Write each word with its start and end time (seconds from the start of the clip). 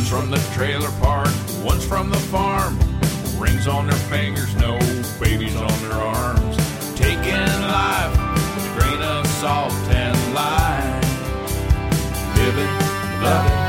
One's 0.00 0.08
from 0.08 0.30
the 0.30 0.38
trailer 0.54 0.90
park, 0.92 1.28
one's 1.62 1.84
from 1.84 2.08
the 2.08 2.16
farm. 2.16 2.78
Rings 3.38 3.68
on 3.68 3.86
their 3.86 3.98
fingers, 4.08 4.54
no 4.56 4.78
babies 5.20 5.54
on 5.54 5.68
their 5.82 5.92
arms. 5.92 6.56
Taking 6.96 7.44
life 7.68 8.10
with 8.32 8.64
a 8.64 8.80
grain 8.80 9.02
of 9.02 9.26
salt 9.26 9.74
and 9.90 10.16
lime. 10.32 11.02
Living, 12.34 12.72
loving, 13.20 13.60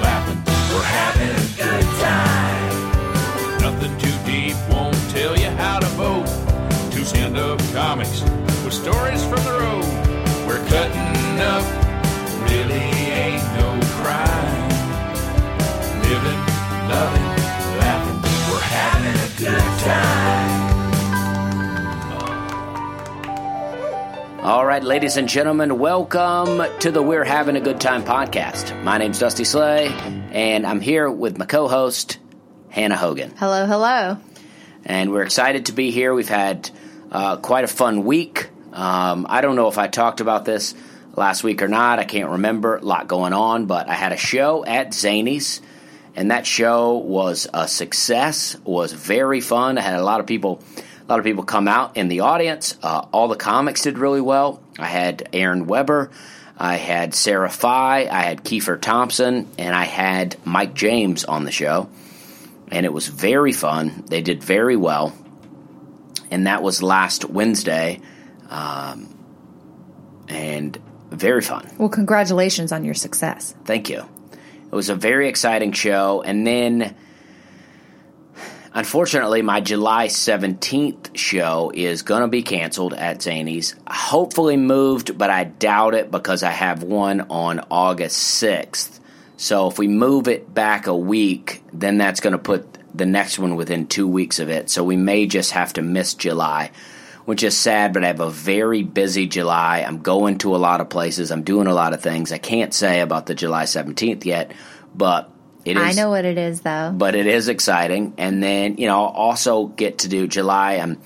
laughing, 0.00 0.40
we're 0.72 0.80
having 0.80 1.28
a 1.28 1.46
good 1.58 1.86
time. 1.98 3.60
Nothing 3.60 3.98
too 3.98 4.16
deep, 4.24 4.56
won't 4.70 4.94
tell 5.10 5.36
you 5.36 5.50
how 5.58 5.80
to 5.80 5.86
vote. 5.98 6.28
Two 6.92 7.02
stand 7.02 7.36
up 7.36 7.58
comics 7.72 8.22
with 8.62 8.74
stories 8.74 9.24
from 9.24 9.42
the 9.42 9.58
road. 9.58 10.46
We're 10.46 10.64
cutting 10.68 11.40
up, 11.40 11.79
loving, 16.90 17.22
laughing, 17.78 18.18
we're 18.52 18.60
having 18.60 19.14
a 19.14 19.28
good 19.38 19.80
time. 19.80 20.60
All 24.44 24.66
right, 24.66 24.82
ladies 24.82 25.16
and 25.16 25.28
gentlemen, 25.28 25.78
welcome 25.78 26.62
to 26.80 26.90
the 26.90 27.00
We're 27.00 27.22
Having 27.22 27.54
a 27.56 27.60
Good 27.60 27.80
Time 27.80 28.02
podcast. 28.02 28.82
My 28.82 28.98
name's 28.98 29.20
Dusty 29.20 29.44
Slay, 29.44 29.86
and 30.32 30.66
I'm 30.66 30.80
here 30.80 31.08
with 31.08 31.38
my 31.38 31.46
co 31.46 31.68
host, 31.68 32.18
Hannah 32.70 32.96
Hogan. 32.96 33.34
Hello, 33.36 33.66
hello. 33.66 34.18
And 34.84 35.12
we're 35.12 35.22
excited 35.22 35.66
to 35.66 35.72
be 35.72 35.92
here. 35.92 36.12
We've 36.12 36.28
had 36.28 36.70
uh, 37.12 37.36
quite 37.36 37.62
a 37.62 37.68
fun 37.68 38.04
week. 38.04 38.48
Um, 38.72 39.26
I 39.28 39.42
don't 39.42 39.54
know 39.54 39.68
if 39.68 39.78
I 39.78 39.86
talked 39.86 40.20
about 40.20 40.44
this 40.44 40.74
last 41.14 41.44
week 41.44 41.62
or 41.62 41.68
not. 41.68 42.00
I 42.00 42.04
can't 42.04 42.30
remember. 42.30 42.78
A 42.78 42.84
lot 42.84 43.06
going 43.06 43.32
on, 43.32 43.66
but 43.66 43.88
I 43.88 43.94
had 43.94 44.12
a 44.12 44.16
show 44.16 44.64
at 44.64 44.92
Zany's, 44.92 45.60
and 46.16 46.30
that 46.30 46.46
show 46.46 46.98
was 46.98 47.46
a 47.52 47.68
success. 47.68 48.56
Was 48.64 48.92
very 48.92 49.40
fun. 49.40 49.78
I 49.78 49.82
had 49.82 49.98
a 49.98 50.04
lot 50.04 50.20
of 50.20 50.26
people. 50.26 50.62
A 50.76 51.10
lot 51.10 51.18
of 51.18 51.24
people 51.24 51.42
come 51.42 51.66
out 51.66 51.96
in 51.96 52.06
the 52.06 52.20
audience. 52.20 52.78
Uh, 52.80 53.04
all 53.12 53.26
the 53.26 53.34
comics 53.34 53.82
did 53.82 53.98
really 53.98 54.20
well. 54.20 54.62
I 54.78 54.86
had 54.86 55.28
Aaron 55.32 55.66
Weber, 55.66 56.10
I 56.56 56.76
had 56.76 57.14
Sarah 57.14 57.50
Fye, 57.50 58.06
I 58.08 58.22
had 58.22 58.44
Kiefer 58.44 58.80
Thompson, 58.80 59.48
and 59.58 59.74
I 59.74 59.84
had 59.84 60.36
Mike 60.44 60.74
James 60.74 61.24
on 61.24 61.44
the 61.44 61.50
show. 61.50 61.88
And 62.70 62.86
it 62.86 62.92
was 62.92 63.08
very 63.08 63.52
fun. 63.52 64.04
They 64.06 64.22
did 64.22 64.44
very 64.44 64.76
well. 64.76 65.12
And 66.30 66.46
that 66.46 66.62
was 66.62 66.82
last 66.82 67.24
Wednesday. 67.24 68.00
Um, 68.48 69.12
and 70.28 70.78
very 71.10 71.42
fun. 71.42 71.68
Well, 71.78 71.88
congratulations 71.88 72.70
on 72.70 72.84
your 72.84 72.94
success. 72.94 73.54
Thank 73.64 73.90
you. 73.90 74.04
It 74.70 74.74
was 74.74 74.88
a 74.88 74.94
very 74.94 75.28
exciting 75.28 75.72
show. 75.72 76.22
And 76.22 76.46
then, 76.46 76.94
unfortunately, 78.72 79.42
my 79.42 79.60
July 79.60 80.06
17th 80.06 81.16
show 81.16 81.72
is 81.74 82.02
going 82.02 82.22
to 82.22 82.28
be 82.28 82.42
canceled 82.42 82.94
at 82.94 83.20
Zany's. 83.22 83.74
Hopefully 83.88 84.56
moved, 84.56 85.18
but 85.18 85.28
I 85.28 85.44
doubt 85.44 85.94
it 85.94 86.10
because 86.10 86.44
I 86.44 86.50
have 86.50 86.84
one 86.84 87.22
on 87.30 87.66
August 87.70 88.42
6th. 88.42 89.00
So 89.36 89.68
if 89.68 89.78
we 89.78 89.88
move 89.88 90.28
it 90.28 90.52
back 90.52 90.86
a 90.86 90.96
week, 90.96 91.62
then 91.72 91.98
that's 91.98 92.20
going 92.20 92.32
to 92.32 92.38
put 92.38 92.78
the 92.94 93.06
next 93.06 93.38
one 93.38 93.56
within 93.56 93.86
two 93.86 94.06
weeks 94.06 94.38
of 94.38 94.50
it. 94.50 94.70
So 94.70 94.84
we 94.84 94.96
may 94.96 95.26
just 95.26 95.52
have 95.52 95.72
to 95.74 95.82
miss 95.82 96.14
July, 96.14 96.70
which 97.24 97.42
is 97.42 97.56
sad, 97.56 97.92
but 97.92 98.04
I 98.04 98.08
have 98.08 98.20
a 98.20 98.30
very 98.30 98.82
busy 98.82 99.26
July. 99.26 99.84
I'm 99.86 100.02
going 100.02 100.38
to 100.38 100.54
a 100.54 100.58
lot 100.58 100.80
of 100.80 100.88
places, 100.88 101.30
I'm 101.30 101.42
doing 101.42 101.66
a 101.66 101.74
lot 101.74 101.92
of 101.92 102.02
things. 102.02 102.32
I 102.32 102.38
can't 102.38 102.72
say 102.74 103.00
about 103.00 103.26
the 103.26 103.34
July 103.34 103.64
17th 103.64 104.24
yet, 104.24 104.52
but 104.94 105.30
it 105.64 105.76
is. 105.76 105.82
I 105.82 105.92
know 105.92 106.10
what 106.10 106.24
it 106.24 106.38
is, 106.38 106.62
though. 106.62 106.92
But 106.94 107.14
it 107.14 107.26
is 107.26 107.48
exciting. 107.48 108.14
And 108.16 108.42
then, 108.42 108.76
you 108.78 108.86
know, 108.86 109.04
I'll 109.04 109.12
also 109.12 109.66
get 109.66 109.98
to 109.98 110.08
do 110.08 110.26
July. 110.26 110.74
I'm, 110.74 111.00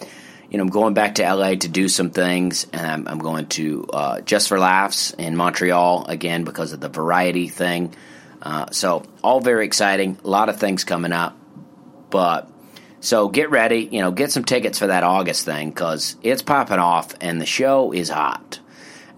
you 0.48 0.58
know, 0.58 0.64
I'm 0.64 0.70
going 0.70 0.94
back 0.94 1.16
to 1.16 1.22
LA 1.22 1.56
to 1.56 1.68
do 1.68 1.88
some 1.88 2.10
things, 2.10 2.66
and 2.72 2.86
I'm, 2.86 3.08
I'm 3.08 3.18
going 3.18 3.46
to 3.48 3.86
uh, 3.92 4.20
Just 4.20 4.48
for 4.48 4.58
Laughs 4.58 5.10
in 5.12 5.36
Montreal 5.36 6.06
again 6.08 6.44
because 6.44 6.72
of 6.72 6.80
the 6.80 6.88
variety 6.88 7.48
thing. 7.48 7.94
Uh, 8.40 8.70
so, 8.70 9.02
all 9.22 9.40
very 9.40 9.66
exciting. 9.66 10.18
A 10.22 10.28
lot 10.28 10.48
of 10.48 10.60
things 10.60 10.84
coming 10.84 11.12
up. 11.12 11.36
But 12.10 12.48
so 13.04 13.28
get 13.28 13.50
ready, 13.50 13.86
you 13.92 14.00
know, 14.00 14.10
get 14.10 14.32
some 14.32 14.44
tickets 14.44 14.78
for 14.78 14.86
that 14.86 15.04
August 15.04 15.44
thing 15.44 15.68
because 15.68 16.16
it's 16.22 16.40
popping 16.40 16.78
off 16.78 17.14
and 17.20 17.38
the 17.38 17.44
show 17.44 17.92
is 17.92 18.08
hot. 18.08 18.60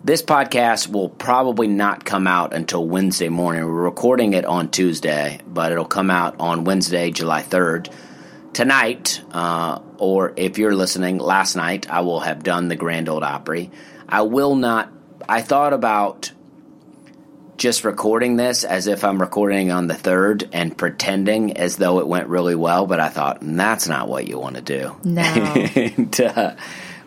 This 0.02 0.22
podcast 0.22 0.88
will 0.88 1.08
probably 1.08 1.68
not 1.68 2.04
come 2.04 2.26
out 2.26 2.52
until 2.52 2.84
Wednesday 2.84 3.28
morning. 3.28 3.64
We're 3.64 3.70
recording 3.70 4.32
it 4.32 4.44
on 4.44 4.72
Tuesday, 4.72 5.38
but 5.46 5.70
it'll 5.70 5.84
come 5.84 6.10
out 6.10 6.34
on 6.40 6.64
Wednesday, 6.64 7.12
July 7.12 7.42
3rd. 7.42 7.92
Tonight, 8.52 9.22
uh, 9.30 9.80
or 9.98 10.32
if 10.36 10.58
you're 10.58 10.74
listening, 10.74 11.18
last 11.18 11.54
night, 11.54 11.88
I 11.88 12.00
will 12.00 12.20
have 12.20 12.42
done 12.42 12.66
the 12.66 12.76
Grand 12.76 13.08
Ole 13.08 13.22
Opry. 13.22 13.70
I 14.08 14.22
will 14.22 14.56
not, 14.56 14.90
I 15.28 15.42
thought 15.42 15.72
about 15.72 16.32
just 17.56 17.84
recording 17.84 18.36
this 18.36 18.64
as 18.64 18.86
if 18.86 19.04
I'm 19.04 19.20
recording 19.20 19.70
on 19.70 19.86
the 19.86 19.94
third 19.94 20.48
and 20.52 20.76
pretending 20.76 21.56
as 21.56 21.76
though 21.76 22.00
it 22.00 22.06
went 22.06 22.28
really 22.28 22.54
well, 22.54 22.86
but 22.86 23.00
I 23.00 23.08
thought 23.08 23.38
that's 23.40 23.88
not 23.88 24.08
what 24.08 24.28
you 24.28 24.38
want 24.38 24.56
to 24.56 24.62
do. 24.62 24.96
No. 25.04 25.22
and, 25.22 26.20
uh, 26.20 26.56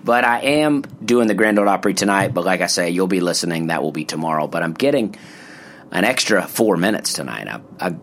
but 0.04 0.24
I 0.24 0.40
am 0.40 0.82
doing 1.04 1.28
the 1.28 1.34
Grand 1.34 1.59
Ole 1.59 1.70
Opry 1.70 1.94
tonight. 1.94 2.34
But 2.34 2.46
like 2.46 2.62
I 2.62 2.68
say, 2.68 2.90
you'll 2.90 3.08
be 3.08 3.20
listening. 3.20 3.68
That 3.68 3.84
will 3.84 3.92
be 3.92 4.06
tomorrow. 4.06 4.48
But 4.48 4.64
I'm 4.64 4.74
getting 4.74 5.16
an 5.92 6.04
extra 6.04 6.48
four 6.48 6.78
minutes 6.78 7.14
tonight. 7.14 7.48
I, 7.48 7.62
I 7.80 7.96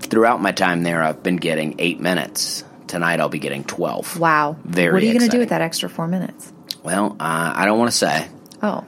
throughout 0.00 0.40
my 0.40 0.52
time 0.52 0.82
there, 0.82 1.02
I've 1.02 1.22
been 1.22 1.36
getting 1.36 1.76
eight 1.78 2.00
minutes. 2.00 2.64
Tonight, 2.86 3.20
I'll 3.20 3.28
be 3.28 3.38
getting 3.38 3.62
twelve. 3.62 4.18
Wow. 4.18 4.56
Very 4.64 4.92
What 4.92 5.02
are 5.02 5.06
you 5.06 5.12
going 5.12 5.30
to 5.30 5.36
do 5.36 5.38
with 5.38 5.50
that 5.50 5.60
extra 5.60 5.88
four 5.88 6.08
minutes? 6.08 6.52
Well, 6.82 7.16
uh, 7.20 7.52
I 7.54 7.64
don't 7.66 7.78
want 7.78 7.90
to 7.92 7.96
say, 7.96 8.28
Oh, 8.62 8.84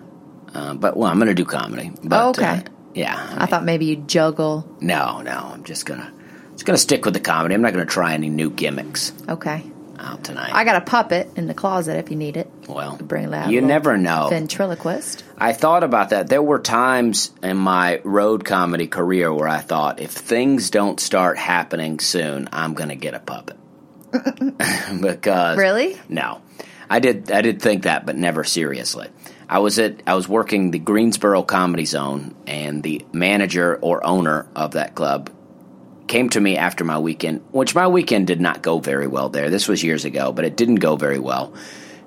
uh, 0.55 0.75
but 0.75 0.97
well, 0.97 1.09
I'm 1.09 1.19
going 1.19 1.29
to 1.29 1.35
do 1.35 1.45
comedy. 1.45 1.93
But, 2.03 2.25
Oh, 2.25 2.31
okay. 2.31 2.65
Yeah. 2.95 3.35
I 3.39 3.47
thought 3.47 3.65
maybe 3.65 3.87
you'd 3.87 4.09
juggle. 4.09 4.67
No, 4.81 5.21
no. 5.23 5.51
I'm 5.55 5.65
just 5.65 5.87
gonna 5.87 6.13
just 6.53 6.65
gonna 6.67 6.79
stick 6.79 7.05
with 7.05 7.15
the 7.15 7.21
comedy. 7.21 7.55
I'm 7.55 7.63
not 7.63 7.73
gonna 7.73 7.87
try 7.87 8.15
any 8.15 8.29
new 8.29 8.51
gimmicks 8.51 9.13
Okay. 9.29 9.65
out 9.99 10.23
tonight. 10.25 10.51
I 10.53 10.65
got 10.65 10.77
a 10.77 10.81
puppet 10.85 11.31
in 11.37 11.47
the 11.47 11.55
closet 11.55 11.97
if 11.99 12.11
you 12.11 12.17
need 12.17 12.37
it. 12.37 12.51
well, 12.69 12.97
Bring 12.97 13.31
that. 13.31 13.51
you 13.51 13.61
never 13.61 13.97
know. 13.97 14.29
Ventriloquist. 14.31 15.25
I 15.39 15.53
thought 15.53 15.83
about 15.85 16.11
that. 16.11 16.29
There 16.29 16.43
were 16.43 16.59
times 16.61 17.31
in 17.43 17.57
my 17.57 18.01
road 18.05 18.45
comedy 18.45 18.87
career 18.89 19.33
where 19.33 19.49
I 19.49 19.59
thought, 19.61 20.01
if 20.01 20.11
things 20.11 20.71
don't 20.71 20.99
start 21.01 21.39
happening 21.39 21.99
soon, 22.01 22.49
I'm 22.53 22.75
gonna 22.75 22.97
get 22.97 23.15
a 23.15 23.21
puppet. 23.21 23.57
because 25.01 25.57
Really? 25.59 25.99
no, 26.09 26.41
I 26.91 26.99
did. 26.99 27.31
I 27.31 27.41
did 27.43 27.63
think 27.63 27.85
that, 27.85 28.05
but 28.07 28.17
never 28.17 28.45
seriously. 28.45 29.09
I 29.49 29.59
was 29.59 29.79
at. 29.79 30.03
I 30.07 30.15
was 30.15 30.29
working 30.29 30.71
the 30.71 30.79
Greensboro 30.79 31.43
Comedy 31.43 31.85
Zone, 31.85 32.35
and 32.47 32.83
the 32.83 33.05
manager 33.13 33.79
or 33.81 34.05
owner 34.05 34.47
of 34.55 34.73
that 34.73 34.95
club 34.95 35.31
came 36.07 36.29
to 36.31 36.41
me 36.41 36.57
after 36.57 36.85
my 36.85 36.99
weekend, 36.99 37.43
which 37.53 37.75
my 37.75 37.89
weekend 37.89 38.27
did 38.27 38.41
not 38.41 38.63
go 38.63 38.79
very 38.79 39.07
well 39.07 39.29
there. 39.29 39.51
This 39.51 39.69
was 39.69 39.83
years 39.83 40.05
ago, 40.05 40.33
but 40.33 40.45
it 40.45 40.57
didn't 40.57 40.77
go 40.77 40.97
very 40.97 41.19
well. 41.19 41.55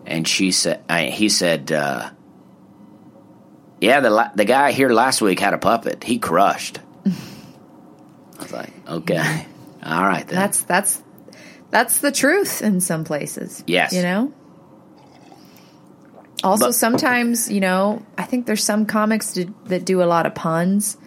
And 0.06 0.28
she 0.28 0.52
said, 0.52 0.84
I, 0.88 1.06
he 1.06 1.30
said, 1.30 1.72
uh, 1.72 2.12
"Yeah, 3.82 4.02
the 4.02 4.32
the 4.36 4.46
guy 4.46 4.72
here 4.72 4.90
last 4.90 5.22
week 5.22 5.40
had 5.40 5.54
a 5.54 5.58
puppet. 5.58 6.04
He 6.04 6.20
crushed." 6.20 6.80
I 7.06 8.42
was 8.42 8.52
like, 8.52 8.74
"Okay, 8.88 9.46
all 9.84 10.06
right 10.06 10.28
then." 10.28 10.36
That's 10.36 10.64
that's 10.64 11.04
that's 11.72 12.00
the 12.00 12.12
truth 12.12 12.62
in 12.62 12.82
some 12.82 13.04
places. 13.04 13.64
Yes. 13.68 13.94
You 13.94 14.02
know. 14.04 14.34
Also, 16.46 16.68
But- 16.68 16.76
sometimes 16.76 17.52
you 17.52 17.60
know, 17.60 18.02
I 18.18 18.24
think 18.24 18.46
there's 18.46 18.64
some 18.64 18.86
comics 18.86 19.34
do, 19.34 19.54
that 19.66 19.86
do 19.86 20.02
a 20.02 20.06
lot 20.06 20.26
of 20.26 20.36
puns, 20.36 20.98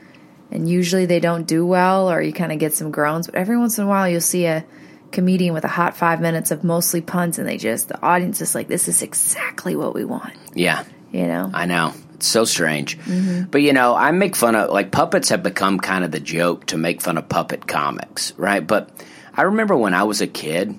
and 0.51 0.69
usually 0.69 1.07
they 1.07 1.21
don't 1.21 1.47
do 1.47 1.65
well, 1.67 2.11
or 2.11 2.21
you 2.21 2.33
kind 2.33 2.53
of 2.53 2.59
get 2.59 2.75
some 2.75 2.91
groans. 2.91 3.27
But 3.27 3.37
every 3.37 3.57
once 3.57 3.79
in 3.79 3.85
a 3.85 3.87
while, 3.87 4.09
you'll 4.09 4.21
see 4.21 4.47
a 4.47 4.65
comedian 5.13 5.55
with 5.55 5.65
a 5.65 5.69
hot 5.69 5.97
five 5.97 6.21
minutes 6.21 6.51
of 6.51 6.65
mostly 6.65 7.01
puns, 7.01 7.39
and 7.39 7.49
they 7.49 7.57
just 7.57 7.89
the 7.89 8.03
audience 8.03 8.41
is 8.41 8.55
like, 8.55 8.69
"This 8.69 8.89
is 8.89 9.01
exactly 9.03 9.77
what 9.77 9.95
we 9.95 10.05
want." 10.05 10.35
yeah, 10.55 10.85
You 11.13 11.27
know. 11.27 11.51
I 11.55 11.65
know. 11.67 11.95
It's 12.15 12.27
so 12.27 12.45
strange. 12.45 12.99
Mm-hmm. 12.99 13.45
But 13.45 13.63
you 13.63 13.73
know, 13.73 13.95
I 13.95 14.11
make 14.11 14.35
fun 14.35 14.57
of 14.57 14.71
like 14.71 14.91
puppets 14.91 15.29
have 15.29 15.43
become 15.45 15.79
kind 15.79 16.03
of 16.05 16.11
the 16.11 16.19
joke 16.21 16.67
to 16.67 16.77
make 16.77 17.01
fun 17.01 17.17
of 17.17 17.29
puppet 17.29 17.67
comics, 17.69 18.33
right? 18.37 18.67
But 18.67 18.91
I 19.37 19.43
remember 19.43 19.77
when 19.77 19.95
I 19.95 20.03
was 20.03 20.21
a 20.21 20.27
kid 20.27 20.77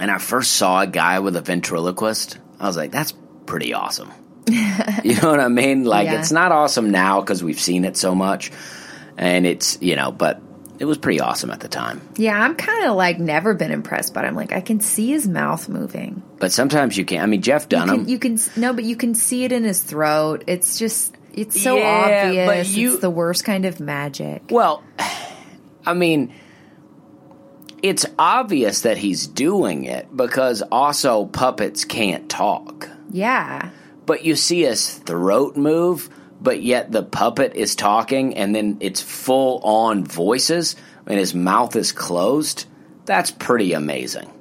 and 0.00 0.10
I 0.10 0.18
first 0.18 0.54
saw 0.54 0.80
a 0.80 0.86
guy 0.86 1.20
with 1.20 1.36
a 1.36 1.40
ventriloquist, 1.40 2.38
I 2.58 2.66
was 2.66 2.76
like, 2.76 2.90
that's 2.90 3.14
pretty 3.46 3.72
awesome. 3.74 4.10
you 4.48 5.14
know 5.20 5.30
what 5.30 5.40
I 5.40 5.48
mean? 5.48 5.84
Like 5.84 6.06
Yeah. 6.06 6.20
it's 6.20 6.30
not 6.32 6.52
awesome 6.52 6.90
now 6.90 7.20
because 7.20 7.42
we've 7.42 7.60
seen 7.60 7.84
it 7.84 7.96
so 7.96 8.14
much 8.14 8.52
and 9.16 9.46
it's, 9.46 9.78
you 9.80 9.96
know, 9.96 10.12
but 10.12 10.40
it 10.78 10.84
was 10.84 10.98
pretty 10.98 11.20
awesome 11.20 11.50
at 11.50 11.60
the 11.60 11.68
time. 11.68 12.06
Yeah, 12.16 12.38
I'm 12.40 12.54
kind 12.54 12.86
of 12.86 12.96
like 12.96 13.18
never 13.18 13.54
been 13.54 13.72
impressed, 13.72 14.12
but 14.14 14.24
I'm 14.24 14.34
like 14.36 14.52
I 14.52 14.60
can 14.60 14.80
see 14.80 15.08
his 15.10 15.26
mouth 15.26 15.68
moving. 15.68 16.22
But 16.38 16.52
sometimes 16.52 16.96
you 16.96 17.04
can't. 17.04 17.22
I 17.22 17.26
mean, 17.26 17.40
Jeff 17.42 17.62
You 17.64 17.68
Dunham. 17.70 18.00
can, 18.04 18.08
you 18.08 18.18
can 18.18 18.38
no, 18.56 18.72
but 18.74 18.84
you 18.84 18.94
can 18.94 19.14
see 19.14 19.44
it 19.44 19.52
in 19.52 19.64
his 19.64 19.80
throat. 19.82 20.44
It's 20.46 20.78
just 20.78 21.14
it's 21.32 21.60
so 21.60 21.76
Yeah, 21.76 22.44
but 22.46 22.48
obvious. 22.58 22.76
you- 22.76 22.92
it's 22.92 23.00
the 23.00 23.10
worst 23.10 23.44
kind 23.44 23.64
of 23.64 23.80
magic. 23.80 24.42
Well, 24.50 24.82
I 25.86 25.94
mean, 25.94 26.32
it's 27.82 28.06
obvious 28.18 28.82
that 28.82 28.96
he's 28.98 29.26
doing 29.26 29.84
it 29.84 30.14
because 30.14 30.62
also 30.62 31.26
puppets 31.26 31.84
can't 31.84 32.28
talk. 32.28 32.88
Yeah. 33.10 33.70
But 34.04 34.24
you 34.24 34.36
see 34.36 34.62
his 34.62 34.90
throat 34.90 35.56
move, 35.56 36.10
but 36.40 36.62
yet 36.62 36.92
the 36.92 37.02
puppet 37.02 37.54
is 37.54 37.74
talking 37.74 38.36
and 38.36 38.54
then 38.54 38.78
it's 38.80 39.00
full 39.00 39.60
on 39.62 40.04
voices 40.04 40.76
and 41.06 41.18
his 41.18 41.34
mouth 41.34 41.76
is 41.76 41.92
closed. 41.92 42.66
That's 43.04 43.30
pretty 43.30 43.72
amazing. 43.72 44.32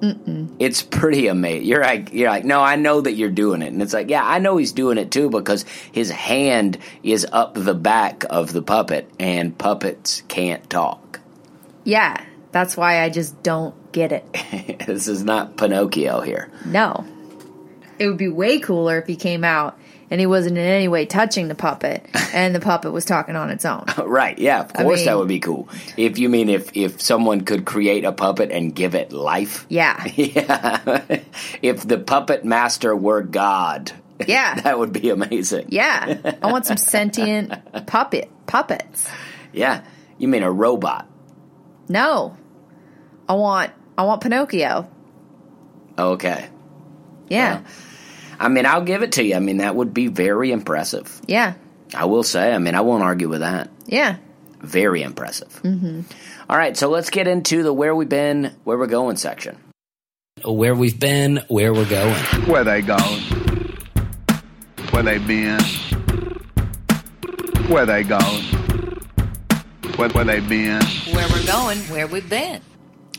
Mm-mm. 0.00 0.54
It's 0.58 0.82
pretty 0.82 1.26
amazing. 1.26 1.66
You're 1.66 1.82
like, 1.82 2.12
you're 2.12 2.30
like, 2.30 2.44
no, 2.44 2.60
I 2.60 2.76
know 2.76 3.02
that 3.02 3.12
you're 3.12 3.28
doing 3.28 3.60
it, 3.60 3.70
and 3.70 3.82
it's 3.82 3.92
like, 3.92 4.08
yeah, 4.08 4.24
I 4.24 4.38
know 4.38 4.56
he's 4.56 4.72
doing 4.72 4.96
it 4.96 5.10
too 5.10 5.28
because 5.28 5.66
his 5.92 6.10
hand 6.10 6.78
is 7.02 7.26
up 7.30 7.52
the 7.54 7.74
back 7.74 8.24
of 8.30 8.54
the 8.54 8.62
puppet, 8.62 9.10
and 9.18 9.56
puppets 9.56 10.22
can't 10.26 10.68
talk. 10.70 11.20
Yeah. 11.84 12.24
That's 12.52 12.76
why 12.76 13.02
I 13.02 13.10
just 13.10 13.42
don't 13.42 13.92
get 13.92 14.12
it. 14.12 14.82
this 14.86 15.06
is 15.06 15.22
not 15.22 15.56
Pinocchio 15.56 16.20
here. 16.20 16.50
No. 16.64 17.06
It 18.00 18.08
would 18.08 18.16
be 18.16 18.28
way 18.28 18.58
cooler 18.58 18.98
if 18.98 19.06
he 19.06 19.14
came 19.14 19.44
out 19.44 19.78
and 20.10 20.18
he 20.18 20.26
wasn't 20.26 20.56
in 20.56 20.64
any 20.64 20.88
way 20.88 21.04
touching 21.04 21.48
the 21.48 21.54
puppet 21.54 22.04
and 22.34 22.54
the 22.54 22.60
puppet 22.60 22.92
was 22.92 23.04
talking 23.04 23.36
on 23.36 23.50
its 23.50 23.64
own. 23.64 23.84
right, 23.98 24.38
yeah, 24.38 24.60
of 24.60 24.72
I 24.74 24.82
course 24.82 25.04
that 25.04 25.16
would 25.18 25.28
be 25.28 25.38
cool. 25.38 25.68
If 25.96 26.18
you 26.18 26.30
mean 26.30 26.48
if 26.48 26.74
if 26.74 27.00
someone 27.00 27.42
could 27.42 27.66
create 27.66 28.04
a 28.04 28.12
puppet 28.12 28.50
and 28.50 28.74
give 28.74 28.94
it 28.94 29.12
life. 29.12 29.66
Yeah. 29.68 30.02
Yeah. 30.16 31.02
if 31.62 31.86
the 31.86 31.98
puppet 31.98 32.44
master 32.44 32.96
were 32.96 33.22
God. 33.22 33.92
Yeah. 34.26 34.60
that 34.62 34.78
would 34.78 34.92
be 34.92 35.10
amazing. 35.10 35.66
Yeah. 35.68 36.36
I 36.42 36.50
want 36.50 36.66
some 36.66 36.76
sentient 36.76 37.52
puppet 37.86 38.30
puppets. 38.46 39.08
Yeah. 39.52 39.84
You 40.18 40.28
mean 40.28 40.42
a 40.42 40.50
robot. 40.50 41.06
No. 41.88 42.36
I 43.28 43.34
want 43.34 43.72
I 43.96 44.04
want 44.04 44.22
Pinocchio. 44.22 44.88
Okay. 45.98 46.48
Yeah. 47.28 47.62
I 48.40 48.48
mean, 48.48 48.64
I'll 48.64 48.82
give 48.82 49.02
it 49.02 49.12
to 49.12 49.22
you. 49.22 49.36
I 49.36 49.38
mean, 49.38 49.58
that 49.58 49.76
would 49.76 49.92
be 49.92 50.06
very 50.06 50.50
impressive. 50.50 51.20
Yeah. 51.26 51.54
I 51.94 52.06
will 52.06 52.22
say. 52.22 52.52
I 52.52 52.58
mean, 52.58 52.74
I 52.74 52.80
won't 52.80 53.02
argue 53.02 53.28
with 53.28 53.40
that. 53.40 53.68
Yeah. 53.84 54.16
Very 54.60 55.02
impressive. 55.02 55.60
Mm-hmm. 55.62 56.00
right, 56.48 56.74
so 56.76 56.88
let's 56.88 57.10
get 57.10 57.28
into 57.28 57.62
the 57.62 57.72
where 57.72 57.94
we've 57.94 58.08
been, 58.08 58.56
where 58.64 58.78
we're 58.78 58.86
going 58.86 59.16
section. 59.16 59.58
Where 60.42 60.74
we've 60.74 60.98
been, 60.98 61.42
where 61.48 61.74
we're 61.74 61.88
going. 61.88 62.14
Where 62.46 62.64
they 62.64 62.80
going? 62.80 63.20
Where 64.90 65.02
they 65.02 65.18
been? 65.18 65.60
Where 67.68 67.84
they 67.84 68.04
going? 68.04 68.44
Where, 69.96 70.08
where 70.08 70.24
they 70.24 70.40
been? 70.40 70.82
Where 71.12 71.28
we're 71.28 71.46
going, 71.46 71.78
where 71.90 72.06
we've 72.06 72.28
been. 72.28 72.62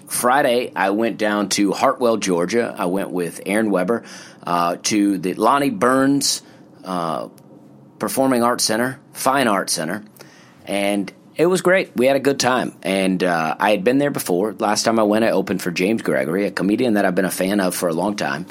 Friday, 0.08 0.72
I 0.76 0.90
went 0.90 1.18
down 1.18 1.50
to 1.50 1.72
Hartwell, 1.72 2.18
Georgia. 2.18 2.76
I 2.78 2.86
went 2.86 3.12
with 3.12 3.40
Aaron 3.46 3.72
Weber 3.72 4.04
uh, 4.44 4.78
to 4.84 5.18
the 5.18 5.34
Lonnie 5.34 5.70
Burns 5.70 6.42
uh, 6.84 7.30
Performing 8.00 8.44
Arts 8.44 8.64
Center, 8.64 9.00
Fine 9.14 9.48
Arts 9.48 9.74
Center, 9.74 10.04
and 10.66 11.12
it 11.36 11.46
was 11.46 11.62
great. 11.62 11.96
We 11.96 12.08
had 12.08 12.16
a 12.16 12.20
good 12.20 12.40
time, 12.40 12.76
and 12.84 13.24
uh, 13.24 13.56
I 13.60 13.72
had 13.72 13.84
been 13.84 13.98
there 13.98 14.12
before. 14.12 14.54
Last 14.54 14.84
time 14.84 15.00
I 15.00 15.04
went, 15.04 15.26
I 15.26 15.32
opened 15.32 15.62
for 15.62 15.72
James 15.72 16.02
Gregory, 16.02 16.46
a 16.46 16.52
comedian 16.52 16.96
that 16.96 17.06
I've 17.06 17.16
been 17.16 17.26
a 17.26 17.32
fan 17.32 17.60
of 17.60 17.76
for 17.76 17.90
a 17.90 17.94
long 17.94 18.16
time, 18.16 18.48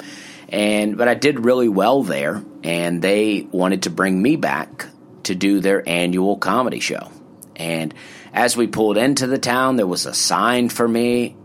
and 0.49 0.97
but 0.97 1.07
I 1.07 1.13
did 1.13 1.43
really 1.43 1.69
well 1.69 2.03
there, 2.03 2.43
and 2.63 3.01
they 3.01 3.47
wanted 3.51 3.83
to 3.83 3.89
bring 3.89 4.21
me 4.21 4.35
back 4.35 4.87
to 5.23 5.35
do 5.35 5.59
their 5.59 5.87
annual 5.87 6.37
comedy 6.37 6.79
show. 6.79 7.11
And 7.55 7.93
as 8.33 8.57
we 8.57 8.67
pulled 8.67 8.97
into 8.97 9.27
the 9.27 9.37
town, 9.37 9.75
there 9.75 9.87
was 9.87 10.05
a 10.05 10.13
sign 10.13 10.69
for 10.69 10.87
me 10.87 11.35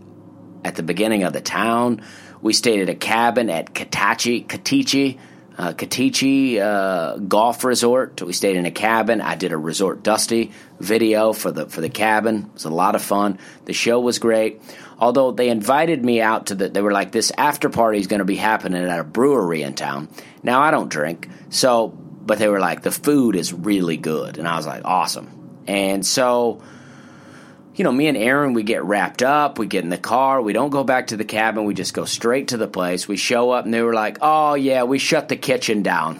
at 0.65 0.77
the 0.77 0.83
beginning 0.83 1.25
of 1.25 1.33
the 1.33 1.41
town. 1.41 2.03
We 2.47 2.53
stayed 2.53 2.81
at 2.81 2.89
a 2.89 2.95
cabin 2.95 3.51
at 3.51 3.75
Katachi, 3.75 4.47
Katichi, 4.47 5.19
uh, 5.59 5.73
Katichi 5.73 6.61
uh, 6.61 7.17
Golf 7.17 7.65
Resort. 7.65 8.23
We 8.23 8.33
stayed 8.33 8.55
in 8.55 8.67
a 8.67 8.71
cabin. 8.71 9.21
I 9.21 9.35
did 9.35 9.51
a 9.51 9.57
Resort 9.57 10.05
Dusty 10.05 10.53
video 10.79 11.33
for 11.33 11.51
the 11.51 11.67
for 11.67 11.81
the 11.81 11.89
cabin. 11.89 12.45
It 12.45 12.55
was 12.55 12.65
a 12.65 12.71
lot 12.71 12.95
of 12.95 13.03
fun. 13.03 13.41
The 13.65 13.73
show 13.73 13.99
was 13.99 14.21
great. 14.21 14.63
Although 14.97 15.33
they 15.33 15.49
invited 15.49 16.05
me 16.05 16.21
out 16.21 16.47
to 16.47 16.55
the, 16.55 16.69
they 16.69 16.83
were 16.83 16.93
like, 16.93 17.11
this 17.11 17.33
after 17.37 17.69
party 17.69 17.99
is 17.99 18.07
going 18.07 18.21
to 18.21 18.25
be 18.25 18.37
happening 18.37 18.85
at 18.85 19.01
a 19.01 19.03
brewery 19.03 19.63
in 19.63 19.75
town. 19.75 20.09
Now 20.45 20.61
I 20.61 20.71
don't 20.71 20.89
drink, 20.89 21.29
so 21.51 21.89
but 21.89 22.39
they 22.39 22.47
were 22.47 22.61
like, 22.61 22.83
the 22.83 22.93
food 22.93 23.35
is 23.35 23.53
really 23.53 23.97
good, 23.97 24.39
and 24.39 24.47
I 24.47 24.55
was 24.55 24.69
like, 24.69 24.83
awesome. 24.85 25.65
And 25.67 26.07
so 26.07 26.63
you 27.77 27.85
know, 27.85 27.93
me 27.93 28.09
and 28.09 28.17
Aaron, 28.17 28.55
we 28.55 28.63
get 28.63 28.83
wrapped 28.85 29.23
up, 29.23 29.59
we 29.59 29.67
get 29.67 29.85
in 29.85 29.91
the 29.91 29.99
car, 29.99 30.41
we 30.41 30.55
don't 30.55 30.71
go 30.71 30.83
back 30.83 31.09
to 31.09 31.17
the 31.17 31.27
cabin, 31.27 31.65
we 31.65 31.75
just 31.75 31.93
go 31.93 32.07
straight 32.07 32.49
to 32.49 32.57
the 32.57 32.67
place. 32.67 33.07
We 33.07 33.19
show 33.19 33.51
up 33.51 33.67
and 33.67 33.75
they 33.75 33.83
were 33.83 33.93
like, 33.93 34.19
oh, 34.23 34.55
yeah, 34.55 34.85
we 34.85 34.99
shut 34.99 35.29
the 35.29 35.37
kitchen 35.37 35.83
down. 35.83 36.19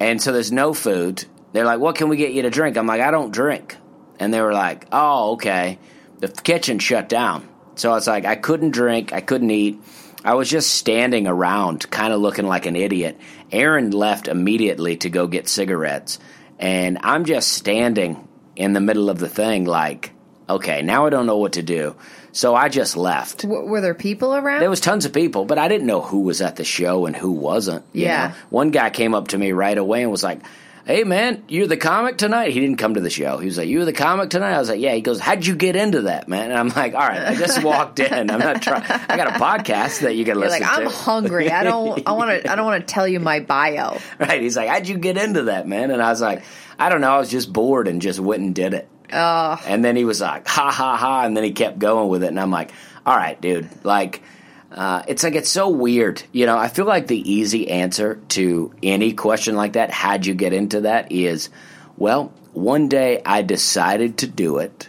And 0.00 0.20
so 0.20 0.32
there's 0.32 0.50
no 0.50 0.74
food. 0.74 1.24
They're 1.52 1.64
like, 1.64 1.78
what 1.78 1.94
can 1.94 2.08
we 2.08 2.16
get 2.16 2.32
you 2.32 2.42
to 2.42 2.50
drink? 2.50 2.76
I'm 2.76 2.88
like, 2.88 3.00
I 3.00 3.12
don't 3.12 3.32
drink. 3.32 3.76
And 4.18 4.34
they 4.34 4.40
were 4.40 4.52
like, 4.52 4.86
oh, 4.90 5.34
okay. 5.34 5.78
The 6.18 6.28
kitchen 6.28 6.80
shut 6.80 7.08
down. 7.08 7.48
So 7.76 7.92
I 7.92 7.94
was 7.94 8.08
like, 8.08 8.24
I 8.24 8.34
couldn't 8.34 8.70
drink, 8.70 9.12
I 9.12 9.20
couldn't 9.20 9.50
eat. 9.50 9.80
I 10.24 10.34
was 10.34 10.50
just 10.50 10.72
standing 10.72 11.28
around, 11.28 11.88
kind 11.90 12.12
of 12.12 12.20
looking 12.20 12.46
like 12.48 12.66
an 12.66 12.74
idiot. 12.74 13.16
Aaron 13.52 13.92
left 13.92 14.26
immediately 14.26 14.96
to 14.96 15.08
go 15.08 15.28
get 15.28 15.48
cigarettes. 15.48 16.18
And 16.58 16.98
I'm 17.02 17.26
just 17.26 17.52
standing 17.52 18.26
in 18.56 18.72
the 18.72 18.80
middle 18.80 19.08
of 19.08 19.18
the 19.18 19.28
thing, 19.28 19.66
like, 19.66 20.12
okay, 20.48 20.82
now 20.82 21.06
I 21.06 21.10
don't 21.10 21.26
know 21.26 21.38
what 21.38 21.54
to 21.54 21.62
do. 21.62 21.96
So 22.32 22.54
I 22.54 22.68
just 22.68 22.96
left. 22.96 23.42
W- 23.42 23.64
were 23.66 23.80
there 23.80 23.94
people 23.94 24.34
around? 24.34 24.60
There 24.60 24.68
was 24.70 24.80
tons 24.80 25.04
of 25.06 25.12
people, 25.14 25.44
but 25.46 25.58
I 25.58 25.68
didn't 25.68 25.86
know 25.86 26.02
who 26.02 26.20
was 26.20 26.42
at 26.42 26.56
the 26.56 26.64
show 26.64 27.06
and 27.06 27.16
who 27.16 27.30
wasn't. 27.32 27.84
you 27.92 28.04
Yeah. 28.04 28.28
know? 28.28 28.34
One 28.50 28.70
guy 28.70 28.90
came 28.90 29.14
up 29.14 29.28
to 29.28 29.38
me 29.38 29.52
right 29.52 29.76
away 29.78 30.02
and 30.02 30.10
was 30.10 30.22
like, 30.22 30.40
Hey 30.84 31.02
man, 31.02 31.42
you're 31.48 31.66
the 31.66 31.76
comic 31.76 32.16
tonight? 32.16 32.52
He 32.52 32.60
didn't 32.60 32.76
come 32.76 32.94
to 32.94 33.00
the 33.00 33.10
show. 33.10 33.38
He 33.38 33.46
was 33.46 33.58
like, 33.58 33.66
"You're 33.68 33.84
the 33.84 33.92
comic 33.92 34.30
tonight? 34.30 34.52
I 34.54 34.60
was 34.60 34.68
like, 34.68 34.78
Yeah. 34.80 34.92
He 34.94 35.00
goes, 35.00 35.18
How'd 35.18 35.44
you 35.44 35.56
get 35.56 35.74
into 35.74 36.02
that, 36.02 36.28
man? 36.28 36.50
And 36.52 36.58
I'm 36.60 36.68
like, 36.68 36.94
All 36.94 37.00
right, 37.00 37.26
I 37.26 37.34
just 37.34 37.60
walked 37.64 37.98
in. 37.98 38.30
I'm 38.30 38.38
not 38.38 38.62
trying 38.62 38.84
I 38.84 39.16
got 39.16 39.26
a 39.26 39.30
podcast 39.32 40.02
that 40.02 40.14
you 40.14 40.24
can 40.24 40.34
You're 40.38 40.46
listen 40.48 40.62
like, 40.62 40.78
I'm 40.78 40.86
hungry. 40.86 41.50
I 41.50 41.64
don't 41.64 42.06
I 42.06 42.12
want 42.12 42.30
to 42.44 42.52
I 42.52 42.54
don't 42.54 42.66
want 42.66 42.86
to 42.86 42.94
tell 42.94 43.08
you 43.08 43.18
my 43.18 43.40
bio. 43.40 43.98
Right. 44.20 44.40
He's 44.40 44.56
like, 44.56 44.68
How'd 44.68 44.86
you 44.86 44.96
get 44.98 45.16
into 45.16 45.44
that, 45.44 45.66
man? 45.66 45.90
And 45.90 46.00
I 46.00 46.10
was 46.10 46.20
like, 46.20 46.44
I 46.78 46.88
don't 46.88 47.00
know, 47.00 47.10
I 47.14 47.18
was 47.18 47.30
just 47.30 47.52
bored 47.52 47.88
and 47.88 48.00
just 48.00 48.20
went 48.20 48.42
and 48.42 48.54
did 48.54 48.72
it. 48.74 48.86
Oh, 49.12 49.60
And 49.66 49.84
then 49.84 49.96
he 49.96 50.04
was 50.04 50.20
like, 50.20 50.46
ha 50.46 50.70
ha 50.70 50.96
ha, 50.96 51.24
and 51.24 51.36
then 51.36 51.44
he 51.44 51.52
kept 51.52 51.78
going 51.78 52.08
with 52.08 52.22
it, 52.24 52.28
and 52.28 52.40
I'm 52.40 52.50
like, 52.50 52.72
all 53.04 53.16
right, 53.16 53.40
dude, 53.40 53.68
like, 53.84 54.22
uh, 54.72 55.02
it's 55.06 55.22
like 55.22 55.34
it's 55.34 55.48
so 55.48 55.68
weird, 55.68 56.22
you 56.32 56.46
know. 56.46 56.58
I 56.58 56.68
feel 56.68 56.84
like 56.86 57.06
the 57.06 57.32
easy 57.32 57.70
answer 57.70 58.16
to 58.30 58.74
any 58.82 59.12
question 59.12 59.54
like 59.56 59.74
that, 59.74 59.90
how'd 59.90 60.26
you 60.26 60.34
get 60.34 60.52
into 60.52 60.82
that, 60.82 61.12
is, 61.12 61.50
well, 61.96 62.32
one 62.52 62.88
day 62.88 63.22
I 63.24 63.42
decided 63.42 64.18
to 64.18 64.26
do 64.26 64.58
it, 64.58 64.88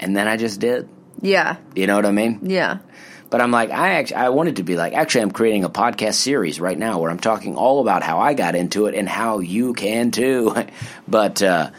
and 0.00 0.16
then 0.16 0.28
I 0.28 0.36
just 0.36 0.60
did. 0.60 0.88
yeah. 1.20 1.56
You 1.74 1.86
know 1.86 1.96
what 1.96 2.06
I 2.06 2.12
mean? 2.12 2.40
Yeah. 2.42 2.78
But 3.30 3.40
I'm 3.40 3.50
like, 3.50 3.70
I 3.70 3.94
actually, 3.94 4.16
I 4.16 4.28
wanted 4.28 4.56
to 4.56 4.62
be 4.62 4.76
like, 4.76 4.92
actually, 4.92 5.22
I'm 5.22 5.30
creating 5.30 5.64
a 5.64 5.70
podcast 5.70 6.14
series 6.14 6.60
right 6.60 6.78
now 6.78 6.98
where 7.00 7.10
I'm 7.10 7.18
talking 7.18 7.56
all 7.56 7.80
about 7.80 8.02
how 8.02 8.18
I 8.18 8.34
got 8.34 8.54
into 8.54 8.86
it 8.86 8.94
and 8.94 9.08
how 9.08 9.38
you 9.38 9.72
can 9.72 10.10
too. 10.10 10.54
but 11.08 11.42
uh, 11.42 11.70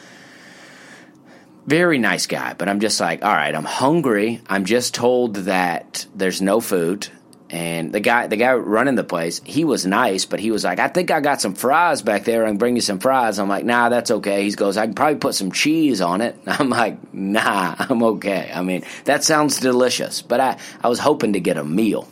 very 1.66 1.98
nice 1.98 2.26
guy. 2.28 2.54
But 2.54 2.70
I'm 2.70 2.80
just 2.80 3.00
like, 3.00 3.24
all 3.24 3.34
right, 3.34 3.54
I'm 3.54 3.66
hungry. 3.66 4.42
I'm 4.48 4.66
just 4.66 4.94
told 4.94 5.36
that 5.36 6.06
there's 6.16 6.42
no 6.42 6.60
food. 6.60 7.08
And 7.50 7.94
the 7.94 8.00
guy, 8.00 8.26
the 8.26 8.36
guy 8.36 8.54
running 8.54 8.96
the 8.96 9.04
place, 9.04 9.40
he 9.44 9.64
was 9.64 9.86
nice, 9.86 10.26
but 10.26 10.40
he 10.40 10.50
was 10.50 10.64
like, 10.64 10.80
"I 10.80 10.88
think 10.88 11.12
I 11.12 11.20
got 11.20 11.40
some 11.40 11.54
fries 11.54 12.02
back 12.02 12.24
there. 12.24 12.46
I 12.46 12.48
can 12.48 12.58
bring 12.58 12.76
you 12.76 12.82
some 12.82 12.98
fries." 12.98 13.38
I'm 13.38 13.48
like, 13.48 13.64
"Nah, 13.64 13.90
that's 13.90 14.10
okay." 14.10 14.44
He 14.44 14.52
goes, 14.54 14.76
"I 14.76 14.88
can 14.88 14.96
probably 14.96 15.20
put 15.20 15.36
some 15.36 15.52
cheese 15.52 16.02
on 16.02 16.22
it." 16.22 16.36
I'm 16.48 16.70
like, 16.72 17.14
"Nah, 17.14 17.76
I'm 17.78 18.02
okay." 18.04 18.52
I 18.52 18.64
mean, 18.64 18.84
that 19.06 19.24
sounds 19.24 19.60
delicious, 19.60 20.24
but 20.24 20.40
I, 20.40 20.58
I 20.82 20.90
was 20.90 20.98
hoping 20.98 21.34
to 21.34 21.40
get 21.40 21.58
a 21.58 21.64
meal. 21.64 22.08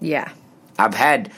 Yeah. 0.00 0.30
I've 0.78 0.94
had 0.94 1.30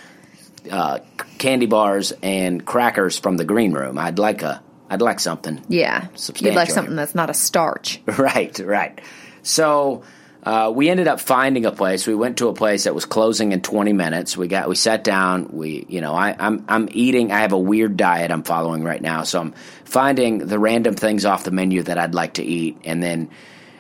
uh, 0.71 1.01
candy 1.39 1.67
bars 1.67 2.13
and 2.23 2.65
crackers 2.65 3.19
from 3.19 3.37
the 3.37 3.45
green 3.45 3.73
room. 3.73 3.99
I'd 3.99 4.19
like 4.19 4.43
a, 4.43 4.63
I'd 4.91 5.03
like 5.03 5.21
something. 5.21 5.65
Yeah. 5.69 6.09
Substantial. 6.15 6.47
You'd 6.47 6.57
like 6.57 6.71
something 6.71 6.97
that's 6.97 7.15
not 7.15 7.31
a 7.31 7.35
starch. 7.35 8.01
Right, 8.19 8.59
right. 8.59 9.01
So 9.43 10.03
uh, 10.43 10.73
we 10.75 10.89
ended 10.89 11.09
up 11.09 11.21
finding 11.21 11.67
a 11.67 11.73
place. 11.73 12.07
We 12.07 12.15
went 12.15 12.39
to 12.39 12.49
a 12.49 12.55
place 12.55 12.85
that 12.85 12.95
was 12.95 13.05
closing 13.05 13.53
in 13.53 13.61
20 13.61 13.93
minutes. 13.93 14.37
We 14.37 14.49
got 14.49 14.69
we 14.69 14.77
sat 14.77 15.05
down. 15.05 15.51
We 15.53 15.85
you 15.89 16.01
know 16.01 16.15
I, 16.15 16.35
I'm 16.39 16.65
I'm 16.69 16.89
eating. 16.91 17.33
I 17.33 17.41
have 17.41 17.53
a 17.53 17.59
weird 17.59 17.97
diet 17.97 18.31
I'm 18.31 18.43
following 18.43 18.83
right 18.83 19.01
now, 19.01 19.25
so 19.25 19.41
I'm 19.41 19.53
finding 19.85 20.39
the 20.39 20.59
random 20.59 20.95
things 20.95 21.25
off 21.25 21.45
the 21.45 21.51
menu 21.51 21.83
that 21.83 21.99
I'd 21.99 22.15
like 22.15 22.35
to 22.35 22.45
eat, 22.45 22.79
and 22.85 23.03
then 23.03 23.31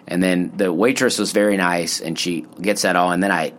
and 0.06 0.22
then 0.22 0.52
the 0.56 0.72
waitress 0.72 1.18
was 1.18 1.32
very 1.32 1.56
nice, 1.56 2.00
and 2.00 2.18
she 2.18 2.46
gets 2.60 2.82
that 2.82 2.96
all, 2.96 3.12
and 3.12 3.22
then 3.22 3.32
I 3.32 3.54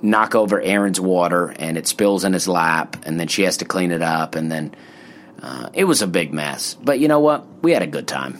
knock 0.00 0.34
over 0.34 0.60
Aaron's 0.60 1.00
water, 1.00 1.48
and 1.48 1.76
it 1.76 1.86
spills 1.86 2.24
in 2.24 2.32
his 2.32 2.46
lap, 2.46 2.96
and 3.04 3.18
then 3.18 3.26
she 3.28 3.42
has 3.42 3.58
to 3.58 3.64
clean 3.64 3.90
it 3.90 4.02
up, 4.02 4.36
and 4.36 4.50
then 4.50 4.74
uh, 5.44 5.68
it 5.74 5.84
was 5.84 6.00
a 6.00 6.06
big 6.06 6.32
mess. 6.32 6.74
But 6.74 6.98
you 7.00 7.08
know 7.08 7.20
what? 7.20 7.44
We 7.62 7.72
had 7.72 7.82
a 7.82 7.86
good 7.86 8.08
time. 8.08 8.38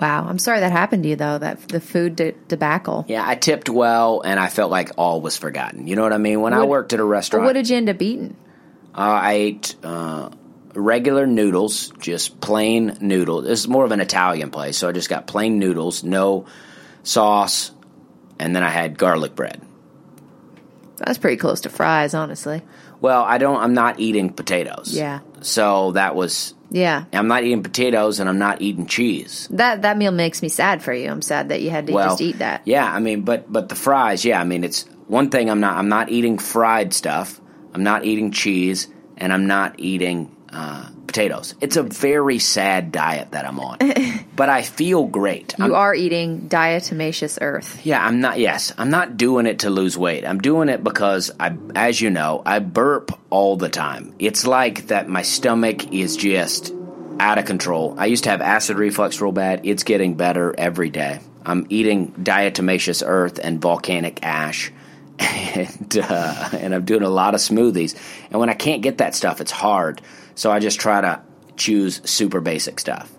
Wow, 0.00 0.26
I'm 0.28 0.38
sorry 0.38 0.60
that 0.60 0.70
happened 0.72 1.02
to 1.04 1.08
you 1.08 1.16
though. 1.16 1.38
That 1.38 1.66
the 1.68 1.80
food 1.80 2.16
de- 2.16 2.32
debacle. 2.48 3.06
Yeah, 3.08 3.26
I 3.26 3.34
tipped 3.36 3.68
well, 3.68 4.20
and 4.20 4.38
I 4.38 4.48
felt 4.48 4.70
like 4.70 4.90
all 4.96 5.20
was 5.20 5.36
forgotten. 5.36 5.86
You 5.86 5.96
know 5.96 6.02
what 6.02 6.12
I 6.12 6.18
mean? 6.18 6.40
When 6.40 6.52
I 6.52 6.64
worked 6.64 6.92
at 6.92 7.00
a 7.00 7.04
restaurant, 7.04 7.46
What 7.46 7.54
did 7.54 7.68
you 7.68 7.76
end 7.76 7.88
up 7.88 8.00
eating? 8.02 8.36
Uh, 8.94 9.00
I 9.00 9.32
ate 9.32 9.74
uh, 9.82 10.30
regular 10.74 11.26
noodles, 11.26 11.92
just 12.00 12.40
plain 12.40 12.98
noodles. 13.00 13.44
This 13.44 13.60
is 13.60 13.68
more 13.68 13.84
of 13.84 13.92
an 13.92 14.00
Italian 14.00 14.50
place, 14.50 14.76
so 14.76 14.88
I 14.88 14.92
just 14.92 15.08
got 15.08 15.26
plain 15.26 15.58
noodles, 15.58 16.02
no 16.04 16.46
sauce, 17.02 17.70
and 18.38 18.54
then 18.54 18.62
I 18.62 18.68
had 18.70 18.98
garlic 18.98 19.34
bread. 19.34 19.60
That's 21.04 21.18
pretty 21.18 21.38
close 21.38 21.62
to 21.62 21.70
fries, 21.70 22.14
honestly. 22.14 22.62
Well, 23.00 23.22
I 23.22 23.38
don't. 23.38 23.56
I'm 23.56 23.72
not 23.72 23.98
eating 23.98 24.32
potatoes. 24.32 24.94
Yeah. 24.94 25.20
So 25.40 25.92
that 25.92 26.14
was. 26.14 26.54
Yeah, 26.72 27.06
I'm 27.12 27.26
not 27.26 27.42
eating 27.42 27.64
potatoes, 27.64 28.20
and 28.20 28.28
I'm 28.28 28.38
not 28.38 28.62
eating 28.62 28.86
cheese. 28.86 29.48
that 29.50 29.82
that 29.82 29.98
meal 29.98 30.12
makes 30.12 30.40
me 30.40 30.48
sad 30.48 30.82
for 30.82 30.92
you. 30.92 31.10
I'm 31.10 31.22
sad 31.22 31.48
that 31.48 31.62
you 31.62 31.70
had 31.70 31.88
to 31.88 31.92
well, 31.92 32.10
just 32.10 32.20
eat 32.20 32.38
that. 32.38 32.62
Yeah, 32.64 32.84
I 32.84 33.00
mean, 33.00 33.22
but 33.22 33.50
but 33.52 33.68
the 33.68 33.74
fries, 33.74 34.24
yeah, 34.24 34.40
I 34.40 34.44
mean, 34.44 34.62
it's 34.62 34.84
one 35.08 35.30
thing. 35.30 35.50
I'm 35.50 35.58
not. 35.58 35.76
I'm 35.76 35.88
not 35.88 36.10
eating 36.10 36.38
fried 36.38 36.94
stuff. 36.94 37.40
I'm 37.74 37.82
not 37.82 38.04
eating 38.04 38.30
cheese, 38.30 38.86
and 39.16 39.32
I'm 39.32 39.48
not 39.48 39.80
eating 39.80 40.36
uh, 40.52 40.90
potatoes. 41.10 41.56
It's 41.60 41.76
a 41.76 41.82
very 41.82 42.38
sad 42.38 42.92
diet 42.92 43.32
that 43.32 43.44
I'm 43.44 43.58
on, 43.58 43.78
but 44.36 44.48
I 44.48 44.62
feel 44.62 45.06
great. 45.06 45.56
You 45.58 45.64
I'm, 45.64 45.74
are 45.74 45.92
eating 45.92 46.48
diatomaceous 46.48 47.38
earth. 47.40 47.84
Yeah, 47.84 48.04
I'm 48.04 48.20
not. 48.20 48.38
Yes, 48.38 48.72
I'm 48.78 48.90
not 48.90 49.16
doing 49.16 49.46
it 49.46 49.60
to 49.60 49.70
lose 49.70 49.98
weight. 49.98 50.24
I'm 50.24 50.38
doing 50.38 50.68
it 50.68 50.84
because 50.84 51.32
I, 51.40 51.56
as 51.74 52.00
you 52.00 52.10
know, 52.10 52.42
I 52.46 52.60
burp 52.60 53.18
all 53.28 53.56
the 53.56 53.68
time. 53.68 54.14
It's 54.20 54.46
like 54.46 54.86
that. 54.86 55.08
My 55.08 55.22
stomach 55.22 55.92
is 55.92 56.16
just 56.16 56.72
out 57.18 57.38
of 57.38 57.44
control. 57.44 57.96
I 57.98 58.06
used 58.06 58.24
to 58.24 58.30
have 58.30 58.40
acid 58.40 58.78
reflux 58.78 59.20
real 59.20 59.32
bad. 59.32 59.62
It's 59.64 59.82
getting 59.82 60.14
better 60.14 60.54
every 60.56 60.90
day. 60.90 61.18
I'm 61.44 61.66
eating 61.70 62.12
diatomaceous 62.12 63.02
earth 63.04 63.40
and 63.42 63.60
volcanic 63.60 64.24
ash, 64.24 64.70
and 65.18 65.98
uh, 66.00 66.50
and 66.52 66.72
I'm 66.72 66.84
doing 66.84 67.02
a 67.02 67.10
lot 67.10 67.34
of 67.34 67.40
smoothies. 67.40 67.96
And 68.30 68.38
when 68.38 68.48
I 68.48 68.54
can't 68.54 68.80
get 68.80 68.98
that 68.98 69.16
stuff, 69.16 69.40
it's 69.40 69.50
hard. 69.50 70.00
So 70.40 70.50
I 70.50 70.58
just 70.58 70.80
try 70.80 71.02
to 71.02 71.20
choose 71.58 72.00
super 72.10 72.40
basic 72.40 72.80
stuff. 72.80 73.12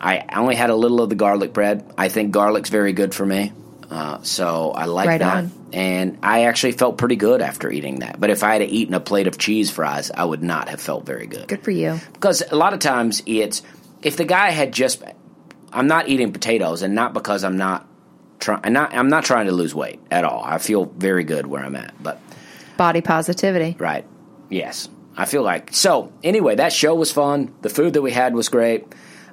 I 0.00 0.24
only 0.36 0.54
had 0.54 0.70
a 0.70 0.76
little 0.76 1.02
of 1.02 1.08
the 1.08 1.16
garlic 1.16 1.52
bread. 1.52 1.92
I 1.98 2.08
think 2.10 2.30
garlic's 2.30 2.70
very 2.70 2.92
good 2.92 3.12
for 3.12 3.26
me. 3.26 3.52
Uh, 3.90 4.22
so 4.22 4.70
I 4.70 4.84
like 4.84 5.08
Right 5.08 5.18
that. 5.18 5.36
on. 5.36 5.50
And 5.72 6.18
I 6.22 6.44
actually 6.44 6.72
felt 6.72 6.96
pretty 6.96 7.16
good 7.16 7.42
after 7.42 7.72
eating 7.72 7.98
that. 8.00 8.20
But 8.20 8.30
if 8.30 8.44
I 8.44 8.52
had 8.52 8.62
eaten 8.62 8.94
a 8.94 9.00
plate 9.00 9.26
of 9.26 9.36
cheese 9.36 9.68
fries, 9.72 10.12
I 10.12 10.24
would 10.24 10.40
not 10.40 10.68
have 10.68 10.80
felt 10.80 11.04
very 11.04 11.26
good. 11.26 11.48
Good 11.48 11.64
for 11.64 11.72
you. 11.72 11.98
Because 12.12 12.40
a 12.48 12.54
lot 12.54 12.72
of 12.72 12.78
times 12.78 13.20
it's 13.26 13.62
if 14.02 14.16
the 14.16 14.24
guy 14.24 14.50
had 14.50 14.72
just 14.72 15.02
I'm 15.72 15.88
not 15.88 16.06
eating 16.08 16.32
potatoes 16.32 16.82
and 16.82 16.94
not 16.94 17.14
because 17.14 17.42
I'm 17.42 17.56
not 17.56 17.84
trying 18.38 18.72
not 18.72 18.94
I'm 18.94 19.08
not 19.08 19.24
trying 19.24 19.46
to 19.46 19.52
lose 19.52 19.74
weight 19.74 19.98
at 20.08 20.22
all. 20.22 20.44
I 20.44 20.58
feel 20.58 20.84
very 20.84 21.24
good 21.24 21.48
where 21.48 21.64
I'm 21.64 21.74
at. 21.74 22.00
But 22.00 22.20
Body 22.76 23.00
positivity. 23.00 23.74
Right. 23.76 24.04
Yes. 24.50 24.88
I 25.18 25.24
feel 25.24 25.42
like 25.42 25.74
so. 25.74 26.12
Anyway, 26.22 26.54
that 26.54 26.72
show 26.72 26.94
was 26.94 27.10
fun. 27.10 27.52
The 27.60 27.68
food 27.68 27.94
that 27.94 28.02
we 28.02 28.12
had 28.12 28.34
was 28.34 28.48
great. 28.48 28.86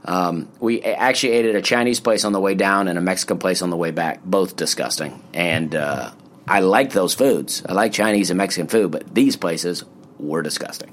Um, 0.04 0.50
we 0.60 0.82
actually 0.82 1.34
ate 1.34 1.46
at 1.46 1.56
a 1.56 1.62
Chinese 1.62 2.00
place 2.00 2.26
on 2.26 2.34
the 2.34 2.40
way 2.40 2.56
down 2.56 2.88
and 2.88 2.98
a 2.98 3.02
Mexican 3.02 3.38
place 3.38 3.62
on 3.62 3.70
the 3.70 3.78
way 3.78 3.92
back. 3.92 4.24
Both 4.24 4.56
disgusting. 4.56 5.22
And 5.34 5.76
uh, 5.76 6.12
I 6.48 6.62
like 6.62 6.92
those 6.92 7.14
foods. 7.14 7.64
I 7.70 7.74
like 7.74 7.94
Chinese 7.94 8.32
and 8.32 8.38
Mexican 8.40 8.68
food, 8.68 8.92
but 8.92 9.14
these 9.14 9.36
places 9.36 9.84
were 10.18 10.42
disgusting. 10.42 10.92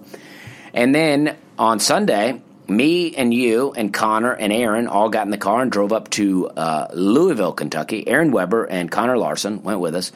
And 0.74 0.94
then 0.94 1.38
on 1.58 1.80
Sunday, 1.80 2.42
me 2.68 3.14
and 3.14 3.32
you 3.32 3.72
and 3.72 3.94
Connor 3.94 4.32
and 4.32 4.52
Aaron 4.52 4.88
all 4.88 5.08
got 5.08 5.26
in 5.26 5.30
the 5.30 5.38
car 5.38 5.62
and 5.62 5.72
drove 5.72 5.92
up 5.92 6.10
to 6.10 6.48
uh, 6.48 6.88
Louisville, 6.92 7.52
Kentucky. 7.52 8.06
Aaron 8.06 8.30
Weber 8.30 8.64
and 8.64 8.90
Connor 8.90 9.16
Larson 9.16 9.62
went 9.62 9.80
with 9.80 9.94
us 9.94 10.12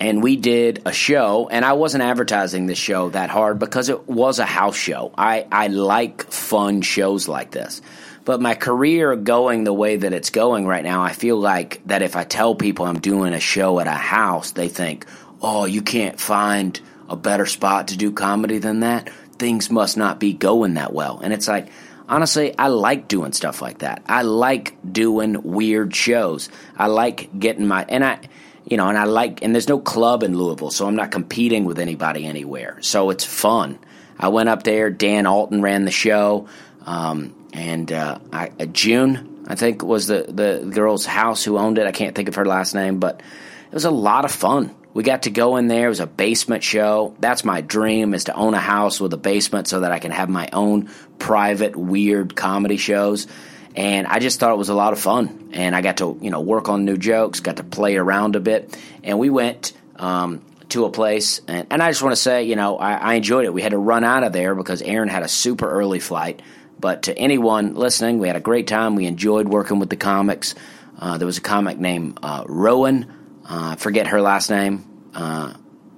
and 0.00 0.22
we 0.22 0.36
did 0.36 0.82
a 0.84 0.92
show 0.92 1.48
and 1.50 1.64
i 1.64 1.72
wasn't 1.72 2.02
advertising 2.02 2.66
this 2.66 2.78
show 2.78 3.10
that 3.10 3.30
hard 3.30 3.58
because 3.58 3.88
it 3.88 4.08
was 4.08 4.38
a 4.38 4.44
house 4.44 4.76
show 4.76 5.12
i, 5.16 5.46
I 5.50 5.68
like 5.68 6.30
fun 6.30 6.82
shows 6.82 7.28
like 7.28 7.50
this 7.50 7.82
but 8.24 8.40
my 8.40 8.54
career 8.54 9.14
going 9.16 9.64
the 9.64 9.72
way 9.72 9.96
that 9.96 10.12
it's 10.12 10.30
going 10.30 10.66
right 10.66 10.84
now 10.84 11.02
i 11.02 11.12
feel 11.12 11.36
like 11.36 11.80
that 11.86 12.02
if 12.02 12.16
i 12.16 12.24
tell 12.24 12.54
people 12.54 12.86
i'm 12.86 13.00
doing 13.00 13.32
a 13.32 13.40
show 13.40 13.80
at 13.80 13.86
a 13.86 13.90
house 13.90 14.52
they 14.52 14.68
think 14.68 15.06
oh 15.42 15.64
you 15.64 15.82
can't 15.82 16.20
find 16.20 16.80
a 17.08 17.16
better 17.16 17.46
spot 17.46 17.88
to 17.88 17.96
do 17.96 18.12
comedy 18.12 18.58
than 18.58 18.80
that 18.80 19.10
things 19.38 19.70
must 19.70 19.96
not 19.96 20.20
be 20.20 20.32
going 20.32 20.74
that 20.74 20.92
well 20.92 21.20
and 21.22 21.32
it's 21.32 21.48
like 21.48 21.68
honestly, 22.08 22.56
I 22.58 22.68
like 22.68 23.08
doing 23.08 23.32
stuff 23.32 23.62
like 23.62 23.78
that. 23.78 24.02
I 24.06 24.22
like 24.22 24.76
doing 24.90 25.42
weird 25.42 25.94
shows. 25.94 26.48
I 26.76 26.86
like 26.86 27.38
getting 27.38 27.66
my 27.66 27.84
and 27.88 28.04
I 28.04 28.20
you 28.66 28.76
know, 28.76 28.88
and 28.88 28.98
I 28.98 29.04
like 29.04 29.42
and 29.42 29.54
there's 29.54 29.68
no 29.68 29.78
club 29.78 30.22
in 30.22 30.36
Louisville, 30.36 30.70
so 30.70 30.86
I'm 30.86 30.96
not 30.96 31.10
competing 31.10 31.64
with 31.64 31.78
anybody 31.78 32.24
anywhere. 32.24 32.78
So 32.80 33.10
it's 33.10 33.24
fun. 33.24 33.78
I 34.18 34.28
went 34.28 34.48
up 34.48 34.62
there, 34.62 34.90
Dan 34.90 35.26
Alton 35.26 35.60
ran 35.60 35.84
the 35.84 35.90
show. 35.90 36.48
Um, 36.86 37.34
and 37.52 37.90
uh, 37.92 38.18
I, 38.32 38.50
uh, 38.60 38.66
June, 38.66 39.44
I 39.48 39.54
think, 39.54 39.82
was 39.82 40.06
the, 40.06 40.26
the 40.28 40.68
girl's 40.70 41.06
house 41.06 41.44
who 41.44 41.56
owned 41.58 41.78
it. 41.78 41.86
I 41.86 41.92
can't 41.92 42.14
think 42.14 42.28
of 42.28 42.34
her 42.34 42.44
last 42.44 42.74
name, 42.74 42.98
but 42.98 43.20
it 43.20 43.74
was 43.74 43.84
a 43.84 43.90
lot 43.90 44.24
of 44.24 44.32
fun. 44.32 44.74
We 44.92 45.02
got 45.02 45.22
to 45.22 45.30
go 45.30 45.56
in 45.56 45.66
there. 45.66 45.86
It 45.86 45.88
was 45.88 46.00
a 46.00 46.06
basement 46.06 46.62
show. 46.62 47.16
That's 47.18 47.44
my 47.44 47.60
dream 47.60 48.14
is 48.14 48.24
to 48.24 48.34
own 48.34 48.54
a 48.54 48.60
house 48.60 49.00
with 49.00 49.12
a 49.12 49.16
basement 49.16 49.66
so 49.66 49.80
that 49.80 49.90
I 49.90 49.98
can 49.98 50.12
have 50.12 50.28
my 50.28 50.48
own 50.52 50.88
private 51.18 51.74
weird 51.74 52.36
comedy 52.36 52.76
shows. 52.76 53.26
And 53.74 54.06
I 54.06 54.20
just 54.20 54.38
thought 54.38 54.52
it 54.52 54.58
was 54.58 54.68
a 54.68 54.74
lot 54.74 54.92
of 54.92 55.00
fun. 55.00 55.50
And 55.52 55.74
I 55.74 55.80
got 55.80 55.96
to, 55.98 56.16
you 56.20 56.30
know, 56.30 56.40
work 56.40 56.68
on 56.68 56.84
new 56.84 56.96
jokes, 56.96 57.40
got 57.40 57.56
to 57.56 57.64
play 57.64 57.96
around 57.96 58.36
a 58.36 58.40
bit. 58.40 58.76
And 59.02 59.18
we 59.18 59.30
went 59.30 59.72
um, 59.96 60.42
to 60.68 60.84
a 60.84 60.90
place. 60.90 61.40
And, 61.48 61.66
and 61.70 61.82
I 61.82 61.90
just 61.90 62.02
want 62.02 62.12
to 62.12 62.20
say, 62.20 62.44
you 62.44 62.56
know, 62.56 62.78
I, 62.78 62.94
I 62.94 63.14
enjoyed 63.14 63.46
it. 63.46 63.52
We 63.52 63.62
had 63.62 63.72
to 63.72 63.78
run 63.78 64.04
out 64.04 64.22
of 64.22 64.32
there 64.32 64.54
because 64.54 64.80
Aaron 64.82 65.08
had 65.08 65.22
a 65.22 65.28
super 65.28 65.68
early 65.68 65.98
flight. 65.98 66.40
But 66.78 67.04
to 67.04 67.16
anyone 67.16 67.74
listening, 67.74 68.18
we 68.18 68.28
had 68.28 68.36
a 68.36 68.40
great 68.40 68.66
time. 68.66 68.94
We 68.94 69.06
enjoyed 69.06 69.48
working 69.48 69.78
with 69.78 69.90
the 69.90 69.96
comics. 69.96 70.54
Uh, 70.98 71.18
there 71.18 71.26
was 71.26 71.38
a 71.38 71.42
comic 71.42 71.78
named 71.78 72.18
uh, 72.22 72.44
Rowan. 72.46 73.12
Uh, 73.44 73.76
forget 73.76 74.08
her 74.08 74.20
last 74.20 74.50
name. 74.50 74.84
Uh, 75.14 75.54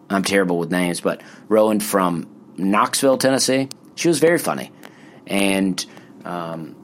I'm 0.09 0.23
terrible 0.23 0.59
with 0.59 0.71
names, 0.71 1.01
but 1.01 1.23
Rowan 1.49 1.81
from 1.81 2.29
Knoxville, 2.57 3.19
Tennessee. 3.19 3.69
She 3.97 4.09
was 4.09 4.19
very 4.19 4.39
funny. 4.39 4.71
And 5.27 5.85
um, 6.25 6.77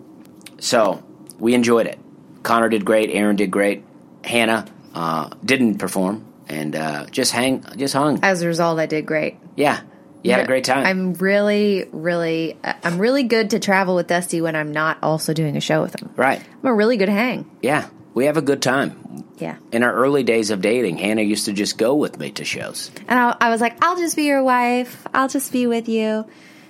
so 0.62 1.02
we 1.38 1.54
enjoyed 1.54 1.86
it. 1.86 1.98
Connor 2.44 2.68
did 2.68 2.84
great. 2.84 3.10
Aaron 3.10 3.36
did 3.36 3.50
great. 3.50 3.84
Hannah 4.24 4.66
uh, 4.94 5.30
didn't 5.44 5.78
perform 5.78 6.24
and 6.48 6.76
uh, 6.76 7.06
just 7.06 7.32
hang, 7.32 7.64
just 7.76 7.94
hung. 7.94 8.20
As 8.22 8.42
a 8.42 8.46
result, 8.46 8.78
I 8.78 8.86
did 8.86 9.04
great. 9.06 9.38
Yeah, 9.56 9.80
you 10.22 10.30
had 10.30 10.40
a 10.40 10.46
great 10.46 10.64
time. 10.64 10.86
I'm 10.86 11.14
really, 11.14 11.88
really, 11.92 12.56
I'm 12.62 12.98
really 12.98 13.24
good 13.24 13.50
to 13.50 13.58
travel 13.58 13.96
with 13.96 14.06
Dusty 14.06 14.40
when 14.40 14.54
I'm 14.54 14.72
not 14.72 14.98
also 15.02 15.34
doing 15.34 15.56
a 15.56 15.60
show 15.60 15.82
with 15.82 16.00
him. 16.00 16.10
right? 16.16 16.40
I'm 16.62 16.68
a 16.68 16.74
really 16.74 16.96
good 16.96 17.08
hang. 17.08 17.50
Yeah, 17.60 17.88
we 18.14 18.26
have 18.26 18.36
a 18.36 18.42
good 18.42 18.62
time. 18.62 19.24
Yeah. 19.38 19.56
In 19.72 19.82
our 19.82 19.92
early 19.92 20.22
days 20.22 20.50
of 20.50 20.60
dating, 20.60 20.98
Hannah 20.98 21.22
used 21.22 21.46
to 21.46 21.52
just 21.52 21.76
go 21.78 21.96
with 21.96 22.18
me 22.18 22.30
to 22.32 22.44
shows. 22.44 22.90
And 23.08 23.18
I, 23.18 23.36
I 23.40 23.50
was 23.50 23.60
like, 23.60 23.82
I'll 23.84 23.96
just 23.96 24.14
be 24.14 24.24
your 24.24 24.44
wife. 24.44 25.04
I'll 25.12 25.28
just 25.28 25.52
be 25.52 25.66
with 25.66 25.88
you. 25.88 26.24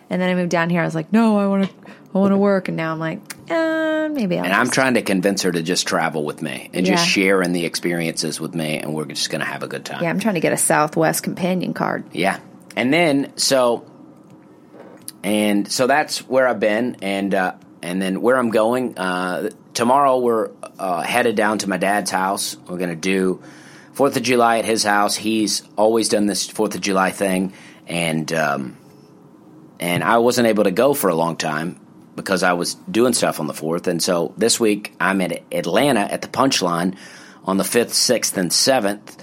And 0.08 0.20
then 0.22 0.30
I 0.30 0.34
moved 0.34 0.50
down 0.50 0.70
here. 0.70 0.80
I 0.80 0.84
was 0.84 0.94
like, 0.94 1.12
no, 1.12 1.38
I 1.38 1.46
want 1.46 1.64
to, 1.68 1.74
I 2.14 2.18
want 2.18 2.32
to 2.32 2.38
work. 2.38 2.68
And 2.68 2.76
now 2.76 2.92
I'm 2.92 2.98
like, 2.98 3.20
uh, 3.52 4.08
maybe 4.08 4.38
I'll. 4.38 4.44
And 4.44 4.52
I'm 4.52 4.70
trying 4.70 4.94
to 4.94 5.02
convince 5.02 5.42
her 5.42 5.52
to 5.52 5.62
just 5.62 5.86
travel 5.86 6.24
with 6.24 6.42
me 6.42 6.70
and 6.72 6.86
just 6.86 7.06
share 7.06 7.42
in 7.42 7.52
the 7.52 7.64
experiences 7.64 8.40
with 8.40 8.54
me, 8.54 8.78
and 8.78 8.94
we're 8.94 9.04
just 9.06 9.30
going 9.30 9.40
to 9.40 9.46
have 9.46 9.62
a 9.62 9.68
good 9.68 9.84
time. 9.84 10.02
Yeah, 10.02 10.10
I'm 10.10 10.20
trying 10.20 10.34
to 10.34 10.40
get 10.40 10.52
a 10.52 10.56
Southwest 10.56 11.22
companion 11.22 11.74
card. 11.74 12.04
Yeah. 12.12 12.40
And 12.76 12.92
then 12.92 13.36
so 13.36 13.84
and 15.22 15.70
so 15.70 15.86
that's 15.86 16.26
where 16.28 16.48
I've 16.48 16.60
been 16.60 16.96
and 17.02 17.34
uh 17.34 17.54
and 17.82 18.00
then 18.00 18.22
where 18.22 18.36
I'm 18.36 18.50
going 18.50 18.98
uh 18.98 19.50
tomorrow 19.74 20.18
we're 20.18 20.50
uh 20.78 21.02
headed 21.02 21.36
down 21.36 21.58
to 21.58 21.68
my 21.68 21.76
dad's 21.76 22.10
house. 22.10 22.56
We're 22.56 22.78
going 22.78 22.90
to 22.90 22.96
do 22.96 23.42
4th 23.94 24.16
of 24.16 24.22
July 24.22 24.58
at 24.58 24.64
his 24.64 24.84
house. 24.84 25.16
He's 25.16 25.62
always 25.76 26.08
done 26.08 26.26
this 26.26 26.48
4th 26.48 26.74
of 26.74 26.80
July 26.80 27.10
thing 27.10 27.52
and 27.86 28.32
um 28.32 28.76
and 29.78 30.02
I 30.02 30.18
wasn't 30.18 30.46
able 30.46 30.64
to 30.64 30.70
go 30.70 30.94
for 30.94 31.10
a 31.10 31.14
long 31.14 31.36
time 31.36 31.78
because 32.14 32.42
I 32.42 32.52
was 32.52 32.74
doing 32.74 33.12
stuff 33.12 33.40
on 33.40 33.46
the 33.46 33.52
4th 33.52 33.86
and 33.86 34.02
so 34.02 34.34
this 34.36 34.60
week 34.60 34.94
I'm 35.00 35.20
in 35.20 35.38
Atlanta 35.50 36.00
at 36.00 36.22
the 36.22 36.28
Punchline 36.28 36.96
on 37.44 37.56
the 37.56 37.64
5th, 37.64 37.90
6th 37.90 38.36
and 38.36 38.50
7th. 38.50 39.18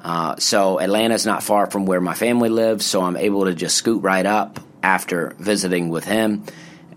Uh, 0.00 0.36
so 0.36 0.78
Atlanta's 0.78 1.24
not 1.24 1.42
far 1.42 1.70
from 1.70 1.86
where 1.86 2.00
my 2.00 2.14
family 2.14 2.50
lives, 2.50 2.84
so 2.84 3.00
I'm 3.00 3.16
able 3.16 3.46
to 3.46 3.54
just 3.54 3.76
scoot 3.76 4.02
right 4.02 4.26
up 4.26 4.60
after 4.82 5.34
visiting 5.38 5.88
with 5.88 6.04
him 6.04 6.44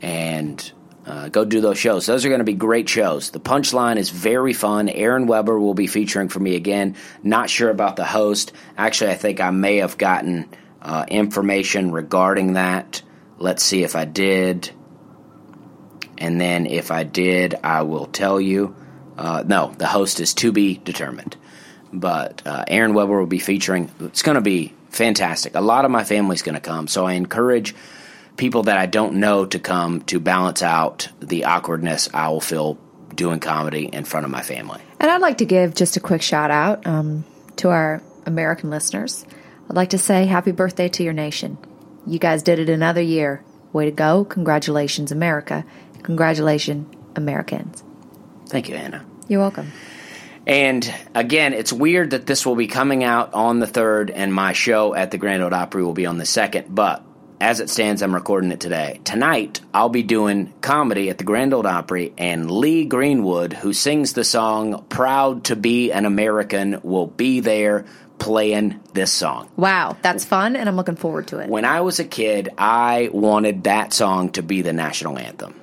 and 0.02 0.72
uh, 1.06 1.30
go 1.30 1.46
do 1.46 1.62
those 1.62 1.78
shows. 1.78 2.06
Those 2.06 2.26
are 2.26 2.30
going 2.30 2.40
to 2.40 2.46
be 2.46 2.54
great 2.54 2.90
shows. 2.90 3.32
The 3.32 3.40
punchline 3.40 3.96
is 3.96 4.10
very 4.10 4.52
fun. 4.52 4.90
Aaron 4.90 5.26
Weber 5.26 5.58
will 5.58 5.74
be 5.74 5.88
featuring 5.88 6.28
for 6.28 6.42
me 6.42 6.56
again. 6.56 6.98
Not 7.24 7.50
sure 7.50 7.70
about 7.70 7.96
the 7.96 8.04
host. 8.04 8.52
Actually, 8.78 9.12
I 9.12 9.16
think 9.16 9.40
I 9.40 9.52
may 9.52 9.78
have 9.78 9.98
gotten 9.98 10.50
uh, 10.82 11.06
information 11.08 11.92
regarding 11.92 12.54
that. 12.54 13.02
Let's 13.38 13.64
see 13.64 13.84
if 13.84 13.96
I 13.96 14.04
did. 14.04 14.70
And 16.18 16.40
then 16.40 16.66
if 16.66 16.92
I 16.92 17.04
did, 17.04 17.56
I 17.64 17.84
will 17.84 18.06
tell 18.06 18.40
you. 18.40 18.76
Uh, 19.18 19.44
no, 19.46 19.74
the 19.78 19.88
host 19.88 20.20
is 20.20 20.34
to 20.36 20.52
be 20.52 20.78
determined. 20.78 21.36
But 21.92 22.46
uh, 22.46 22.66
Aaron 22.68 22.94
Weber 22.94 23.20
will 23.20 23.26
be 23.26 23.40
featuring. 23.40 23.90
It's 24.00 24.22
going 24.22 24.36
to 24.36 24.42
be 24.42 24.74
fantastic. 24.90 25.56
A 25.56 25.62
lot 25.62 25.86
of 25.86 25.92
my 25.92 26.04
family's 26.04 26.42
going 26.42 26.56
to 26.56 26.62
come, 26.62 26.88
so 26.88 27.06
I 27.06 27.14
encourage 27.14 27.74
people 28.36 28.64
that 28.64 28.78
I 28.78 28.86
don't 28.86 29.16
know 29.16 29.46
to 29.46 29.60
come 29.60 30.02
to 30.02 30.20
balance 30.20 30.62
out 30.62 31.10
the 31.20 31.46
awkwardness 31.46 32.10
I 32.14 32.30
will 32.30 32.42
feel 32.42 32.78
doing 33.16 33.40
comedy 33.40 33.86
in 33.86 34.06
front 34.06 34.26
of 34.26 34.32
my 34.32 34.44
family. 34.44 34.80
And 35.00 35.10
I'd 35.10 35.22
like 35.22 35.40
to 35.40 35.46
give 35.46 35.74
just 35.74 35.98
a 35.98 36.00
quick 36.00 36.22
shout 36.22 36.52
out 36.52 36.86
um, 36.86 37.26
to 37.58 37.70
our 37.70 38.02
American 38.26 38.70
listeners. 38.70 39.26
I'd 39.70 39.76
like 39.76 39.90
to 39.92 39.98
say 39.98 40.26
happy 40.26 40.52
birthday 40.52 40.88
to 40.90 41.04
your 41.04 41.14
nation. 41.14 41.58
You 42.06 42.20
guys 42.20 42.44
did 42.44 42.60
it 42.60 42.70
another 42.70 43.02
year. 43.02 43.44
Way 43.74 43.86
to 43.86 43.92
go. 43.92 44.24
Congratulations, 44.24 45.12
America. 45.12 45.66
Congratulations, 46.04 46.94
Americans. 47.16 47.84
Thank 48.48 48.70
you, 48.70 48.76
Anna. 48.76 49.06
You're 49.28 49.42
welcome. 49.42 49.72
And 50.46 50.94
again, 51.14 51.54
it's 51.54 51.74
weird 51.74 52.12
that 52.12 52.26
this 52.26 52.46
will 52.46 52.56
be 52.56 52.68
coming 52.68 53.04
out 53.04 53.34
on 53.34 53.60
the 53.60 53.68
3rd 53.68 54.12
and 54.16 54.34
my 54.34 54.54
show 54.54 54.96
at 54.96 55.12
the 55.12 55.18
Grand 55.18 55.44
Ole 55.44 55.54
Opry 55.54 55.84
will 55.84 55.94
be 55.94 56.06
on 56.06 56.18
the 56.18 56.24
2nd, 56.24 56.68
but 56.70 57.04
as 57.40 57.60
it 57.60 57.70
stands, 57.70 58.02
I'm 58.02 58.16
recording 58.16 58.52
it 58.52 58.60
today. 58.60 59.00
Tonight, 59.04 59.62
I'll 59.74 59.90
be 59.90 60.04
doing 60.04 60.54
comedy 60.62 61.10
at 61.10 61.18
the 61.18 61.24
Grand 61.24 61.54
Ole 61.54 61.68
Opry, 61.68 62.14
and 62.18 62.50
Lee 62.50 62.86
Greenwood, 62.86 63.54
who 63.54 63.74
sings 63.74 64.14
the 64.14 64.24
song 64.24 64.86
Proud 64.90 65.44
to 65.46 65.56
Be 65.56 65.92
an 65.92 66.06
American, 66.06 66.80
will 66.82 67.06
be 67.06 67.42
there 67.42 67.86
playing 68.18 68.80
this 68.94 69.12
song. 69.12 69.52
Wow, 69.56 69.98
that's 70.02 70.26
fun, 70.26 70.56
and 70.56 70.68
I'm 70.68 70.76
looking 70.76 70.96
forward 70.96 71.28
to 71.28 71.38
it. 71.38 71.50
When 71.50 71.66
I 71.66 71.82
was 71.82 72.00
a 72.00 72.06
kid, 72.06 72.50
I 72.58 73.10
wanted 73.14 73.66
that 73.66 73.94
song 73.94 74.32
to 74.32 74.42
be 74.42 74.64
the 74.64 74.74
national 74.74 75.20
anthem. 75.20 75.60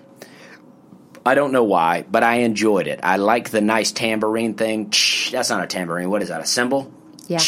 I 1.26 1.34
don't 1.34 1.52
know 1.52 1.64
why, 1.64 2.04
but 2.10 2.22
I 2.22 2.36
enjoyed 2.36 2.86
it. 2.86 3.00
I 3.02 3.16
like 3.16 3.50
the 3.50 3.60
nice 3.60 3.92
tambourine 3.92 4.54
thing. 4.54 4.92
That's 5.32 5.50
not 5.50 5.64
a 5.64 5.66
tambourine. 5.66 6.10
What 6.10 6.22
is 6.22 6.28
that? 6.28 6.40
A 6.40 6.46
cymbal? 6.46 6.92
Yeah. 7.26 7.40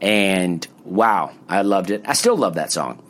And 0.00 0.66
wow, 0.84 1.32
I 1.48 1.62
loved 1.62 1.90
it. 1.90 2.02
I 2.06 2.12
still 2.12 2.36
love 2.36 2.54
that 2.54 2.70
song. 2.70 3.02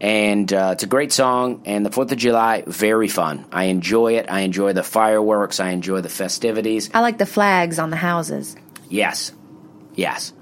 And 0.00 0.52
uh, 0.52 0.70
it's 0.72 0.82
a 0.82 0.86
great 0.86 1.12
song. 1.12 1.62
And 1.66 1.84
the 1.84 1.90
4th 1.90 2.12
of 2.12 2.18
July, 2.18 2.64
very 2.66 3.08
fun. 3.08 3.44
I 3.52 3.64
enjoy 3.64 4.14
it. 4.14 4.26
I 4.30 4.40
enjoy 4.40 4.72
the 4.72 4.82
fireworks. 4.82 5.60
I 5.60 5.70
enjoy 5.70 6.00
the 6.00 6.08
festivities. 6.08 6.90
I 6.92 7.00
like 7.00 7.18
the 7.18 7.26
flags 7.26 7.78
on 7.78 7.90
the 7.90 7.96
houses. 7.96 8.56
Yes. 8.88 9.32
Yes. 9.94 10.32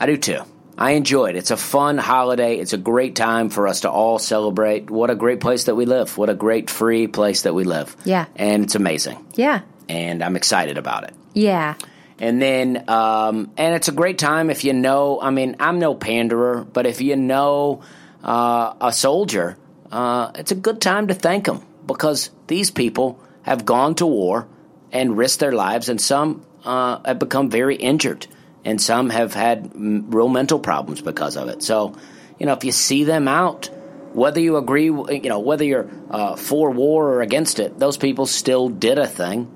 I 0.00 0.06
do 0.06 0.16
too. 0.16 0.42
I 0.78 0.92
enjoy 0.92 1.30
it. 1.30 1.36
It's 1.36 1.50
a 1.50 1.56
fun 1.56 1.98
holiday. 1.98 2.56
It's 2.56 2.72
a 2.72 2.78
great 2.78 3.14
time 3.14 3.50
for 3.50 3.68
us 3.68 3.80
to 3.80 3.90
all 3.90 4.18
celebrate. 4.18 4.90
What 4.90 5.10
a 5.10 5.14
great 5.14 5.40
place 5.40 5.64
that 5.64 5.74
we 5.74 5.84
live. 5.84 6.16
What 6.16 6.30
a 6.30 6.34
great 6.34 6.70
free 6.70 7.06
place 7.06 7.42
that 7.42 7.54
we 7.54 7.64
live. 7.64 7.96
Yeah. 8.04 8.26
And 8.36 8.64
it's 8.64 8.74
amazing. 8.74 9.24
Yeah. 9.34 9.60
And 9.88 10.24
I'm 10.24 10.36
excited 10.36 10.78
about 10.78 11.04
it. 11.04 11.14
Yeah. 11.34 11.74
And 12.18 12.40
then, 12.40 12.84
um, 12.88 13.50
and 13.56 13.74
it's 13.74 13.88
a 13.88 13.92
great 13.92 14.18
time 14.18 14.48
if 14.48 14.64
you 14.64 14.72
know. 14.72 15.20
I 15.20 15.30
mean, 15.30 15.56
I'm 15.60 15.78
no 15.78 15.94
panderer, 15.94 16.64
but 16.64 16.86
if 16.86 17.00
you 17.00 17.16
know 17.16 17.82
uh, 18.22 18.74
a 18.80 18.92
soldier, 18.92 19.58
uh, 19.90 20.30
it's 20.36 20.52
a 20.52 20.54
good 20.54 20.80
time 20.80 21.08
to 21.08 21.14
thank 21.14 21.46
them 21.46 21.62
because 21.86 22.30
these 22.46 22.70
people 22.70 23.20
have 23.42 23.64
gone 23.64 23.94
to 23.96 24.06
war 24.06 24.46
and 24.92 25.16
risked 25.16 25.40
their 25.40 25.52
lives, 25.52 25.88
and 25.88 26.00
some 26.00 26.44
uh, 26.64 27.00
have 27.04 27.18
become 27.18 27.50
very 27.50 27.76
injured, 27.76 28.26
and 28.64 28.80
some 28.80 29.10
have 29.10 29.34
had 29.34 29.72
mm, 29.72 30.04
real 30.12 30.28
mental 30.28 30.58
problems 30.58 31.00
because 31.00 31.36
of 31.36 31.48
it. 31.48 31.62
So, 31.62 31.96
you 32.38 32.46
know, 32.46 32.52
if 32.52 32.64
you 32.64 32.72
see 32.72 33.04
them 33.04 33.28
out, 33.28 33.70
whether 34.12 34.40
you 34.40 34.56
agree, 34.56 34.84
you 34.84 35.28
know, 35.28 35.40
whether 35.40 35.64
you're 35.64 35.88
uh, 36.10 36.36
for 36.36 36.70
war 36.70 37.08
or 37.08 37.22
against 37.22 37.58
it, 37.58 37.78
those 37.78 37.96
people 37.96 38.26
still 38.26 38.68
did 38.68 38.98
a 38.98 39.06
thing. 39.06 39.54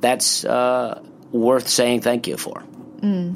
That's 0.00 0.44
uh, 0.44 1.02
worth 1.32 1.68
saying 1.68 2.02
thank 2.02 2.26
you 2.28 2.36
for. 2.36 2.62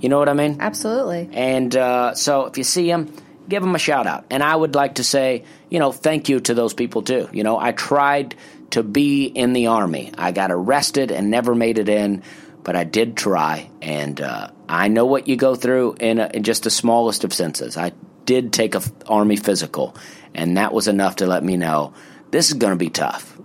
You 0.01 0.09
know 0.09 0.19
what 0.19 0.29
I 0.29 0.33
mean? 0.33 0.57
Absolutely. 0.61 1.29
And 1.33 1.75
uh, 1.77 2.15
so 2.15 2.47
if 2.47 2.59
you 2.59 2.65
see 2.65 2.87
them, 2.87 3.13
give 3.49 3.63
them 3.63 3.75
a 3.75 3.79
shout 3.79 4.07
out. 4.07 4.25
And 4.31 4.43
I 4.43 4.55
would 4.55 4.75
like 4.75 4.97
to 4.97 5.05
say, 5.05 5.45
you 5.71 5.79
know, 5.79 5.93
thank 5.93 6.29
you 6.29 6.41
to 6.41 6.55
those 6.55 6.75
people 6.75 7.03
too. 7.03 7.29
You 7.33 7.45
know, 7.45 7.59
I 7.59 7.73
tried 7.73 8.35
to 8.71 8.83
be 8.83 9.27
in 9.27 9.53
the 9.53 9.69
Army. 9.69 10.13
I 10.17 10.33
got 10.33 10.51
arrested 10.51 11.13
and 11.13 11.31
never 11.31 11.55
made 11.55 11.79
it 11.79 11.89
in, 11.89 12.23
but 12.65 12.77
I 12.77 12.85
did 12.85 13.17
try. 13.17 13.71
And 13.81 14.21
uh, 14.21 14.51
I 14.69 14.89
know 14.89 15.07
what 15.07 15.29
you 15.29 15.37
go 15.37 15.55
through 15.55 15.97
in, 16.01 16.19
a, 16.19 16.31
in 16.33 16.43
just 16.43 16.65
the 16.65 16.71
smallest 16.71 17.25
of 17.25 17.33
senses. 17.33 17.77
I 17.77 17.93
did 18.25 18.53
take 18.53 18.75
a 18.75 18.79
f- 18.79 18.91
Army 19.07 19.37
physical, 19.37 19.97
and 20.35 20.57
that 20.57 20.73
was 20.73 20.89
enough 20.89 21.17
to 21.17 21.27
let 21.27 21.43
me 21.43 21.57
know 21.57 21.95
this 22.31 22.49
is 22.49 22.55
going 22.55 22.73
to 22.73 22.77
be 22.77 22.91
tough. 22.91 23.39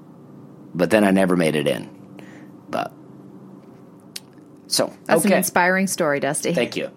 But 0.73 0.89
then 0.89 1.03
I 1.03 1.11
never 1.11 1.35
made 1.35 1.55
it 1.55 1.67
in. 1.67 1.89
But 2.69 2.91
so 4.67 4.93
That's 5.05 5.25
okay. 5.25 5.33
an 5.33 5.39
inspiring 5.39 5.87
story, 5.87 6.19
Dusty. 6.19 6.53
Thank 6.53 6.75
you. 6.75 6.91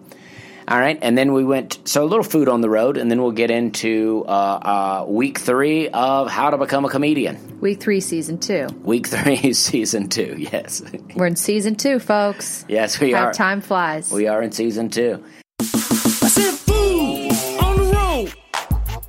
All 0.71 0.79
right, 0.79 0.97
and 1.01 1.17
then 1.17 1.33
we 1.33 1.43
went 1.43 1.79
so 1.83 2.01
a 2.01 2.07
little 2.07 2.23
food 2.23 2.47
on 2.47 2.61
the 2.61 2.69
road, 2.69 2.95
and 2.95 3.11
then 3.11 3.21
we'll 3.21 3.33
get 3.33 3.51
into 3.51 4.23
uh, 4.25 4.31
uh, 4.31 5.05
week 5.05 5.37
three 5.37 5.89
of 5.89 6.29
how 6.31 6.49
to 6.49 6.57
become 6.57 6.85
a 6.85 6.89
comedian. 6.89 7.59
Week 7.59 7.81
three, 7.81 7.99
season 7.99 8.37
two. 8.37 8.67
Week 8.81 9.05
three, 9.05 9.51
season 9.53 10.07
two. 10.07 10.33
Yes, 10.37 10.81
We're 11.13 11.25
in 11.25 11.35
season 11.35 11.75
two, 11.75 11.99
folks. 11.99 12.63
yes, 12.69 13.01
we 13.01 13.11
How 13.11 13.25
are. 13.25 13.33
time 13.33 13.59
flies. 13.59 14.13
We 14.13 14.27
are 14.29 14.41
in 14.41 14.53
season 14.53 14.89
two. 14.89 15.21
I 15.59 15.65
said 15.65 16.53
food 16.53 17.31
on 17.61 17.77
the 17.77 17.83
road. 17.93 18.33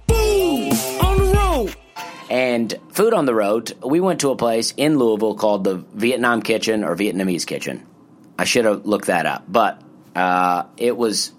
Food 0.08 1.00
on 1.00 1.16
the 1.18 1.32
road. 1.38 1.76
And 2.28 2.74
food 2.90 3.14
on 3.14 3.24
the 3.24 3.36
road, 3.36 3.72
we 3.86 4.00
went 4.00 4.18
to 4.22 4.30
a 4.30 4.36
place 4.36 4.74
in 4.76 4.98
Louisville 4.98 5.36
called 5.36 5.62
the 5.62 5.76
Vietnam 5.76 6.42
Kitchen 6.42 6.82
or 6.82 6.96
Vietnamese 6.96 7.46
Kitchen. 7.46 7.86
I 8.36 8.46
should 8.46 8.64
have 8.64 8.84
looked 8.84 9.06
that 9.06 9.26
up, 9.26 9.44
but 9.46 9.80
uh, 10.16 10.64
it 10.76 10.96
was 10.96 11.30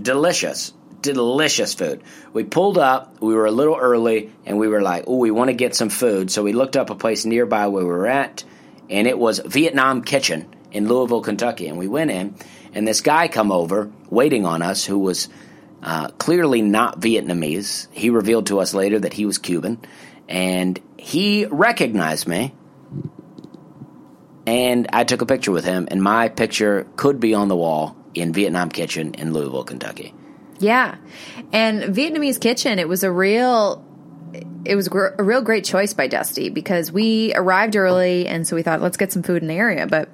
delicious, 0.00 0.72
delicious 1.00 1.74
food. 1.74 2.02
We 2.32 2.44
pulled 2.44 2.78
up, 2.78 3.20
we 3.20 3.34
were 3.34 3.46
a 3.46 3.50
little 3.50 3.76
early, 3.76 4.32
and 4.46 4.58
we 4.58 4.68
were 4.68 4.82
like, 4.82 5.04
oh, 5.06 5.16
we 5.16 5.30
want 5.30 5.48
to 5.48 5.54
get 5.54 5.74
some 5.74 5.90
food. 5.90 6.30
So 6.30 6.42
we 6.42 6.52
looked 6.52 6.76
up 6.76 6.90
a 6.90 6.94
place 6.94 7.24
nearby 7.24 7.68
where 7.68 7.84
we 7.84 7.90
were 7.90 8.06
at, 8.06 8.44
and 8.88 9.06
it 9.06 9.18
was 9.18 9.38
Vietnam 9.38 10.02
Kitchen 10.02 10.54
in 10.72 10.88
Louisville, 10.88 11.20
Kentucky. 11.20 11.68
And 11.68 11.78
we 11.78 11.88
went 11.88 12.10
in, 12.10 12.34
and 12.72 12.88
this 12.88 13.00
guy 13.00 13.28
come 13.28 13.52
over 13.52 13.90
waiting 14.10 14.46
on 14.46 14.62
us 14.62 14.84
who 14.84 14.98
was 14.98 15.28
uh, 15.82 16.08
clearly 16.08 16.62
not 16.62 17.00
Vietnamese. 17.00 17.88
He 17.92 18.10
revealed 18.10 18.46
to 18.46 18.60
us 18.60 18.74
later 18.74 18.98
that 18.98 19.12
he 19.12 19.26
was 19.26 19.38
Cuban, 19.38 19.78
and 20.28 20.80
he 20.98 21.44
recognized 21.46 22.26
me. 22.26 22.54
And 24.46 24.88
I 24.92 25.04
took 25.04 25.22
a 25.22 25.26
picture 25.26 25.52
with 25.52 25.64
him, 25.64 25.88
and 25.90 26.02
my 26.02 26.28
picture 26.28 26.86
could 26.96 27.20
be 27.20 27.34
on 27.34 27.48
the 27.48 27.56
wall 27.56 27.96
in 28.14 28.32
Vietnam 28.32 28.70
Kitchen 28.70 29.14
in 29.14 29.32
Louisville, 29.32 29.64
Kentucky. 29.64 30.14
Yeah, 30.58 30.96
and 31.52 31.94
Vietnamese 31.94 32.40
kitchen. 32.40 32.78
It 32.78 32.88
was 32.88 33.02
a 33.02 33.10
real, 33.10 33.84
it 34.64 34.76
was 34.76 34.88
a 34.88 35.22
real 35.22 35.42
great 35.42 35.64
choice 35.64 35.92
by 35.92 36.06
Dusty 36.06 36.48
because 36.48 36.92
we 36.92 37.34
arrived 37.34 37.76
early, 37.76 38.26
and 38.26 38.46
so 38.46 38.56
we 38.56 38.62
thought 38.62 38.80
let's 38.80 38.96
get 38.96 39.12
some 39.12 39.22
food 39.22 39.42
in 39.42 39.48
the 39.48 39.54
area, 39.54 39.86
but 39.86 40.08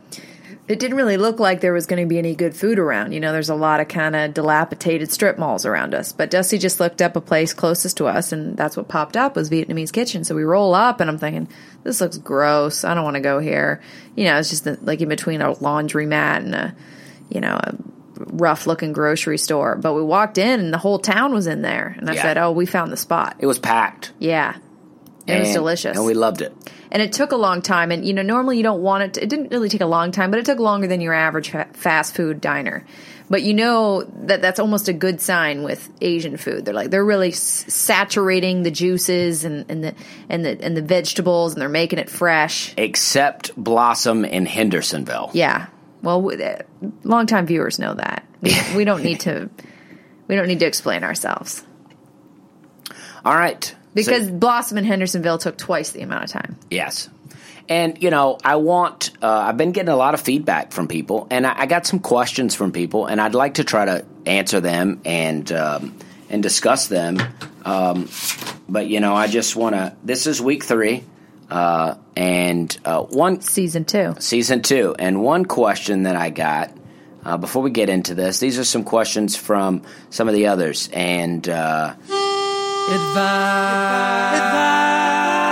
it 0.71 0.79
didn't 0.79 0.97
really 0.97 1.17
look 1.17 1.41
like 1.41 1.61
there 1.61 1.73
was 1.73 1.87
going 1.87 2.01
to 2.01 2.09
be 2.09 2.17
any 2.17 2.37
good 2.37 2.55
food 2.55 2.79
around. 2.79 3.11
You 3.11 3.19
know, 3.19 3.33
there's 3.33 3.49
a 3.49 3.57
lot 3.57 3.81
of 3.81 3.89
kind 3.89 4.15
of 4.15 4.35
dilapidated 4.35 5.11
strip 5.11 5.37
malls 5.37 5.67
around 5.67 5.97
us. 5.97 6.13
But 6.13 6.31
Dusty 6.31 6.59
just 6.59 6.79
looked 6.79 7.03
up 7.03 7.17
a 7.17 7.21
place 7.21 7.53
closest 7.53 7.97
to 7.97 8.07
us, 8.07 8.31
and 8.31 8.57
that's 8.57 8.77
what 8.77 8.87
popped 8.87 9.17
up 9.17 9.35
was 9.35 9.51
Vietnamese 9.51 9.93
kitchen. 9.93 10.23
So 10.23 10.37
we 10.37 10.45
roll 10.45 10.73
up, 10.73 11.01
and 11.01 11.11
I'm 11.11 11.19
thinking, 11.19 11.49
this 11.83 12.01
looks 12.01 12.19
gross. 12.19 12.85
I 12.85 12.95
don't 12.95 13.03
want 13.03 13.17
to 13.17 13.21
go 13.21 13.41
here. 13.41 13.83
You 14.15 14.27
know, 14.27 14.39
it's 14.39 14.49
just 14.49 14.65
like 14.83 15.01
in 15.01 15.09
between 15.09 15.41
a 15.43 15.55
laundromat 15.55 16.37
and 16.37 16.55
a, 16.55 16.77
you 17.31 17.41
know, 17.41 17.59
a 17.63 17.75
rough 18.17 18.67
looking 18.67 18.93
grocery 18.93 19.39
store. 19.39 19.77
But 19.77 19.95
we 19.95 20.03
walked 20.03 20.37
in, 20.39 20.61
and 20.61 20.73
the 20.73 20.79
whole 20.79 20.99
town 20.99 21.33
was 21.33 21.47
in 21.47 21.63
there, 21.63 21.95
and 21.99 22.11
I 22.11 22.15
Yeah. 22.15 22.23
said, 22.23 22.39
oh, 22.39 22.53
we 22.53 22.67
found 22.67 22.93
the 22.93 22.97
spot. 22.97 23.37
It 23.39 23.47
was 23.47 23.59
packed. 23.59 24.13
Yeah. 24.19 24.57
It 25.27 25.39
was 25.41 25.53
delicious. 25.53 25.97
And 25.97 26.05
we 26.07 26.15
loved 26.15 26.43
it. 26.43 26.53
And 26.91 27.01
it 27.01 27.13
took 27.13 27.31
a 27.31 27.37
long 27.37 27.63
time. 27.63 27.93
And, 27.93 28.05
you 28.05 28.13
know, 28.13 28.23
normally 28.23 28.57
you 28.57 28.65
don't 28.65 28.83
want 28.83 29.05
it 29.05 29.15
to, 29.15 29.23
it 29.23 29.29
didn't 29.29 29.53
really 29.53 29.69
take 29.69 29.81
a 29.81 29.87
long 29.87 30.11
time, 30.11 30.33
but 30.33 30.41
it 30.41 30.47
took 30.47 30.59
longer 30.59 30.89
than 30.89 31.01
your 31.01 31.15
average 31.15 31.51
fa- 31.51 31.69
fast 31.73 32.17
food 32.17 32.41
diner. 32.41 32.85
But 33.29 33.43
you 33.45 33.55
know 33.55 34.03
that 34.25 34.43
that's 34.43 34.59
almost 34.59 34.89
a 34.89 34.93
good 34.93 35.21
sign 35.21 35.63
with 35.63 35.89
Asian 36.01 36.37
food. 36.37 36.65
They're 36.65 36.75
like, 36.75 36.91
they're 36.91 37.05
really 37.05 37.29
s- 37.29 37.65
saturating 37.69 38.65
the 38.65 38.73
juices 38.73 39.45
and, 39.45 39.67
and 39.71 39.85
the, 39.85 39.95
and 40.29 40.45
the, 40.45 40.61
and 40.61 40.77
the 40.77 40.83
vegetables 40.83 41.53
and 41.53 41.63
they're 41.63 41.69
making 41.69 42.01
it 42.01 42.11
fresh. 42.11 42.75
Except 42.77 43.55
Blossom 43.57 44.25
in 44.25 44.47
Hendersonville. 44.47 45.31
Yeah. 45.33 45.67
Well, 46.03 46.31
uh, 46.31 46.63
longtime 47.05 47.47
viewers 47.47 47.79
know 47.79 47.95
that. 47.95 48.27
We, 48.41 48.57
we 48.75 48.85
don't 48.85 49.03
need 49.03 49.21
to, 49.21 49.51
we 50.27 50.35
don't 50.35 50.49
need 50.49 50.61
to 50.61 50.67
explain 50.67 51.05
ourselves. 51.05 51.63
All 53.25 53.35
right. 53.35 53.75
Because 53.93 54.29
So- 54.29 54.33
Blossom 54.33 54.79
and 54.79 54.87
Hendersonville 54.87 55.39
took 55.39 55.59
twice 55.59 55.93
the 55.93 56.01
amount 56.03 56.25
of 56.25 56.31
time. 56.31 56.57
Yes. 56.71 57.11
And, 57.69 58.03
you 58.03 58.11
know, 58.11 58.39
I 58.43 58.57
want, 58.57 59.11
uh, 59.23 59.29
I've 59.29 59.57
been 59.57 59.73
getting 59.73 59.91
a 59.91 59.97
lot 59.97 60.15
of 60.15 60.21
feedback 60.21 60.73
from 60.73 60.89
people, 60.89 61.29
and 61.31 61.47
I, 61.47 61.61
I 61.61 61.67
got 61.67 61.87
some 61.87 62.01
questions 62.01 62.55
from 62.55 62.73
people, 62.73 63.07
and 63.07 63.21
I'd 63.21 63.35
like 63.35 63.55
to 63.55 63.65
try 63.65 63.85
to 63.85 64.05
answer 64.27 64.61
them 64.61 65.03
and, 65.05 65.53
um, 65.53 65.97
and 66.31 66.43
discuss 66.43 66.89
them 66.89 67.19
um, 67.65 68.09
but 68.69 68.87
you 68.87 69.01
know, 69.01 69.15
I 69.15 69.27
just 69.27 69.57
want 69.57 69.75
to. 69.75 69.95
This 70.03 70.27
is 70.27 70.41
week 70.41 70.65
three, 70.65 71.05
uh, 71.51 71.97
and 72.17 72.79
uh, 72.85 73.03
one 73.03 73.41
Season 73.41 73.85
two. 73.85 74.15
season 74.19 74.63
two, 74.63 74.95
and 74.99 75.23
one 75.23 75.45
question 75.45 76.05
that 76.05 76.17
I 76.17 76.31
got 76.31 76.73
uh, 77.25 77.37
before 77.37 77.63
we 77.63 77.71
get 77.71 77.89
into 77.89 78.15
this. 78.15 78.39
These 78.39 78.59
are 78.59 78.65
some 78.65 78.85
questions 78.85 79.37
from 79.37 79.83
some 80.11 80.29
of 80.29 80.35
the 80.35 80.47
others, 80.49 80.89
and 80.93 81.49
uh, 81.49 81.95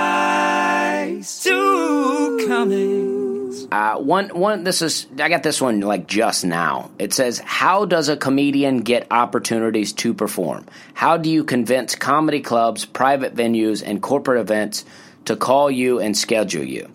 Advice 0.09 1.43
to 1.43 2.47
comics. 2.49 3.67
Uh, 3.71 3.97
one, 3.97 4.29
one. 4.31 4.65
This 4.65 4.83
is. 4.83 5.07
I 5.19 5.29
got 5.29 5.43
this 5.43 5.61
one 5.61 5.81
like 5.81 6.07
just 6.07 6.45
now. 6.45 6.91
It 6.99 7.13
says, 7.13 7.39
"How 7.39 7.85
does 7.85 8.09
a 8.09 8.17
comedian 8.17 8.81
get 8.81 9.07
opportunities 9.11 9.93
to 9.95 10.15
perform? 10.15 10.65
How 10.95 11.17
do 11.17 11.31
you 11.31 11.45
convince 11.45 11.95
comedy 11.95 12.41
clubs, 12.41 12.85
private 12.87 13.35
venues, 13.35 13.83
and 13.85 14.01
corporate 14.01 14.41
events 14.41 14.85
to 15.29 15.37
call 15.37 15.71
you 15.71 16.01
and 16.01 16.17
schedule 16.17 16.65
you?" 16.65 16.91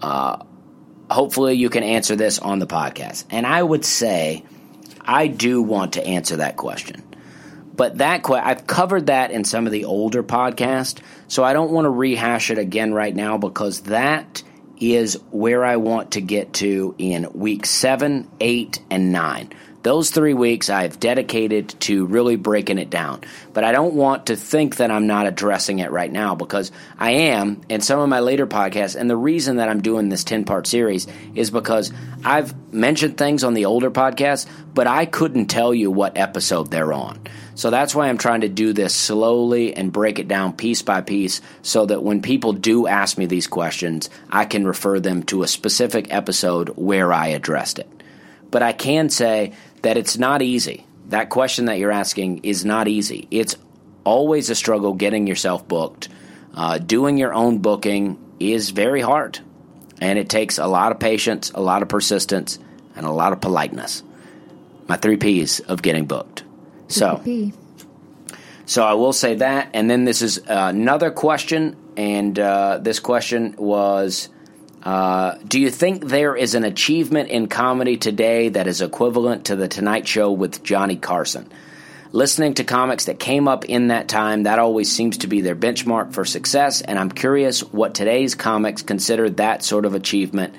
Uh, 0.00 0.38
hopefully, 1.10 1.54
you 1.54 1.68
can 1.68 1.82
answer 1.82 2.16
this 2.16 2.38
on 2.38 2.58
the 2.58 2.66
podcast. 2.66 3.24
And 3.30 3.46
I 3.46 3.62
would 3.62 3.84
say, 3.84 4.44
I 5.04 5.26
do 5.26 5.62
want 5.62 5.94
to 5.94 6.06
answer 6.06 6.36
that 6.36 6.56
question. 6.56 7.02
But 7.74 7.98
that 7.98 8.24
que- 8.24 8.34
I've 8.34 8.66
covered 8.66 9.06
that 9.06 9.30
in 9.30 9.44
some 9.44 9.66
of 9.66 9.72
the 9.72 9.84
older 9.84 10.22
podcasts, 10.22 11.00
so 11.28 11.44
I 11.44 11.52
don't 11.52 11.70
want 11.70 11.84
to 11.84 11.90
rehash 11.90 12.50
it 12.50 12.58
again 12.58 12.92
right 12.92 13.14
now 13.14 13.38
because 13.38 13.82
that 13.82 14.42
is 14.80 15.14
where 15.30 15.64
I 15.64 15.76
want 15.76 16.12
to 16.12 16.20
get 16.20 16.52
to 16.54 16.94
in 16.98 17.28
week 17.34 17.66
seven, 17.66 18.28
eight, 18.40 18.80
and 18.90 19.12
nine. 19.12 19.50
Those 19.82 20.10
three 20.10 20.34
weeks 20.34 20.70
I've 20.70 20.98
dedicated 20.98 21.68
to 21.80 22.04
really 22.06 22.36
breaking 22.36 22.78
it 22.78 22.90
down. 22.90 23.22
But 23.52 23.64
I 23.64 23.72
don't 23.72 23.94
want 23.94 24.26
to 24.26 24.36
think 24.36 24.76
that 24.76 24.90
I'm 24.90 25.06
not 25.06 25.26
addressing 25.26 25.78
it 25.78 25.92
right 25.92 26.10
now 26.10 26.34
because 26.34 26.72
I 26.98 27.12
am 27.12 27.60
in 27.68 27.80
some 27.80 28.00
of 28.00 28.08
my 28.08 28.20
later 28.20 28.46
podcasts. 28.46 28.96
And 28.96 29.08
the 29.08 29.16
reason 29.16 29.56
that 29.56 29.68
I'm 29.68 29.80
doing 29.80 30.08
this 30.08 30.24
10 30.24 30.44
part 30.44 30.66
series 30.66 31.06
is 31.34 31.50
because 31.50 31.92
I've 32.24 32.54
mentioned 32.72 33.16
things 33.16 33.44
on 33.44 33.54
the 33.54 33.66
older 33.66 33.90
podcasts, 33.90 34.46
but 34.74 34.88
I 34.88 35.06
couldn't 35.06 35.46
tell 35.46 35.72
you 35.72 35.90
what 35.90 36.18
episode 36.18 36.70
they're 36.70 36.92
on. 36.92 37.20
So 37.54 37.70
that's 37.70 37.94
why 37.94 38.08
I'm 38.08 38.18
trying 38.18 38.42
to 38.42 38.48
do 38.48 38.72
this 38.72 38.94
slowly 38.94 39.74
and 39.74 39.92
break 39.92 40.20
it 40.20 40.28
down 40.28 40.52
piece 40.52 40.82
by 40.82 41.00
piece 41.00 41.40
so 41.62 41.86
that 41.86 42.04
when 42.04 42.22
people 42.22 42.52
do 42.52 42.86
ask 42.86 43.18
me 43.18 43.26
these 43.26 43.48
questions, 43.48 44.10
I 44.30 44.44
can 44.44 44.66
refer 44.66 45.00
them 45.00 45.24
to 45.24 45.42
a 45.42 45.48
specific 45.48 46.12
episode 46.12 46.68
where 46.76 47.12
I 47.12 47.28
addressed 47.28 47.80
it. 47.80 47.90
But 48.50 48.62
I 48.62 48.72
can 48.72 49.10
say 49.10 49.54
that 49.82 49.96
it's 49.96 50.18
not 50.18 50.42
easy. 50.42 50.86
That 51.08 51.30
question 51.30 51.66
that 51.66 51.78
you're 51.78 51.92
asking 51.92 52.44
is 52.44 52.64
not 52.64 52.88
easy. 52.88 53.28
It's 53.30 53.56
always 54.04 54.50
a 54.50 54.54
struggle 54.54 54.94
getting 54.94 55.26
yourself 55.26 55.66
booked. 55.66 56.08
Uh, 56.54 56.78
doing 56.78 57.18
your 57.18 57.34
own 57.34 57.58
booking 57.58 58.18
is 58.40 58.70
very 58.70 59.00
hard, 59.00 59.38
and 60.00 60.18
it 60.18 60.28
takes 60.28 60.58
a 60.58 60.66
lot 60.66 60.92
of 60.92 60.98
patience, 60.98 61.50
a 61.54 61.60
lot 61.60 61.82
of 61.82 61.88
persistence, 61.88 62.58
and 62.96 63.06
a 63.06 63.10
lot 63.10 63.32
of 63.32 63.40
politeness. 63.40 64.02
My 64.88 64.96
three 64.96 65.16
P's 65.16 65.60
of 65.60 65.82
getting 65.82 66.06
booked. 66.06 66.44
So. 66.88 67.20
So 68.66 68.84
I 68.84 68.94
will 68.94 69.14
say 69.14 69.36
that, 69.36 69.70
and 69.72 69.90
then 69.90 70.04
this 70.04 70.20
is 70.20 70.42
another 70.46 71.10
question, 71.10 71.74
and 71.96 72.38
uh, 72.38 72.78
this 72.82 73.00
question 73.00 73.54
was: 73.56 74.28
uh, 74.82 75.36
Do 75.46 75.60
you 75.60 75.70
think 75.70 76.04
there 76.04 76.36
is 76.36 76.54
an 76.54 76.64
achievement 76.64 77.30
in 77.30 77.48
comedy 77.48 77.96
today 77.96 78.50
that 78.50 78.66
is 78.66 78.80
equivalent 78.80 79.46
to 79.46 79.56
the 79.56 79.68
Tonight 79.68 80.06
Show 80.06 80.30
with 80.32 80.62
Johnny 80.62 80.96
Carson? 80.96 81.50
Listening 82.10 82.54
to 82.54 82.64
comics 82.64 83.04
that 83.04 83.18
came 83.18 83.48
up 83.48 83.66
in 83.66 83.88
that 83.88 84.08
time, 84.08 84.44
that 84.44 84.58
always 84.58 84.90
seems 84.90 85.18
to 85.18 85.26
be 85.26 85.42
their 85.42 85.56
benchmark 85.56 86.14
for 86.14 86.24
success, 86.24 86.80
and 86.80 86.98
I'm 86.98 87.10
curious 87.10 87.60
what 87.60 87.94
today's 87.94 88.34
comics 88.34 88.82
consider 88.82 89.28
that 89.30 89.62
sort 89.62 89.84
of 89.84 89.94
achievement 89.94 90.54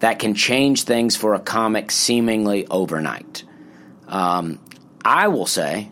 that 0.00 0.18
can 0.18 0.34
change 0.34 0.82
things 0.82 1.16
for 1.16 1.34
a 1.34 1.40
comic 1.40 1.90
seemingly 1.90 2.66
overnight. 2.66 3.44
Um, 4.08 4.58
I 5.04 5.28
will 5.28 5.46
say 5.46 5.90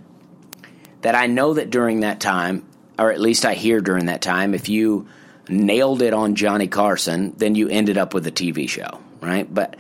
that 1.01 1.15
I 1.15 1.27
know 1.27 1.55
that 1.55 1.71
during 1.71 2.01
that 2.01 2.21
time, 2.21 2.67
or 2.99 3.13
at 3.13 3.21
least 3.21 3.47
I 3.47 3.55
hear 3.55 3.81
during 3.81 4.07
that 4.07 4.21
time, 4.21 4.53
if 4.53 4.69
you 4.69 5.09
nailed 5.51 6.03
it 6.03 6.15
on 6.15 6.35
Johnny 6.35 6.69
Carson, 6.69 7.35
then 7.37 7.55
you 7.55 7.69
ended 7.69 7.99
up 7.99 8.15
with 8.15 8.27
a 8.27 8.33
TV 8.33 8.69
show, 8.69 9.01
right? 9.21 9.53
But 9.53 9.77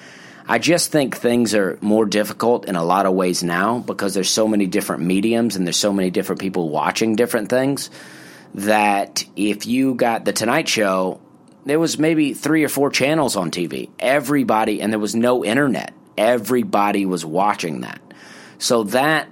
I 0.46 0.58
just 0.58 0.90
think 0.90 1.16
things 1.16 1.54
are 1.54 1.78
more 1.80 2.06
difficult 2.06 2.66
in 2.66 2.76
a 2.76 2.82
lot 2.82 3.06
of 3.06 3.14
ways 3.14 3.42
now 3.42 3.78
because 3.78 4.14
there's 4.14 4.30
so 4.30 4.48
many 4.48 4.66
different 4.66 5.02
mediums 5.02 5.56
and 5.56 5.66
there's 5.66 5.76
so 5.76 5.92
many 5.92 6.10
different 6.10 6.40
people 6.40 6.68
watching 6.68 7.14
different 7.14 7.48
things 7.48 7.90
that 8.54 9.24
if 9.36 9.66
you 9.66 9.94
got 9.94 10.24
the 10.24 10.32
Tonight 10.32 10.68
Show, 10.68 11.20
there 11.66 11.78
was 11.78 11.98
maybe 11.98 12.34
three 12.34 12.64
or 12.64 12.68
four 12.68 12.90
channels 12.90 13.36
on 13.36 13.50
TV. 13.50 13.90
Everybody, 13.98 14.80
and 14.80 14.92
there 14.92 14.98
was 14.98 15.14
no 15.14 15.44
internet. 15.44 15.94
Everybody 16.18 17.06
was 17.06 17.24
watching 17.24 17.82
that. 17.82 18.00
So 18.58 18.84
that 18.84 19.28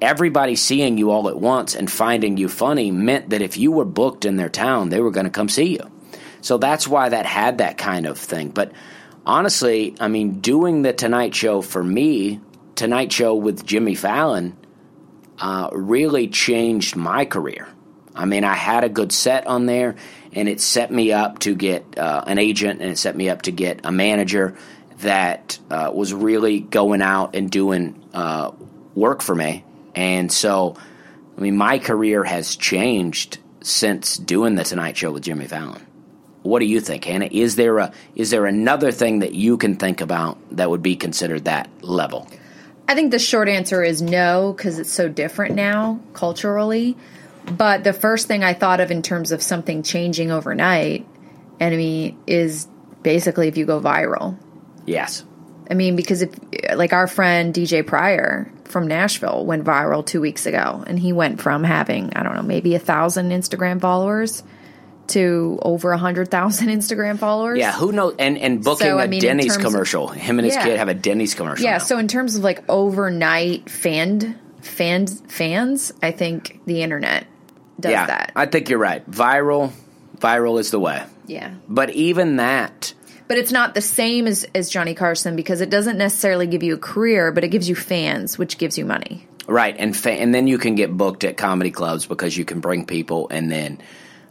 everybody 0.00 0.56
seeing 0.56 0.98
you 0.98 1.10
all 1.10 1.28
at 1.28 1.38
once 1.38 1.74
and 1.74 1.90
finding 1.90 2.36
you 2.36 2.48
funny 2.48 2.90
meant 2.90 3.30
that 3.30 3.42
if 3.42 3.56
you 3.56 3.72
were 3.72 3.84
booked 3.84 4.24
in 4.24 4.36
their 4.36 4.48
town, 4.48 4.88
they 4.88 5.00
were 5.00 5.10
going 5.10 5.24
to 5.24 5.30
come 5.30 5.48
see 5.48 5.72
you. 5.74 5.90
So 6.40 6.58
that's 6.58 6.86
why 6.86 7.08
that 7.08 7.26
had 7.26 7.58
that 7.58 7.78
kind 7.78 8.06
of 8.06 8.18
thing. 8.18 8.50
But 8.50 8.72
honestly, 9.26 9.94
I 10.00 10.08
mean, 10.08 10.40
doing 10.40 10.82
the 10.82 10.92
Tonight 10.92 11.34
Show 11.34 11.62
for 11.62 11.82
me, 11.82 12.40
Tonight 12.74 13.12
Show 13.12 13.34
with 13.34 13.66
Jimmy 13.66 13.94
Fallon, 13.94 14.56
uh, 15.38 15.70
really 15.72 16.28
changed 16.28 16.96
my 16.96 17.24
career. 17.24 17.68
I 18.14 18.24
mean, 18.24 18.44
I 18.44 18.54
had 18.54 18.82
a 18.82 18.88
good 18.88 19.12
set 19.12 19.46
on 19.46 19.66
there, 19.66 19.94
and 20.32 20.48
it 20.48 20.60
set 20.60 20.90
me 20.90 21.12
up 21.12 21.38
to 21.40 21.54
get 21.54 21.98
uh, 21.98 22.24
an 22.26 22.38
agent, 22.38 22.80
and 22.80 22.90
it 22.90 22.98
set 22.98 23.16
me 23.16 23.28
up 23.28 23.42
to 23.42 23.52
get 23.52 23.80
a 23.84 23.92
manager 23.92 24.56
that 24.98 25.58
uh, 25.70 25.92
was 25.94 26.12
really 26.12 26.58
going 26.58 27.02
out 27.02 27.36
and 27.36 27.48
doing 27.48 28.02
uh, 28.12 28.50
work 28.94 29.22
for 29.22 29.34
me. 29.34 29.64
And 29.98 30.30
so, 30.30 30.76
I 31.36 31.40
mean, 31.40 31.56
my 31.56 31.80
career 31.80 32.22
has 32.22 32.54
changed 32.54 33.38
since 33.62 34.16
doing 34.16 34.54
the 34.54 34.62
Tonight 34.62 34.96
Show 34.96 35.10
with 35.10 35.24
Jimmy 35.24 35.46
Fallon. 35.46 35.84
What 36.42 36.60
do 36.60 36.66
you 36.66 36.80
think, 36.80 37.04
Hannah? 37.04 37.28
Is 37.28 37.56
there 37.56 37.78
a 37.78 37.92
is 38.14 38.30
there 38.30 38.46
another 38.46 38.92
thing 38.92 39.18
that 39.18 39.34
you 39.34 39.56
can 39.56 39.74
think 39.74 40.00
about 40.00 40.38
that 40.52 40.70
would 40.70 40.82
be 40.82 40.94
considered 40.94 41.46
that 41.46 41.68
level? 41.82 42.28
I 42.86 42.94
think 42.94 43.10
the 43.10 43.18
short 43.18 43.48
answer 43.48 43.82
is 43.82 44.00
no, 44.00 44.54
because 44.56 44.78
it's 44.78 44.92
so 44.92 45.08
different 45.08 45.56
now 45.56 45.98
culturally. 46.12 46.96
But 47.50 47.82
the 47.82 47.92
first 47.92 48.28
thing 48.28 48.44
I 48.44 48.54
thought 48.54 48.78
of 48.78 48.92
in 48.92 49.02
terms 49.02 49.32
of 49.32 49.42
something 49.42 49.82
changing 49.82 50.30
overnight, 50.30 51.08
enemy, 51.58 52.16
is 52.24 52.68
basically 53.02 53.48
if 53.48 53.56
you 53.56 53.66
go 53.66 53.80
viral. 53.80 54.38
Yes. 54.86 55.24
I 55.68 55.74
mean, 55.74 55.96
because 55.96 56.22
if, 56.22 56.30
like, 56.74 56.92
our 56.92 57.08
friend 57.08 57.52
DJ 57.52 57.84
Pryor 57.86 58.50
from 58.68 58.86
Nashville 58.86 59.44
went 59.46 59.64
viral 59.64 60.04
two 60.04 60.20
weeks 60.20 60.46
ago, 60.46 60.84
and 60.86 60.98
he 60.98 61.12
went 61.12 61.40
from 61.40 61.64
having, 61.64 62.12
I 62.14 62.22
don't 62.22 62.34
know, 62.34 62.42
maybe 62.42 62.74
a 62.74 62.78
thousand 62.78 63.30
Instagram 63.30 63.80
followers 63.80 64.42
to 65.08 65.58
over 65.62 65.92
a 65.92 65.98
hundred 65.98 66.30
thousand 66.30 66.68
Instagram 66.78 67.18
followers. 67.18 67.58
Yeah, 67.58 67.72
who 67.72 67.92
knows? 67.92 68.14
And 68.18 68.36
and 68.38 68.62
booking 68.62 68.86
So, 68.88 68.98
I 68.98 69.06
mean, 69.06 69.20
Denny's 69.20 69.54
terms 69.54 69.64
of- 69.64 69.72
commercial. 69.72 70.08
Him 70.08 70.38
and 70.38 70.46
his 70.46 70.54
Yeah. 70.54 70.64
kid 70.64 70.78
have 70.78 70.88
a 70.88 70.94
Denny's 70.94 71.34
commercial. 71.34 71.64
Yeah, 71.64 71.72
now. 71.72 71.78
so 71.78 71.98
in 71.98 72.08
terms 72.08 72.36
of 72.36 72.44
like 72.44 72.62
overnight 72.68 73.70
fan 73.70 74.38
fans 74.60 75.22
fans, 75.28 75.92
I 76.02 76.10
think 76.10 76.60
the 76.66 76.82
internet 76.82 77.26
does 77.80 77.92
yeah, 77.92 78.06
that. 78.06 78.32
I 78.36 78.46
think 78.46 78.68
you're 78.68 78.78
right. 78.78 79.08
Viral, 79.10 79.70
viral 80.18 80.60
is 80.60 80.70
the 80.70 80.80
way. 80.80 81.02
yeah. 81.26 81.54
But 81.68 81.90
even 81.90 82.36
that, 82.36 82.92
But 83.28 83.38
it's 83.38 83.52
not 83.52 83.74
the 83.74 83.80
same 83.82 84.26
as, 84.26 84.46
as 84.54 84.70
Johnny 84.70 84.94
Carson 84.94 85.36
because 85.36 85.60
it 85.60 85.70
doesn't 85.70 85.98
necessarily 85.98 86.46
give 86.46 86.62
you 86.62 86.74
a 86.74 86.78
career, 86.78 87.30
but 87.30 87.44
it 87.44 87.48
gives 87.48 87.68
you 87.68 87.74
fans, 87.74 88.38
which 88.38 88.58
gives 88.58 88.78
you 88.78 88.84
money. 88.86 89.26
right? 89.46 89.76
And 89.78 89.96
fa- 89.96 90.12
and 90.12 90.34
then 90.34 90.46
you 90.46 90.58
can 90.58 90.74
get 90.74 90.96
booked 90.96 91.24
at 91.24 91.36
comedy 91.36 91.70
clubs 91.70 92.06
because 92.06 92.36
you 92.36 92.44
can 92.44 92.60
bring 92.60 92.86
people, 92.86 93.28
and 93.30 93.50
then 93.50 93.80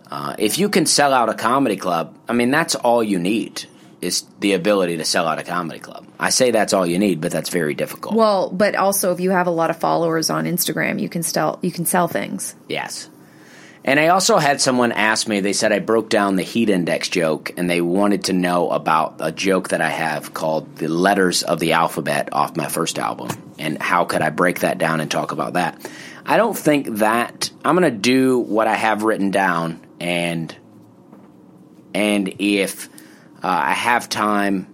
uh, 0.09 0.35
if 0.37 0.57
you 0.57 0.69
can 0.69 0.85
sell 0.85 1.13
out 1.13 1.29
a 1.29 1.33
comedy 1.33 1.77
club, 1.77 2.15
I 2.27 2.33
mean, 2.33 2.49
that's 2.51 2.75
all 2.75 3.03
you 3.03 3.19
need 3.19 3.65
is 3.99 4.25
the 4.39 4.53
ability 4.53 4.97
to 4.97 5.05
sell 5.05 5.27
out 5.27 5.39
a 5.39 5.43
comedy 5.43 5.79
club. 5.79 6.05
I 6.19 6.29
say 6.29 6.51
that's 6.51 6.71
all 6.71 6.85
you 6.85 6.99
need, 6.99 7.19
but 7.19 7.31
that's 7.31 7.49
very 7.49 7.73
difficult. 7.73 8.15
Well, 8.15 8.49
but 8.51 8.75
also 8.75 9.11
if 9.11 9.19
you 9.19 9.31
have 9.31 9.47
a 9.47 9.51
lot 9.51 9.69
of 9.71 9.77
followers 9.77 10.29
on 10.29 10.45
Instagram, 10.45 10.99
you 11.01 11.09
can 11.09 11.23
sell 11.23 11.57
you 11.61 11.71
can 11.71 11.85
sell 11.85 12.07
things. 12.07 12.55
Yes. 12.69 13.09
And 13.87 14.01
I 14.01 14.09
also 14.09 14.37
had 14.37 14.59
someone 14.59 14.91
ask 14.91 15.29
me, 15.29 15.39
they 15.39 15.53
said 15.53 15.71
I 15.71 15.79
broke 15.79 16.09
down 16.09 16.35
the 16.35 16.43
heat 16.43 16.69
index 16.69 17.07
joke, 17.07 17.53
and 17.55 17.69
they 17.69 17.79
wanted 17.79 18.25
to 18.25 18.33
know 18.33 18.69
about 18.69 19.15
a 19.21 19.31
joke 19.31 19.69
that 19.69 19.79
I 19.79 19.87
have 19.87 20.33
called 20.33 20.75
the 20.75 20.89
letters 20.89 21.41
of 21.41 21.59
the 21.61 21.71
alphabet 21.71 22.27
off 22.33 22.57
my 22.57 22.67
first 22.67 22.99
album, 22.99 23.29
and 23.57 23.81
how 23.81 24.03
could 24.03 24.21
I 24.21 24.29
break 24.29 24.59
that 24.59 24.77
down 24.77 24.99
and 24.99 25.09
talk 25.09 25.31
about 25.31 25.53
that. 25.53 25.89
I 26.25 26.35
don't 26.35 26.57
think 26.57 26.97
that 26.97 27.49
I'm 27.63 27.77
going 27.77 27.89
to 27.89 27.97
do 27.97 28.39
what 28.39 28.67
I 28.67 28.75
have 28.75 29.03
written 29.03 29.31
down, 29.31 29.79
and 30.01 30.53
and 31.93 32.35
if 32.39 32.89
uh, 33.41 33.47
I 33.47 33.71
have 33.71 34.09
time, 34.09 34.67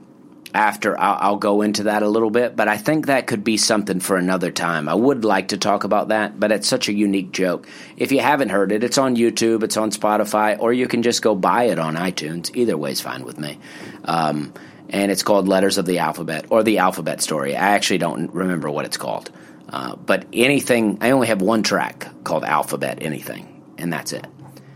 after 0.53 0.99
I'll, 0.99 1.17
I'll 1.19 1.37
go 1.37 1.61
into 1.61 1.83
that 1.83 2.03
a 2.03 2.07
little 2.07 2.29
bit, 2.29 2.55
but 2.55 2.67
I 2.67 2.77
think 2.77 3.07
that 3.07 3.27
could 3.27 3.43
be 3.43 3.57
something 3.57 3.99
for 3.99 4.17
another 4.17 4.51
time. 4.51 4.87
I 4.87 4.93
would 4.93 5.25
like 5.25 5.49
to 5.49 5.57
talk 5.57 5.83
about 5.83 6.09
that, 6.09 6.39
but 6.39 6.51
it's 6.51 6.67
such 6.67 6.89
a 6.89 6.93
unique 6.93 7.31
joke. 7.31 7.67
If 7.97 8.11
you 8.11 8.19
haven't 8.19 8.49
heard 8.49 8.71
it, 8.71 8.83
it's 8.83 8.97
on 8.97 9.15
YouTube, 9.15 9.63
it's 9.63 9.77
on 9.77 9.91
Spotify, 9.91 10.57
or 10.59 10.71
you 10.71 10.87
can 10.87 11.01
just 11.01 11.21
go 11.21 11.35
buy 11.35 11.65
it 11.65 11.79
on 11.79 11.95
iTunes. 11.95 12.55
Either 12.55 12.77
way 12.77 12.91
is 12.91 13.01
fine 13.01 13.23
with 13.23 13.39
me. 13.39 13.59
Um, 14.05 14.53
and 14.89 15.11
it's 15.11 15.23
called 15.23 15.47
Letters 15.47 15.77
of 15.77 15.85
the 15.85 15.99
Alphabet 15.99 16.45
or 16.49 16.61
the 16.61 16.77
Alphabet 16.77 17.21
Story. 17.21 17.55
I 17.55 17.71
actually 17.71 17.97
don't 17.97 18.31
remember 18.33 18.69
what 18.69 18.85
it's 18.85 18.97
called. 18.97 19.31
Uh, 19.67 19.95
but 19.95 20.27
anything, 20.33 20.99
I 21.01 21.11
only 21.11 21.27
have 21.27 21.41
one 21.41 21.63
track 21.63 22.23
called 22.23 22.43
Alphabet 22.43 22.99
Anything, 23.01 23.63
and 23.79 23.91
that's 23.91 24.13
it. 24.13 24.27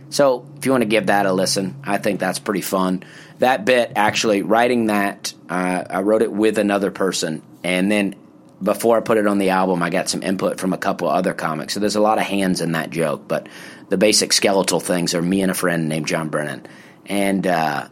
So 0.10 0.48
if 0.58 0.66
you 0.66 0.72
want 0.72 0.84
to 0.84 0.88
give 0.88 1.08
that 1.08 1.26
a 1.26 1.34
listen, 1.34 1.76
I 1.84 1.98
think 1.98 2.20
that's 2.20 2.40
pretty 2.40 2.62
fun. 2.62 3.04
That 3.40 3.66
bit, 3.66 3.94
actually, 3.96 4.42
writing 4.42 4.88
that, 4.88 5.34
uh, 5.50 5.84
I 5.90 6.02
wrote 6.02 6.22
it 6.22 6.32
with 6.32 6.58
another 6.58 6.92
person, 6.92 7.44
and 7.64 7.92
then 7.92 8.16
before 8.62 8.98
I 8.98 9.02
put 9.02 9.18
it 9.18 9.28
on 9.28 9.38
the 9.38 9.52
album, 9.52 9.84
I 9.84 9.90
got 9.90 10.10
some 10.10 10.24
input 10.24 10.60
from 10.60 10.74
a 10.74 10.78
couple 10.78 11.08
other 11.08 11.34
comics. 11.34 11.74
So 11.74 11.80
there's 11.80 11.96
a 11.96 12.02
lot 12.02 12.18
of 12.18 12.24
hands 12.24 12.62
in 12.62 12.72
that 12.72 12.90
joke, 12.90 13.28
but 13.28 13.48
the 13.90 13.98
basic 13.98 14.34
skeletal 14.34 14.80
things 14.80 15.14
are 15.14 15.22
me 15.22 15.42
and 15.42 15.52
a 15.52 15.54
friend 15.54 15.88
named 15.88 16.08
John 16.08 16.30
Brennan, 16.30 16.66
and 17.06 17.46
uh, 17.46 17.88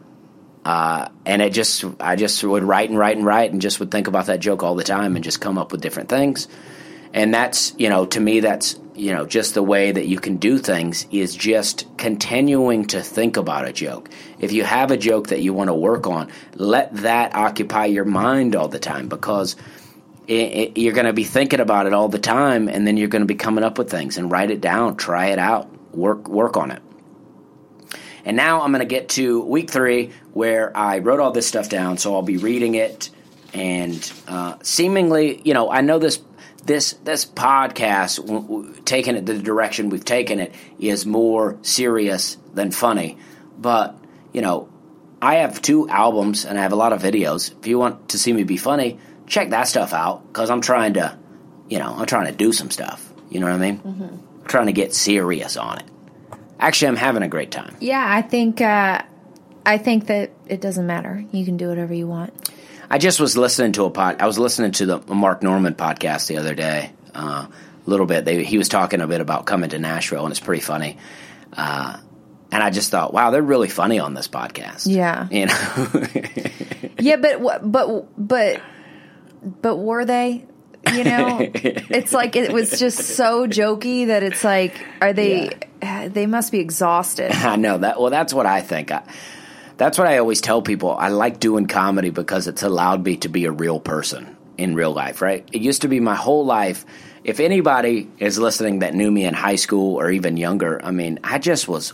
uh, 0.64 1.08
and 1.24 1.42
it 1.42 1.52
just 1.52 1.84
I 2.00 2.16
just 2.16 2.42
would 2.42 2.64
write 2.64 2.90
and 2.90 2.98
write 2.98 3.16
and 3.16 3.24
write, 3.24 3.52
and 3.52 3.62
just 3.62 3.78
would 3.78 3.90
think 3.90 4.08
about 4.08 4.26
that 4.26 4.40
joke 4.40 4.62
all 4.62 4.74
the 4.74 4.84
time, 4.84 5.14
and 5.14 5.24
just 5.24 5.40
come 5.40 5.58
up 5.58 5.70
with 5.70 5.80
different 5.80 6.08
things. 6.08 6.48
And 7.12 7.32
that's 7.32 7.74
you 7.78 7.88
know 7.88 8.06
to 8.06 8.20
me 8.20 8.40
that's 8.40 8.78
you 8.96 9.12
know 9.12 9.26
just 9.26 9.54
the 9.54 9.62
way 9.62 9.92
that 9.92 10.06
you 10.06 10.18
can 10.18 10.36
do 10.36 10.58
things 10.58 11.06
is 11.10 11.34
just 11.34 11.86
continuing 11.96 12.86
to 12.86 13.02
think 13.02 13.36
about 13.36 13.66
a 13.66 13.72
joke. 13.72 14.10
If 14.38 14.52
you 14.52 14.64
have 14.64 14.90
a 14.90 14.96
joke 14.96 15.28
that 15.28 15.42
you 15.42 15.52
want 15.54 15.68
to 15.68 15.74
work 15.74 16.06
on, 16.06 16.30
let 16.54 16.94
that 16.96 17.34
occupy 17.34 17.86
your 17.86 18.04
mind 18.04 18.56
all 18.56 18.68
the 18.68 18.78
time 18.78 19.08
because 19.08 19.56
it, 20.26 20.32
it, 20.34 20.78
you're 20.78 20.94
going 20.94 21.06
to 21.06 21.12
be 21.12 21.24
thinking 21.24 21.60
about 21.60 21.86
it 21.86 21.92
all 21.92 22.08
the 22.08 22.18
time, 22.18 22.68
and 22.68 22.86
then 22.86 22.96
you're 22.96 23.08
going 23.08 23.22
to 23.22 23.26
be 23.26 23.36
coming 23.36 23.64
up 23.64 23.78
with 23.78 23.90
things 23.90 24.18
and 24.18 24.30
write 24.30 24.50
it 24.50 24.60
down, 24.60 24.96
try 24.96 25.26
it 25.28 25.38
out, 25.38 25.68
work 25.94 26.28
work 26.28 26.56
on 26.56 26.70
it. 26.70 26.82
And 28.24 28.36
now 28.36 28.62
I'm 28.62 28.72
going 28.72 28.80
to 28.80 28.86
get 28.86 29.10
to 29.10 29.40
week 29.42 29.70
three 29.70 30.10
where 30.32 30.76
I 30.76 30.98
wrote 30.98 31.20
all 31.20 31.30
this 31.30 31.46
stuff 31.46 31.68
down, 31.68 31.98
so 31.98 32.14
I'll 32.14 32.22
be 32.22 32.38
reading 32.38 32.74
it 32.74 33.10
and 33.56 34.12
uh, 34.28 34.56
seemingly, 34.62 35.40
you 35.44 35.54
know, 35.54 35.70
I 35.70 35.80
know 35.80 35.98
this 35.98 36.20
this 36.66 36.92
this 37.04 37.24
podcast, 37.24 38.16
w- 38.16 38.42
w- 38.42 38.74
taking 38.84 39.16
it 39.16 39.26
the 39.26 39.38
direction 39.38 39.88
we've 39.88 40.04
taken 40.04 40.40
it, 40.40 40.54
is 40.78 41.06
more 41.06 41.58
serious 41.62 42.36
than 42.54 42.70
funny. 42.70 43.18
But 43.58 43.96
you 44.32 44.42
know, 44.42 44.68
I 45.22 45.36
have 45.36 45.62
two 45.62 45.88
albums 45.88 46.44
and 46.44 46.58
I 46.58 46.62
have 46.62 46.72
a 46.72 46.76
lot 46.76 46.92
of 46.92 47.02
videos. 47.02 47.56
If 47.58 47.66
you 47.66 47.78
want 47.78 48.10
to 48.10 48.18
see 48.18 48.32
me 48.32 48.42
be 48.44 48.56
funny, 48.56 48.98
check 49.26 49.50
that 49.50 49.68
stuff 49.68 49.92
out 49.92 50.26
because 50.26 50.50
I'm 50.50 50.60
trying 50.60 50.94
to, 50.94 51.16
you 51.68 51.78
know, 51.78 51.94
I'm 51.96 52.06
trying 52.06 52.26
to 52.26 52.32
do 52.32 52.52
some 52.52 52.70
stuff. 52.70 53.12
You 53.30 53.40
know 53.40 53.46
what 53.46 53.54
I 53.54 53.58
mean? 53.58 53.80
I'm 53.84 54.46
trying 54.46 54.66
to 54.66 54.72
get 54.72 54.94
serious 54.94 55.56
on 55.56 55.78
it. 55.78 55.84
Actually, 56.58 56.88
I'm 56.88 56.96
having 56.96 57.22
a 57.22 57.28
great 57.28 57.50
time. 57.50 57.76
Yeah, 57.80 58.04
I 58.08 58.22
think 58.22 58.60
uh, 58.60 59.02
I 59.64 59.78
think 59.78 60.06
that 60.06 60.30
it 60.46 60.60
doesn't 60.60 60.86
matter. 60.86 61.24
You 61.32 61.44
can 61.44 61.56
do 61.56 61.68
whatever 61.68 61.92
you 61.92 62.06
want. 62.06 62.50
I 62.90 62.98
just 62.98 63.20
was 63.20 63.36
listening 63.36 63.72
to 63.72 63.84
a 63.84 63.90
pod. 63.90 64.20
I 64.20 64.26
was 64.26 64.38
listening 64.38 64.72
to 64.72 64.86
the 64.86 65.14
Mark 65.14 65.42
Normand 65.42 65.76
podcast 65.76 66.28
the 66.28 66.38
other 66.38 66.54
day. 66.54 66.92
Uh, 67.14 67.46
a 67.86 67.90
little 67.90 68.06
bit. 68.06 68.24
They, 68.24 68.44
he 68.44 68.58
was 68.58 68.68
talking 68.68 69.00
a 69.00 69.06
bit 69.06 69.20
about 69.20 69.46
coming 69.46 69.70
to 69.70 69.78
Nashville, 69.78 70.24
and 70.24 70.30
it's 70.32 70.40
pretty 70.40 70.62
funny. 70.62 70.98
Uh, 71.52 71.96
and 72.52 72.62
I 72.62 72.70
just 72.70 72.90
thought, 72.90 73.12
wow, 73.12 73.30
they're 73.30 73.42
really 73.42 73.68
funny 73.68 73.98
on 73.98 74.14
this 74.14 74.28
podcast. 74.28 74.86
Yeah. 74.86 75.28
You 75.30 75.46
know, 75.46 76.92
Yeah, 76.98 77.16
but 77.16 77.70
but 77.70 78.06
but 78.16 78.62
but 79.42 79.76
were 79.76 80.04
they? 80.04 80.46
You 80.92 81.04
know, 81.04 81.38
it's 81.54 82.12
like 82.12 82.36
it 82.36 82.52
was 82.52 82.78
just 82.78 82.98
so 82.98 83.46
jokey 83.46 84.06
that 84.06 84.22
it's 84.22 84.44
like, 84.44 84.74
are 85.00 85.12
they? 85.12 85.50
They 85.80 86.26
must 86.26 86.52
be 86.52 86.60
exhausted. 86.60 87.32
I 87.32 87.56
know 87.56 87.78
that. 87.78 88.00
Well, 88.00 88.10
that's 88.10 88.32
what 88.32 88.46
I 88.46 88.60
think. 88.60 88.90
I, 88.90 89.02
that's 89.76 89.98
what 89.98 90.06
I 90.06 90.18
always 90.18 90.40
tell 90.40 90.62
people. 90.62 90.96
I 90.96 91.08
like 91.08 91.40
doing 91.40 91.66
comedy 91.66 92.10
because 92.10 92.46
it's 92.48 92.62
allowed 92.62 93.04
me 93.04 93.18
to 93.18 93.28
be 93.28 93.44
a 93.44 93.52
real 93.52 93.80
person 93.80 94.36
in 94.56 94.74
real 94.74 94.92
life, 94.92 95.20
right? 95.20 95.46
It 95.52 95.60
used 95.60 95.82
to 95.82 95.88
be 95.88 96.00
my 96.00 96.14
whole 96.14 96.46
life. 96.46 96.86
If 97.24 97.40
anybody 97.40 98.08
is 98.18 98.38
listening 98.38 98.78
that 98.78 98.94
knew 98.94 99.10
me 99.10 99.24
in 99.24 99.34
high 99.34 99.56
school 99.56 99.96
or 99.96 100.10
even 100.10 100.36
younger, 100.36 100.82
I 100.84 100.92
mean, 100.92 101.18
I 101.22 101.38
just 101.38 101.68
was 101.68 101.92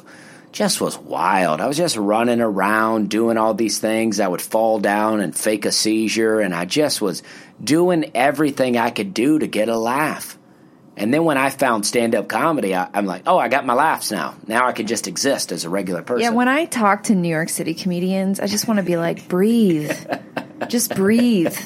just 0.53 0.83
was 0.83 0.99
wild. 0.99 1.61
I 1.61 1.67
was 1.67 1.79
just 1.79 1.97
running 1.97 2.43
around 2.43 3.09
doing 3.09 3.39
all 3.39 3.55
these 3.55 3.79
things. 3.79 4.21
I 4.21 4.29
would 4.29 4.43
fall 4.43 4.79
down 4.79 5.21
and 5.21 5.35
fake 5.35 5.65
a 5.65 5.73
seizure 5.73 6.41
and 6.41 6.55
I 6.55 6.67
just 6.67 7.01
was 7.01 7.23
doing 7.63 8.11
everything 8.15 8.77
I 8.77 8.91
could 8.91 9.15
do 9.15 9.39
to 9.39 9.47
get 9.47 9.71
a 9.71 9.79
laugh. 9.79 10.39
And 10.97 11.13
then 11.13 11.25
when 11.25 11.39
I 11.39 11.49
found 11.51 11.87
stand 11.87 12.15
up 12.15 12.29
comedy, 12.29 12.75
I, 12.75 12.89
I'm 12.93 13.07
like, 13.07 13.23
oh, 13.27 13.39
I 13.39 13.49
got 13.49 13.65
my 13.65 13.73
laughs 13.73 14.11
now. 14.11 14.35
Now 14.47 14.67
I 14.67 14.73
can 14.73 14.87
just 14.87 15.09
exist 15.09 15.51
as 15.51 15.65
a 15.65 15.71
regular 15.71 16.03
person. 16.03 16.21
Yeah, 16.23 16.31
when 16.31 16.49
I 16.49 16.67
talk 16.67 17.05
to 17.05 17.15
New 17.15 17.31
York 17.31 17.49
City 17.49 17.73
comedians, 17.75 18.41
I 18.41 18.47
just 18.47 18.69
want 18.69 18.79
to 18.79 18.85
be 18.85 18.97
like, 18.97 19.27
breathe. 19.29 19.91
just 20.69 20.95
breathe. 20.95 21.57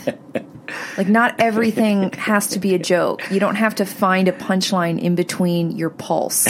Like, 0.96 1.08
not 1.08 1.40
everything 1.40 2.12
has 2.12 2.48
to 2.48 2.58
be 2.58 2.74
a 2.74 2.78
joke. 2.78 3.30
You 3.30 3.40
don't 3.40 3.56
have 3.56 3.76
to 3.76 3.86
find 3.86 4.28
a 4.28 4.32
punchline 4.32 5.00
in 5.00 5.14
between 5.14 5.72
your 5.72 5.90
pulse. 5.90 6.46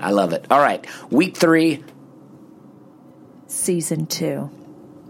I 0.00 0.10
love 0.10 0.32
it. 0.32 0.46
All 0.50 0.60
right, 0.60 0.84
week 1.10 1.36
three. 1.36 1.82
Season 3.46 4.06
two. 4.06 4.38
All 4.38 4.50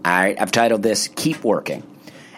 right, 0.05 0.39
I've 0.39 0.51
titled 0.51 0.83
this 0.83 1.07
"Keep 1.07 1.43
Working." 1.43 1.83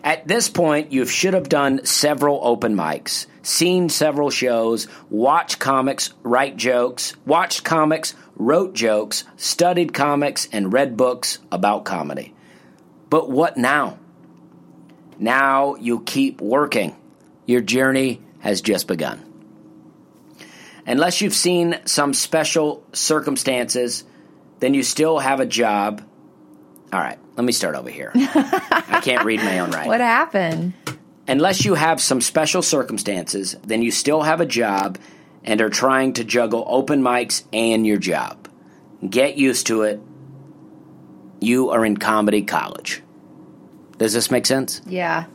At 0.08 0.26
this 0.26 0.48
point, 0.48 0.94
you 0.94 1.06
should 1.06 1.34
have 1.34 1.50
done 1.50 1.86
several 1.86 2.40
open 2.42 2.78
mics, 2.78 3.26
seen 3.42 3.90
several 3.90 4.30
shows, 4.30 4.88
watched 5.10 5.60
comics, 5.60 6.14
write 6.24 6.56
jokes, 6.56 7.14
watched 7.26 7.66
comics, 7.66 8.14
wrote 8.38 8.74
jokes, 8.74 9.26
studied 9.36 9.94
comics, 9.94 10.48
and 10.54 10.72
read 10.72 10.96
books 10.96 11.40
about 11.52 11.84
comedy. 11.84 12.34
But 13.10 13.30
what 13.30 13.58
now? 13.58 14.00
Now 15.20 15.76
you 15.76 16.00
keep 16.00 16.40
working. 16.40 16.96
Your 17.46 17.60
journey 17.60 18.22
has 18.40 18.62
just 18.62 18.88
begun. 18.88 19.22
Unless 20.86 21.20
you've 21.20 21.36
seen 21.36 21.82
some 21.84 22.14
special 22.14 22.82
circumstances, 22.94 24.06
then 24.62 24.74
you 24.74 24.84
still 24.84 25.20
have 25.20 25.42
a 25.42 25.46
job. 25.46 26.02
All 26.94 27.00
right, 27.02 27.20
let 27.38 27.44
me 27.46 27.54
start 27.54 27.76
over 27.76 27.90
here. 27.90 28.12
I 28.16 29.00
can't 29.04 29.24
read 29.24 29.40
my 29.40 29.60
own 29.60 29.70
writing. 29.72 29.88
What 29.90 30.02
happened? 30.02 30.74
Unless 31.28 31.66
you 31.66 31.76
have 31.76 32.02
some 32.02 32.20
special 32.20 32.62
circumstances, 32.62 33.56
then 33.64 33.82
you 33.84 33.92
still 33.92 34.24
have 34.24 34.42
a 34.42 34.46
job 34.46 34.98
and 35.44 35.62
are 35.62 35.70
trying 35.70 36.14
to 36.14 36.24
juggle 36.24 36.66
open 36.68 37.02
mics 37.02 37.44
and 37.54 37.86
your 37.86 37.98
job. 37.98 38.50
Get 39.08 39.38
used 39.38 39.68
to 39.68 39.84
it. 39.84 40.02
You 41.40 41.70
are 41.70 41.86
in 41.86 41.98
comedy 41.98 42.42
college. 42.42 43.04
Does 43.98 44.14
this 44.14 44.32
make 44.32 44.46
sense? 44.46 44.82
Yeah. 44.88 45.26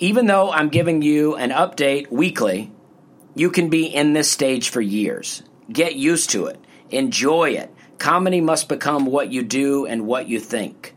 Even 0.00 0.26
though 0.26 0.50
I'm 0.50 0.68
giving 0.68 1.02
you 1.02 1.36
an 1.36 1.50
update 1.50 2.10
weekly, 2.10 2.72
you 3.36 3.50
can 3.50 3.68
be 3.68 3.86
in 3.86 4.14
this 4.14 4.30
stage 4.30 4.70
for 4.70 4.80
years. 4.80 5.42
Get 5.72 5.94
used 5.94 6.30
to 6.30 6.46
it. 6.46 6.58
Enjoy 6.90 7.50
it. 7.50 7.72
Comedy 7.98 8.40
must 8.40 8.68
become 8.68 9.06
what 9.06 9.30
you 9.32 9.42
do 9.42 9.86
and 9.86 10.06
what 10.06 10.28
you 10.28 10.40
think. 10.40 10.93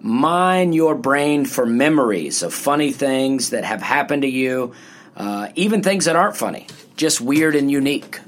Mine 0.00 0.72
your 0.72 0.94
brain 0.94 1.44
for 1.44 1.66
memories 1.66 2.42
of 2.42 2.54
funny 2.54 2.92
things 2.92 3.50
that 3.50 3.64
have 3.64 3.82
happened 3.82 4.22
to 4.22 4.28
you, 4.28 4.72
uh, 5.16 5.48
even 5.56 5.82
things 5.82 6.04
that 6.04 6.14
aren't 6.14 6.36
funny, 6.36 6.68
just 6.96 7.20
weird 7.20 7.56
and 7.56 7.70
unique. 7.70 8.20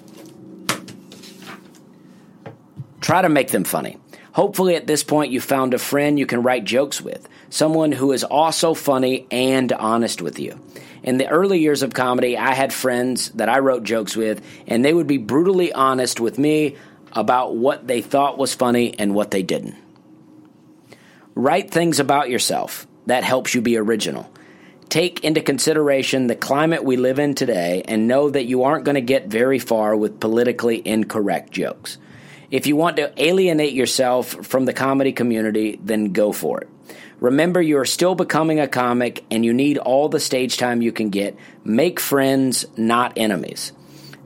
Try 3.01 3.23
to 3.23 3.29
make 3.29 3.49
them 3.51 3.65
funny. 3.65 3.99
Hopefully, 4.33 4.77
at 4.77 4.87
this 4.87 5.03
point, 5.03 5.33
you 5.33 5.41
found 5.41 5.75
a 5.75 5.79
friend 5.79 6.19
you 6.19 6.27
can 6.27 6.43
write 6.43 6.65
jokes 6.65 7.01
with, 7.01 7.29
someone 7.51 7.93
who 7.93 8.13
is 8.13 8.25
also 8.25 8.75
funny 8.75 9.27
and 9.31 9.73
honest 9.73 10.23
with 10.23 10.39
you. 10.39 10.59
In 11.03 11.19
the 11.19 11.29
early 11.29 11.59
years 11.59 11.83
of 11.83 11.95
comedy, 11.95 12.37
I 12.37 12.55
had 12.55 12.73
friends 12.73 13.31
that 13.31 13.49
I 13.49 13.61
wrote 13.61 13.85
jokes 13.85 14.17
with, 14.17 14.45
and 14.67 14.85
they 14.85 14.93
would 14.93 15.07
be 15.07 15.19
brutally 15.19 15.73
honest 15.73 16.21
with 16.21 16.39
me 16.39 16.77
about 17.13 17.57
what 17.57 17.87
they 17.87 18.03
thought 18.03 18.39
was 18.39 18.55
funny 18.55 18.95
and 18.99 19.15
what 19.15 19.31
they 19.31 19.43
didn't. 19.43 19.77
Write 21.35 21.71
things 21.71 22.01
about 22.01 22.31
yourself. 22.31 22.87
That 23.07 23.25
helps 23.25 23.55
you 23.55 23.61
be 23.61 23.77
original. 23.77 24.31
Take 24.89 25.23
into 25.23 25.41
consideration 25.41 26.27
the 26.27 26.35
climate 26.35 26.85
we 26.85 26.97
live 26.97 27.19
in 27.19 27.35
today 27.35 27.83
and 27.87 28.09
know 28.09 28.29
that 28.29 28.47
you 28.47 28.65
aren't 28.65 28.85
going 28.85 28.97
to 28.97 29.01
get 29.01 29.29
very 29.29 29.61
far 29.61 29.97
with 29.97 30.19
politically 30.19 30.83
incorrect 30.85 31.53
jokes. 31.53 31.99
If 32.51 32.67
you 32.67 32.75
want 32.75 32.97
to 32.97 33.13
alienate 33.17 33.73
yourself 33.73 34.29
from 34.47 34.65
the 34.65 34.73
comedy 34.73 35.13
community, 35.13 35.79
then 35.81 36.13
go 36.13 36.33
for 36.33 36.61
it. 36.63 36.69
Remember, 37.21 37.63
you 37.63 37.79
are 37.79 37.85
still 37.85 38.17
becoming 38.17 38.59
a 38.59 38.67
comic 38.67 39.25
and 39.31 39.45
you 39.45 39.53
need 39.53 39.79
all 39.79 40.09
the 40.09 40.19
stage 40.19 40.57
time 40.57 40.83
you 40.83 40.91
can 40.91 41.11
get. 41.11 41.37
Make 41.63 42.01
friends, 42.01 42.67
not 42.77 43.13
enemies. 43.17 43.73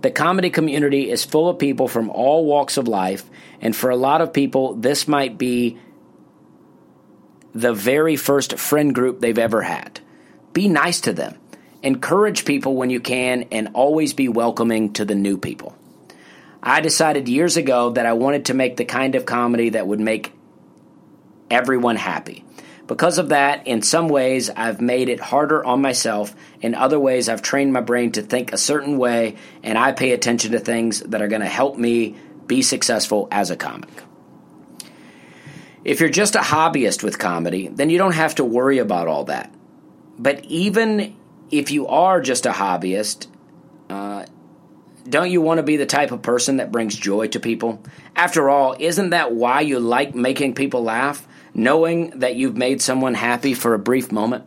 The 0.00 0.10
comedy 0.10 0.50
community 0.50 1.10
is 1.10 1.24
full 1.24 1.48
of 1.48 1.58
people 1.58 1.88
from 1.88 2.08
all 2.10 2.44
walks 2.44 2.76
of 2.76 2.88
life, 2.88 3.28
and 3.60 3.74
for 3.74 3.88
a 3.88 3.96
lot 3.96 4.20
of 4.20 4.34
people, 4.34 4.74
this 4.74 5.08
might 5.08 5.38
be 5.38 5.78
the 7.54 7.72
very 7.72 8.16
first 8.16 8.58
friend 8.58 8.94
group 8.94 9.20
they've 9.20 9.38
ever 9.38 9.62
had. 9.62 10.00
Be 10.52 10.68
nice 10.68 11.00
to 11.02 11.12
them. 11.12 11.38
Encourage 11.82 12.44
people 12.44 12.74
when 12.74 12.90
you 12.90 13.00
can, 13.00 13.44
and 13.52 13.70
always 13.74 14.14
be 14.14 14.28
welcoming 14.28 14.92
to 14.94 15.04
the 15.04 15.14
new 15.14 15.38
people. 15.38 15.76
I 16.62 16.80
decided 16.80 17.28
years 17.28 17.56
ago 17.56 17.90
that 17.90 18.06
I 18.06 18.14
wanted 18.14 18.46
to 18.46 18.54
make 18.54 18.76
the 18.76 18.86
kind 18.86 19.14
of 19.14 19.26
comedy 19.26 19.70
that 19.70 19.86
would 19.86 20.00
make 20.00 20.32
everyone 21.50 21.96
happy. 21.96 22.44
Because 22.86 23.18
of 23.18 23.30
that, 23.30 23.66
in 23.66 23.82
some 23.82 24.08
ways, 24.08 24.50
I've 24.50 24.80
made 24.80 25.08
it 25.08 25.20
harder 25.20 25.64
on 25.64 25.80
myself. 25.80 26.34
In 26.60 26.74
other 26.74 26.98
ways, 26.98 27.28
I've 27.28 27.42
trained 27.42 27.72
my 27.72 27.80
brain 27.80 28.12
to 28.12 28.22
think 28.22 28.52
a 28.52 28.58
certain 28.58 28.98
way, 28.98 29.36
and 29.62 29.78
I 29.78 29.92
pay 29.92 30.12
attention 30.12 30.52
to 30.52 30.58
things 30.58 31.00
that 31.00 31.22
are 31.22 31.28
going 31.28 31.40
to 31.42 31.46
help 31.46 31.78
me 31.78 32.16
be 32.46 32.62
successful 32.62 33.28
as 33.30 33.50
a 33.50 33.56
comic. 33.56 33.90
If 35.84 36.00
you're 36.00 36.08
just 36.08 36.34
a 36.34 36.40
hobbyist 36.40 37.02
with 37.02 37.18
comedy, 37.18 37.68
then 37.68 37.90
you 37.90 37.98
don't 37.98 38.12
have 38.12 38.36
to 38.36 38.44
worry 38.44 38.78
about 38.78 39.06
all 39.06 39.24
that. 39.24 39.52
But 40.18 40.44
even 40.46 41.14
if 41.50 41.70
you 41.70 41.86
are 41.88 42.20
just 42.20 42.46
a 42.46 42.50
hobbyist, 42.50 43.26
uh, 43.90 44.24
don't 45.06 45.30
you 45.30 45.42
want 45.42 45.58
to 45.58 45.62
be 45.62 45.76
the 45.76 45.86
type 45.86 46.12
of 46.12 46.22
person 46.22 46.56
that 46.56 46.72
brings 46.72 46.96
joy 46.96 47.28
to 47.28 47.40
people? 47.40 47.82
After 48.16 48.48
all, 48.48 48.74
isn't 48.78 49.10
that 49.10 49.32
why 49.32 49.60
you 49.60 49.78
like 49.78 50.14
making 50.14 50.54
people 50.54 50.82
laugh? 50.82 51.26
Knowing 51.52 52.18
that 52.20 52.34
you've 52.34 52.56
made 52.56 52.80
someone 52.80 53.14
happy 53.14 53.54
for 53.54 53.74
a 53.74 53.78
brief 53.78 54.10
moment? 54.10 54.44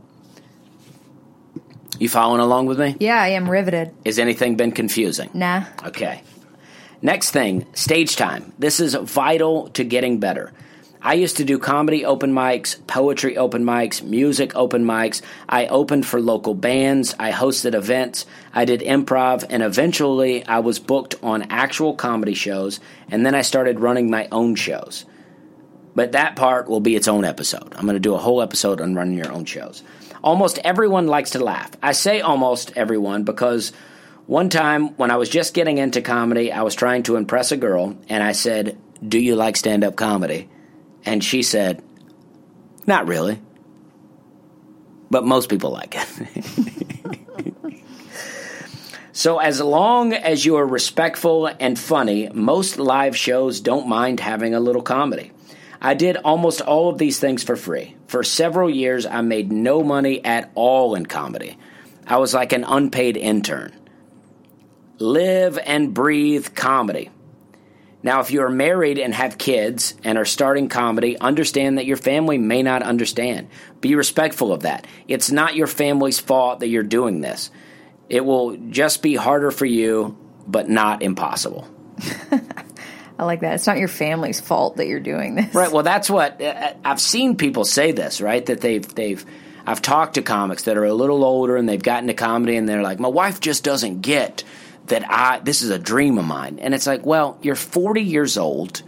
You 1.99 2.09
following 2.09 2.41
along 2.41 2.65
with 2.65 2.79
me? 2.79 2.95
Yeah, 2.99 3.21
I 3.21 3.29
am 3.29 3.49
riveted. 3.49 3.93
Has 4.05 4.19
anything 4.19 4.55
been 4.55 4.71
confusing? 4.71 5.29
Nah. 5.33 5.65
Okay. 5.85 6.21
Next 7.01 7.31
thing, 7.31 7.65
stage 7.73 8.15
time. 8.15 8.53
This 8.57 8.79
is 8.79 8.95
vital 8.95 9.69
to 9.69 9.83
getting 9.83 10.19
better. 10.19 10.51
I 11.01 11.13
used 11.13 11.37
to 11.37 11.45
do 11.45 11.59
comedy 11.59 12.03
open 12.05 12.33
mics, 12.33 12.85
poetry 12.87 13.37
open 13.37 13.63
mics, 13.63 14.01
music 14.01 14.55
open 14.55 14.83
mics. 14.83 15.21
I 15.47 15.67
opened 15.67 16.05
for 16.05 16.19
local 16.19 16.53
bands. 16.53 17.15
I 17.19 17.31
hosted 17.31 17.75
events. 17.75 18.25
I 18.53 18.65
did 18.65 18.81
improv, 18.81 19.45
and 19.49 19.61
eventually 19.61 20.45
I 20.45 20.59
was 20.59 20.79
booked 20.79 21.15
on 21.21 21.51
actual 21.51 21.93
comedy 21.93 22.33
shows, 22.33 22.79
and 23.09 23.25
then 23.25 23.35
I 23.35 23.41
started 23.41 23.79
running 23.79 24.09
my 24.09 24.27
own 24.31 24.55
shows. 24.55 25.05
But 25.93 26.11
that 26.11 26.35
part 26.35 26.67
will 26.67 26.79
be 26.79 26.95
its 26.95 27.07
own 27.07 27.25
episode. 27.25 27.73
I'm 27.75 27.85
going 27.85 27.95
to 27.95 27.99
do 27.99 28.13
a 28.13 28.19
whole 28.19 28.41
episode 28.41 28.81
on 28.81 28.95
running 28.95 29.17
your 29.17 29.31
own 29.31 29.45
shows. 29.45 29.83
Almost 30.23 30.59
everyone 30.59 31.07
likes 31.07 31.31
to 31.31 31.43
laugh. 31.43 31.71
I 31.81 31.91
say 31.91 32.21
almost 32.21 32.73
everyone 32.75 33.23
because 33.23 33.71
one 34.25 34.49
time 34.49 34.89
when 34.97 35.09
I 35.09 35.15
was 35.15 35.29
just 35.29 35.53
getting 35.53 35.77
into 35.77 36.01
comedy, 36.01 36.51
I 36.51 36.63
was 36.63 36.75
trying 36.75 37.03
to 37.03 37.15
impress 37.15 37.51
a 37.51 37.57
girl, 37.57 37.97
and 38.09 38.21
I 38.21 38.33
said, 38.33 38.77
Do 39.07 39.19
you 39.19 39.35
like 39.35 39.55
stand 39.55 39.83
up 39.83 39.95
comedy? 39.95 40.49
And 41.05 41.23
she 41.23 41.43
said, 41.43 41.83
Not 42.85 43.07
really. 43.07 43.39
But 45.09 45.25
most 45.25 45.49
people 45.49 45.71
like 45.71 45.95
it. 45.95 46.45
so, 49.13 49.37
as 49.37 49.61
long 49.61 50.13
as 50.13 50.45
you 50.45 50.57
are 50.57 50.65
respectful 50.65 51.47
and 51.47 51.79
funny, 51.79 52.29
most 52.33 52.77
live 52.77 53.15
shows 53.15 53.61
don't 53.61 53.87
mind 53.87 54.19
having 54.19 54.53
a 54.53 54.59
little 54.59 54.81
comedy. 54.81 55.31
I 55.81 55.93
did 55.93 56.17
almost 56.17 56.61
all 56.61 56.89
of 56.89 56.97
these 56.97 57.19
things 57.19 57.43
for 57.43 57.55
free. 57.55 57.95
For 58.07 58.23
several 58.23 58.69
years, 58.69 59.05
I 59.05 59.21
made 59.21 59.51
no 59.51 59.83
money 59.83 60.23
at 60.25 60.51
all 60.55 60.95
in 60.95 61.05
comedy. 61.05 61.57
I 62.05 62.17
was 62.17 62.33
like 62.33 62.53
an 62.53 62.63
unpaid 62.63 63.15
intern. 63.17 63.73
Live 64.97 65.59
and 65.63 65.93
breathe 65.93 66.55
comedy. 66.55 67.09
Now, 68.07 68.21
if 68.21 68.31
you 68.31 68.41
are 68.43 68.49
married 68.49 68.99
and 68.99 69.13
have 69.13 69.37
kids 69.37 69.93
and 70.01 70.17
are 70.17 70.23
starting 70.23 70.69
comedy, 70.69 71.19
understand 71.19 71.77
that 71.77 71.85
your 71.85 71.97
family 71.97 72.37
may 72.37 72.63
not 72.63 72.81
understand. 72.81 73.49
Be 73.81 73.95
respectful 73.95 74.53
of 74.53 74.61
that. 74.61 74.87
It's 75.09 75.29
not 75.29 75.57
your 75.57 75.67
family's 75.67 76.17
fault 76.17 76.61
that 76.61 76.69
you're 76.69 76.83
doing 76.83 77.19
this. 77.19 77.51
It 78.07 78.23
will 78.23 78.55
just 78.55 79.01
be 79.01 79.15
harder 79.15 79.51
for 79.51 79.65
you, 79.65 80.17
but 80.47 80.69
not 80.69 81.01
impossible. 81.01 81.67
I 83.19 83.25
like 83.25 83.41
that. 83.41 83.55
It's 83.55 83.67
not 83.67 83.77
your 83.77 83.89
family's 83.89 84.39
fault 84.39 84.77
that 84.77 84.87
you're 84.87 85.01
doing 85.01 85.35
this. 85.35 85.53
Right. 85.53 85.69
Well, 85.69 85.83
that's 85.83 86.09
what 86.09 86.41
uh, 86.41 86.75
I've 86.85 87.01
seen 87.01 87.35
people 87.35 87.65
say 87.65 87.91
this, 87.91 88.21
right? 88.21 88.45
That 88.45 88.61
they've 88.61 88.87
they've 88.95 89.25
I've 89.65 89.81
talked 89.81 90.13
to 90.13 90.21
comics 90.21 90.63
that 90.63 90.77
are 90.77 90.85
a 90.85 90.93
little 90.93 91.25
older 91.25 91.57
and 91.57 91.67
they've 91.67 91.83
gotten 91.83 92.07
to 92.07 92.13
comedy 92.13 92.55
and 92.55 92.69
they're 92.69 92.83
like, 92.83 93.01
my 93.01 93.09
wife 93.09 93.41
just 93.41 93.65
doesn't 93.65 93.99
get 93.99 94.45
that 94.87 95.09
I 95.09 95.39
this 95.39 95.61
is 95.61 95.69
a 95.69 95.79
dream 95.79 96.17
of 96.17 96.25
mine. 96.25 96.59
And 96.59 96.73
it's 96.73 96.87
like, 96.87 97.05
well, 97.05 97.37
you're 97.41 97.55
40 97.55 98.01
years 98.01 98.37
old 98.37 98.83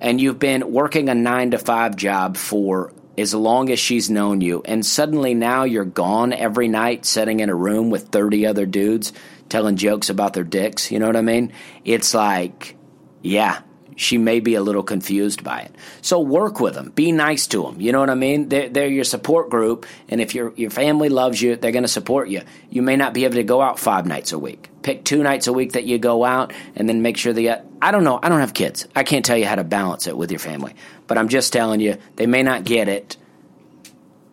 and 0.00 0.20
you've 0.20 0.38
been 0.38 0.72
working 0.72 1.08
a 1.08 1.14
9 1.14 1.52
to 1.52 1.58
5 1.58 1.96
job 1.96 2.36
for 2.36 2.92
as 3.18 3.34
long 3.34 3.70
as 3.70 3.78
she's 3.78 4.08
known 4.08 4.40
you 4.40 4.62
and 4.64 4.86
suddenly 4.86 5.34
now 5.34 5.64
you're 5.64 5.84
gone 5.84 6.32
every 6.32 6.68
night 6.68 7.04
sitting 7.04 7.40
in 7.40 7.50
a 7.50 7.54
room 7.54 7.90
with 7.90 8.08
30 8.08 8.46
other 8.46 8.64
dudes 8.64 9.12
telling 9.50 9.76
jokes 9.76 10.08
about 10.08 10.32
their 10.32 10.44
dicks, 10.44 10.90
you 10.90 10.98
know 10.98 11.06
what 11.06 11.16
I 11.16 11.22
mean? 11.22 11.52
It's 11.84 12.14
like 12.14 12.76
yeah, 13.22 13.60
she 13.96 14.16
may 14.16 14.40
be 14.40 14.54
a 14.54 14.62
little 14.62 14.82
confused 14.82 15.44
by 15.44 15.60
it. 15.60 15.74
So 16.00 16.20
work 16.20 16.58
with 16.58 16.74
them. 16.74 16.90
Be 16.90 17.12
nice 17.12 17.46
to 17.48 17.62
them. 17.62 17.80
You 17.80 17.92
know 17.92 18.00
what 18.00 18.08
I 18.08 18.14
mean? 18.14 18.48
They're, 18.48 18.70
they're 18.70 18.88
your 18.88 19.04
support 19.04 19.50
group, 19.50 19.84
and 20.08 20.22
if 20.22 20.34
your 20.34 20.54
your 20.56 20.70
family 20.70 21.10
loves 21.10 21.40
you, 21.40 21.56
they're 21.56 21.72
going 21.72 21.84
to 21.84 21.88
support 21.88 22.28
you. 22.28 22.40
You 22.70 22.80
may 22.80 22.96
not 22.96 23.12
be 23.12 23.24
able 23.24 23.34
to 23.34 23.44
go 23.44 23.60
out 23.60 23.78
five 23.78 24.06
nights 24.06 24.32
a 24.32 24.38
week. 24.38 24.69
Pick 24.82 25.04
two 25.04 25.22
nights 25.22 25.46
a 25.46 25.52
week 25.52 25.72
that 25.72 25.84
you 25.84 25.98
go 25.98 26.24
out, 26.24 26.52
and 26.74 26.88
then 26.88 27.02
make 27.02 27.16
sure 27.16 27.32
that 27.32 27.66
I 27.82 27.90
don't 27.90 28.04
know. 28.04 28.18
I 28.22 28.28
don't 28.28 28.40
have 28.40 28.54
kids. 28.54 28.86
I 28.96 29.02
can't 29.02 29.24
tell 29.24 29.36
you 29.36 29.46
how 29.46 29.56
to 29.56 29.64
balance 29.64 30.06
it 30.06 30.16
with 30.16 30.30
your 30.30 30.40
family, 30.40 30.74
but 31.06 31.18
I'm 31.18 31.28
just 31.28 31.52
telling 31.52 31.80
you 31.80 31.98
they 32.16 32.26
may 32.26 32.42
not 32.42 32.64
get 32.64 32.88
it. 32.88 33.16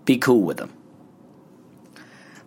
Be 0.05 0.17
cool 0.17 0.41
with 0.41 0.57
them. 0.57 0.71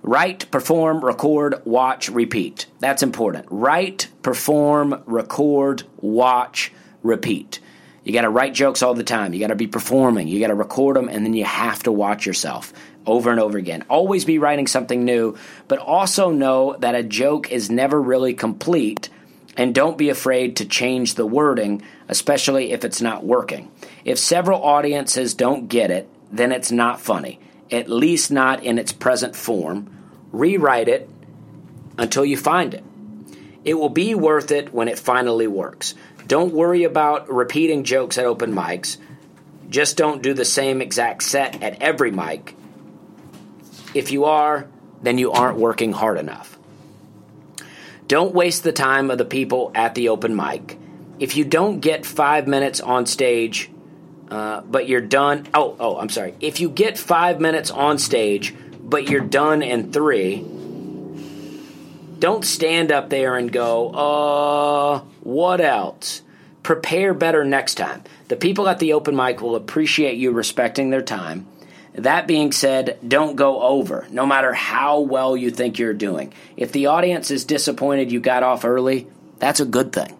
Write, 0.02 0.50
perform, 0.50 1.04
record, 1.04 1.62
watch, 1.66 2.08
repeat. 2.08 2.66
That's 2.78 3.02
important. 3.02 3.46
Write, 3.50 4.08
perform, 4.22 5.02
record, 5.04 5.82
watch, 5.98 6.72
repeat. 7.02 7.60
You 8.02 8.14
got 8.14 8.22
to 8.22 8.30
write 8.30 8.54
jokes 8.54 8.82
all 8.82 8.94
the 8.94 9.04
time. 9.04 9.34
You 9.34 9.40
got 9.40 9.48
to 9.48 9.56
be 9.56 9.66
performing. 9.66 10.26
You 10.26 10.40
got 10.40 10.46
to 10.46 10.54
record 10.54 10.96
them, 10.96 11.10
and 11.10 11.24
then 11.24 11.34
you 11.34 11.44
have 11.44 11.82
to 11.82 11.92
watch 11.92 12.24
yourself 12.24 12.72
over 13.06 13.30
and 13.30 13.40
over 13.40 13.58
again. 13.58 13.84
Always 13.88 14.24
be 14.24 14.38
writing 14.38 14.66
something 14.66 15.04
new, 15.04 15.36
but 15.68 15.78
also 15.78 16.30
know 16.30 16.76
that 16.80 16.94
a 16.94 17.02
joke 17.02 17.50
is 17.50 17.70
never 17.70 18.00
really 18.00 18.34
complete, 18.34 19.08
and 19.56 19.74
don't 19.74 19.98
be 19.98 20.10
afraid 20.10 20.56
to 20.56 20.64
change 20.64 21.14
the 21.14 21.26
wording, 21.26 21.82
especially 22.08 22.72
if 22.72 22.84
it's 22.84 23.00
not 23.00 23.24
working. 23.24 23.70
If 24.04 24.18
several 24.18 24.62
audiences 24.62 25.34
don't 25.34 25.68
get 25.68 25.90
it, 25.90 26.08
then 26.30 26.52
it's 26.52 26.70
not 26.70 27.00
funny, 27.00 27.40
at 27.70 27.88
least 27.88 28.30
not 28.30 28.62
in 28.62 28.78
its 28.78 28.92
present 28.92 29.34
form. 29.34 29.90
Rewrite 30.32 30.88
it 30.88 31.08
until 31.98 32.24
you 32.24 32.36
find 32.36 32.74
it. 32.74 32.84
It 33.64 33.74
will 33.74 33.90
be 33.90 34.14
worth 34.14 34.52
it 34.52 34.72
when 34.72 34.88
it 34.88 34.98
finally 34.98 35.46
works. 35.46 35.94
Don't 36.26 36.54
worry 36.54 36.84
about 36.84 37.28
repeating 37.30 37.84
jokes 37.84 38.16
at 38.16 38.24
open 38.24 38.52
mics. 38.52 38.96
Just 39.68 39.96
don't 39.96 40.22
do 40.22 40.32
the 40.32 40.44
same 40.44 40.80
exact 40.80 41.22
set 41.22 41.62
at 41.62 41.82
every 41.82 42.10
mic. 42.10 42.54
If 43.94 44.12
you 44.12 44.24
are, 44.24 44.68
then 45.02 45.18
you 45.18 45.32
aren't 45.32 45.58
working 45.58 45.92
hard 45.92 46.18
enough. 46.18 46.58
Don't 48.06 48.34
waste 48.34 48.64
the 48.64 48.72
time 48.72 49.10
of 49.10 49.18
the 49.18 49.24
people 49.24 49.70
at 49.74 49.94
the 49.94 50.08
open 50.08 50.34
mic. 50.34 50.76
If 51.18 51.36
you 51.36 51.44
don't 51.44 51.80
get 51.80 52.04
five 52.04 52.48
minutes 52.48 52.80
on 52.80 53.06
stage, 53.06 53.70
uh, 54.30 54.62
but 54.62 54.88
you're 54.88 55.00
done. 55.00 55.46
Oh, 55.54 55.76
oh, 55.78 55.98
I'm 55.98 56.08
sorry. 56.08 56.34
If 56.40 56.60
you 56.60 56.70
get 56.70 56.98
five 56.98 57.40
minutes 57.40 57.70
on 57.70 57.98
stage, 57.98 58.54
but 58.82 59.08
you're 59.08 59.20
done 59.20 59.62
in 59.62 59.92
three, 59.92 60.44
don't 62.18 62.44
stand 62.44 62.92
up 62.92 63.10
there 63.10 63.36
and 63.36 63.50
go, 63.50 63.90
uh, 63.90 64.98
what 65.20 65.60
else? 65.60 66.22
Prepare 66.62 67.14
better 67.14 67.44
next 67.44 67.76
time. 67.76 68.02
The 68.28 68.36
people 68.36 68.68
at 68.68 68.78
the 68.78 68.92
open 68.92 69.16
mic 69.16 69.40
will 69.40 69.56
appreciate 69.56 70.16
you 70.16 70.30
respecting 70.30 70.90
their 70.90 71.02
time. 71.02 71.46
That 71.94 72.26
being 72.26 72.52
said, 72.52 72.98
don't 73.06 73.36
go 73.36 73.62
over, 73.62 74.06
no 74.10 74.24
matter 74.24 74.52
how 74.52 75.00
well 75.00 75.36
you 75.36 75.50
think 75.50 75.78
you're 75.78 75.92
doing. 75.92 76.32
If 76.56 76.72
the 76.72 76.86
audience 76.86 77.30
is 77.30 77.44
disappointed 77.44 78.12
you 78.12 78.20
got 78.20 78.42
off 78.42 78.64
early, 78.64 79.08
that's 79.38 79.60
a 79.60 79.64
good 79.64 79.92
thing. 79.92 80.16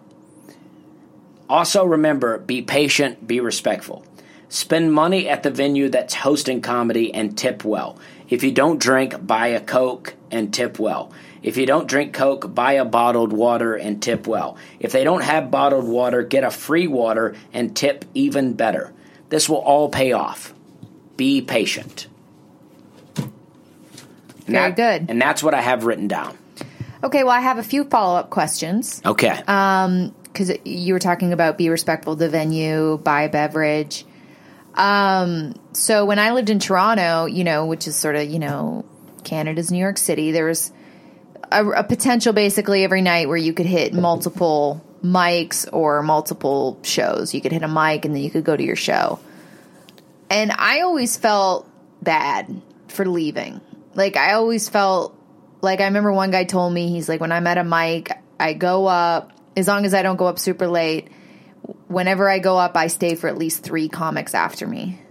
Also, 1.49 1.83
remember 1.85 2.37
be 2.39 2.61
patient, 2.61 3.25
be 3.25 3.39
respectful. 3.39 4.05
Spend 4.49 4.93
money 4.93 5.29
at 5.29 5.43
the 5.43 5.51
venue 5.51 5.87
that's 5.87 6.13
hosting 6.13 6.61
comedy 6.61 7.13
and 7.13 7.37
tip 7.37 7.63
well. 7.63 7.97
If 8.29 8.43
you 8.43 8.51
don't 8.51 8.79
drink, 8.79 9.25
buy 9.25 9.47
a 9.47 9.61
Coke 9.61 10.13
and 10.29 10.53
tip 10.53 10.77
well. 10.77 11.11
If 11.41 11.57
you 11.57 11.65
don't 11.65 11.87
drink 11.87 12.13
Coke, 12.13 12.53
buy 12.53 12.73
a 12.73 12.85
bottled 12.85 13.33
water 13.33 13.75
and 13.75 14.01
tip 14.01 14.27
well. 14.27 14.57
If 14.79 14.91
they 14.91 15.03
don't 15.03 15.23
have 15.23 15.51
bottled 15.51 15.87
water, 15.87 16.21
get 16.21 16.43
a 16.43 16.51
free 16.51 16.87
water 16.87 17.35
and 17.53 17.75
tip 17.75 18.05
even 18.13 18.53
better. 18.53 18.93
This 19.29 19.49
will 19.49 19.57
all 19.57 19.89
pay 19.89 20.11
off. 20.11 20.53
Be 21.21 21.39
patient. 21.43 22.07
And 23.17 23.31
Very 24.47 24.71
that- 24.71 24.75
good. 24.75 25.11
And 25.11 25.21
that's 25.21 25.43
what 25.43 25.53
I 25.53 25.61
have 25.61 25.83
written 25.85 26.07
down. 26.07 26.35
Okay, 27.03 27.23
well, 27.23 27.31
I 27.33 27.41
have 27.41 27.59
a 27.59 27.63
few 27.63 27.83
follow 27.83 28.17
up 28.17 28.31
questions 28.31 28.99
Okay. 29.05 29.37
because 29.37 30.51
you 30.65 30.93
were 30.95 30.99
talking 30.99 31.31
about 31.31 31.59
be 31.59 31.69
respectful 31.69 32.13
of 32.13 32.19
the 32.19 32.27
venue, 32.27 32.97
buy 32.97 33.21
a 33.21 33.29
beverage. 33.29 34.03
Um, 34.73 35.53
so 35.73 36.05
when 36.05 36.17
I 36.17 36.31
lived 36.31 36.49
in 36.49 36.57
Toronto, 36.57 37.25
you 37.27 37.43
know, 37.43 37.67
which 37.67 37.87
is 37.87 37.95
sort 37.95 38.15
of 38.15 38.27
you 38.27 38.39
know 38.39 38.83
Canada's 39.23 39.69
New 39.71 39.77
York 39.77 39.99
City, 39.99 40.31
there 40.31 40.45
was 40.45 40.71
a, 41.51 41.63
a 41.67 41.83
potential 41.83 42.33
basically 42.33 42.83
every 42.83 43.03
night 43.03 43.27
where 43.27 43.37
you 43.37 43.53
could 43.53 43.67
hit 43.67 43.93
multiple 43.93 44.81
mics 45.03 45.67
or 45.71 46.01
multiple 46.01 46.79
shows. 46.81 47.35
You 47.35 47.41
could 47.41 47.51
hit 47.51 47.61
a 47.61 47.67
mic 47.67 48.05
and 48.05 48.15
then 48.15 48.23
you 48.23 48.31
could 48.31 48.43
go 48.43 48.57
to 48.57 48.63
your 48.63 48.75
show. 48.75 49.19
And 50.31 50.53
I 50.53 50.79
always 50.79 51.17
felt 51.17 51.69
bad 52.01 52.61
for 52.87 53.05
leaving. 53.05 53.59
Like 53.95 54.15
I 54.15 54.33
always 54.33 54.69
felt 54.69 55.13
like 55.59 55.81
I 55.81 55.85
remember 55.85 56.13
one 56.13 56.31
guy 56.31 56.45
told 56.45 56.73
me 56.73 56.87
he's 56.87 57.09
like 57.09 57.19
when 57.19 57.33
I'm 57.33 57.45
at 57.47 57.57
a 57.57 57.65
mic, 57.65 58.11
I 58.39 58.53
go 58.53 58.87
up 58.87 59.33
as 59.57 59.67
long 59.67 59.85
as 59.85 59.93
I 59.93 60.03
don't 60.03 60.15
go 60.15 60.27
up 60.27 60.39
super 60.39 60.67
late. 60.67 61.09
Whenever 61.89 62.29
I 62.29 62.39
go 62.39 62.57
up, 62.57 62.77
I 62.77 62.87
stay 62.87 63.15
for 63.15 63.27
at 63.27 63.37
least 63.37 63.61
three 63.61 63.89
comics 63.89 64.33
after 64.33 64.65
me. 64.65 65.01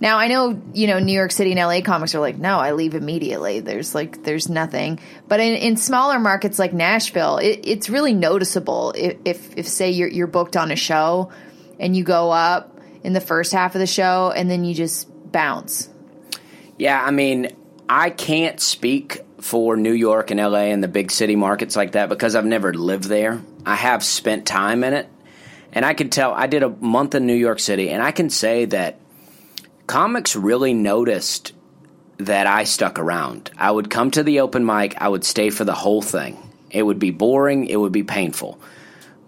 Now 0.00 0.18
I 0.18 0.26
know 0.26 0.60
you 0.72 0.88
know 0.88 0.98
New 0.98 1.12
York 1.12 1.30
City 1.30 1.52
and 1.52 1.60
LA 1.60 1.80
comics 1.80 2.16
are 2.16 2.20
like 2.20 2.36
no 2.36 2.58
I 2.58 2.72
leave 2.72 2.96
immediately 2.96 3.60
there's 3.60 3.94
like 3.94 4.24
there's 4.24 4.48
nothing 4.48 4.98
but 5.28 5.38
in, 5.38 5.54
in 5.54 5.76
smaller 5.76 6.18
markets 6.18 6.58
like 6.58 6.72
Nashville 6.72 7.38
it, 7.38 7.60
it's 7.62 7.88
really 7.88 8.12
noticeable 8.12 8.92
if, 8.96 9.16
if 9.24 9.56
if 9.56 9.68
say 9.68 9.92
you're 9.92 10.08
you're 10.08 10.26
booked 10.26 10.56
on 10.56 10.72
a 10.72 10.76
show 10.76 11.30
and 11.78 11.96
you 11.96 12.02
go 12.02 12.32
up 12.32 12.73
in 13.04 13.12
the 13.12 13.20
first 13.20 13.52
half 13.52 13.74
of 13.74 13.78
the 13.78 13.86
show 13.86 14.32
and 14.34 14.50
then 14.50 14.64
you 14.64 14.74
just 14.74 15.08
bounce 15.30 15.88
Yeah, 16.78 17.00
I 17.02 17.10
mean, 17.10 17.54
I 17.88 18.10
can't 18.10 18.60
speak 18.60 19.20
for 19.40 19.76
New 19.76 19.92
York 19.92 20.30
and 20.30 20.40
LA 20.40 20.70
and 20.72 20.82
the 20.82 20.88
big 20.88 21.10
city 21.10 21.36
markets 21.36 21.76
like 21.76 21.92
that 21.92 22.08
because 22.08 22.34
I've 22.34 22.46
never 22.46 22.72
lived 22.72 23.04
there. 23.04 23.42
I 23.66 23.74
have 23.74 24.02
spent 24.02 24.46
time 24.46 24.82
in 24.82 24.94
it. 24.94 25.08
And 25.72 25.84
I 25.84 25.92
can 25.92 26.08
tell, 26.08 26.32
I 26.32 26.46
did 26.46 26.62
a 26.62 26.70
month 26.70 27.14
in 27.14 27.26
New 27.26 27.34
York 27.34 27.58
City, 27.58 27.90
and 27.90 28.00
I 28.00 28.12
can 28.12 28.30
say 28.30 28.64
that 28.66 29.00
comics 29.88 30.36
really 30.36 30.72
noticed 30.72 31.52
that 32.18 32.46
I 32.46 32.62
stuck 32.62 33.00
around. 33.00 33.50
I 33.58 33.72
would 33.72 33.90
come 33.90 34.12
to 34.12 34.22
the 34.22 34.40
open 34.40 34.64
mic, 34.64 34.94
I 34.98 35.08
would 35.08 35.24
stay 35.24 35.50
for 35.50 35.64
the 35.64 35.74
whole 35.74 36.00
thing. 36.00 36.38
It 36.70 36.84
would 36.84 37.00
be 37.00 37.10
boring, 37.10 37.66
it 37.66 37.76
would 37.76 37.92
be 37.92 38.04
painful. 38.04 38.60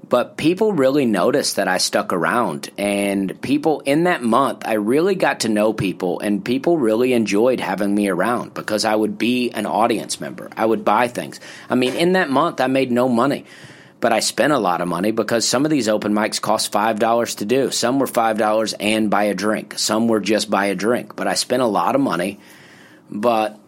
But 0.09 0.37
people 0.37 0.73
really 0.73 1.05
noticed 1.05 1.57
that 1.57 1.67
I 1.67 1.79
stuck 1.79 2.13
around. 2.13 2.71
And 2.79 3.41
people 3.43 3.81
in 3.81 4.05
that 4.05 4.23
month, 4.23 4.63
I 4.65 4.75
really 4.75 5.17
got 5.17 5.41
to 5.41 5.49
know 5.49 5.73
people, 5.73 6.21
and 6.21 6.45
people 6.45 6.79
really 6.79 7.13
enjoyed 7.13 7.59
having 7.59 7.93
me 7.93 8.09
around 8.09 8.55
because 8.55 8.85
I 8.85 8.95
would 8.95 9.19
be 9.19 9.51
an 9.51 9.67
audience 9.67 10.21
member. 10.21 10.49
I 10.57 10.65
would 10.65 10.85
buy 10.85 11.09
things. 11.09 11.41
I 11.69 11.75
mean, 11.75 11.95
in 11.95 12.13
that 12.13 12.31
month, 12.31 12.61
I 12.61 12.69
made 12.69 12.93
no 12.93 13.09
money, 13.09 13.47
but 13.99 14.13
I 14.13 14.21
spent 14.21 14.53
a 14.53 14.61
lot 14.61 14.81
of 14.81 14.87
money 14.87 15.11
because 15.11 15.45
some 15.45 15.65
of 15.65 15.73
these 15.73 15.89
open 15.89 16.13
mics 16.13 16.41
cost 16.41 16.73
$5 16.73 17.39
to 17.39 17.45
do. 17.45 17.73
Some 17.73 17.99
were 17.99 18.07
$5 18.07 18.75
and 18.79 19.11
buy 19.11 19.25
a 19.25 19.35
drink, 19.35 19.77
some 19.77 20.07
were 20.07 20.21
just 20.21 20.49
buy 20.49 20.67
a 20.67 20.77
drink. 20.77 21.17
But 21.17 21.27
I 21.27 21.35
spent 21.35 21.63
a 21.63 21.67
lot 21.67 21.97
of 21.97 22.01
money, 22.01 22.39
but 23.11 23.59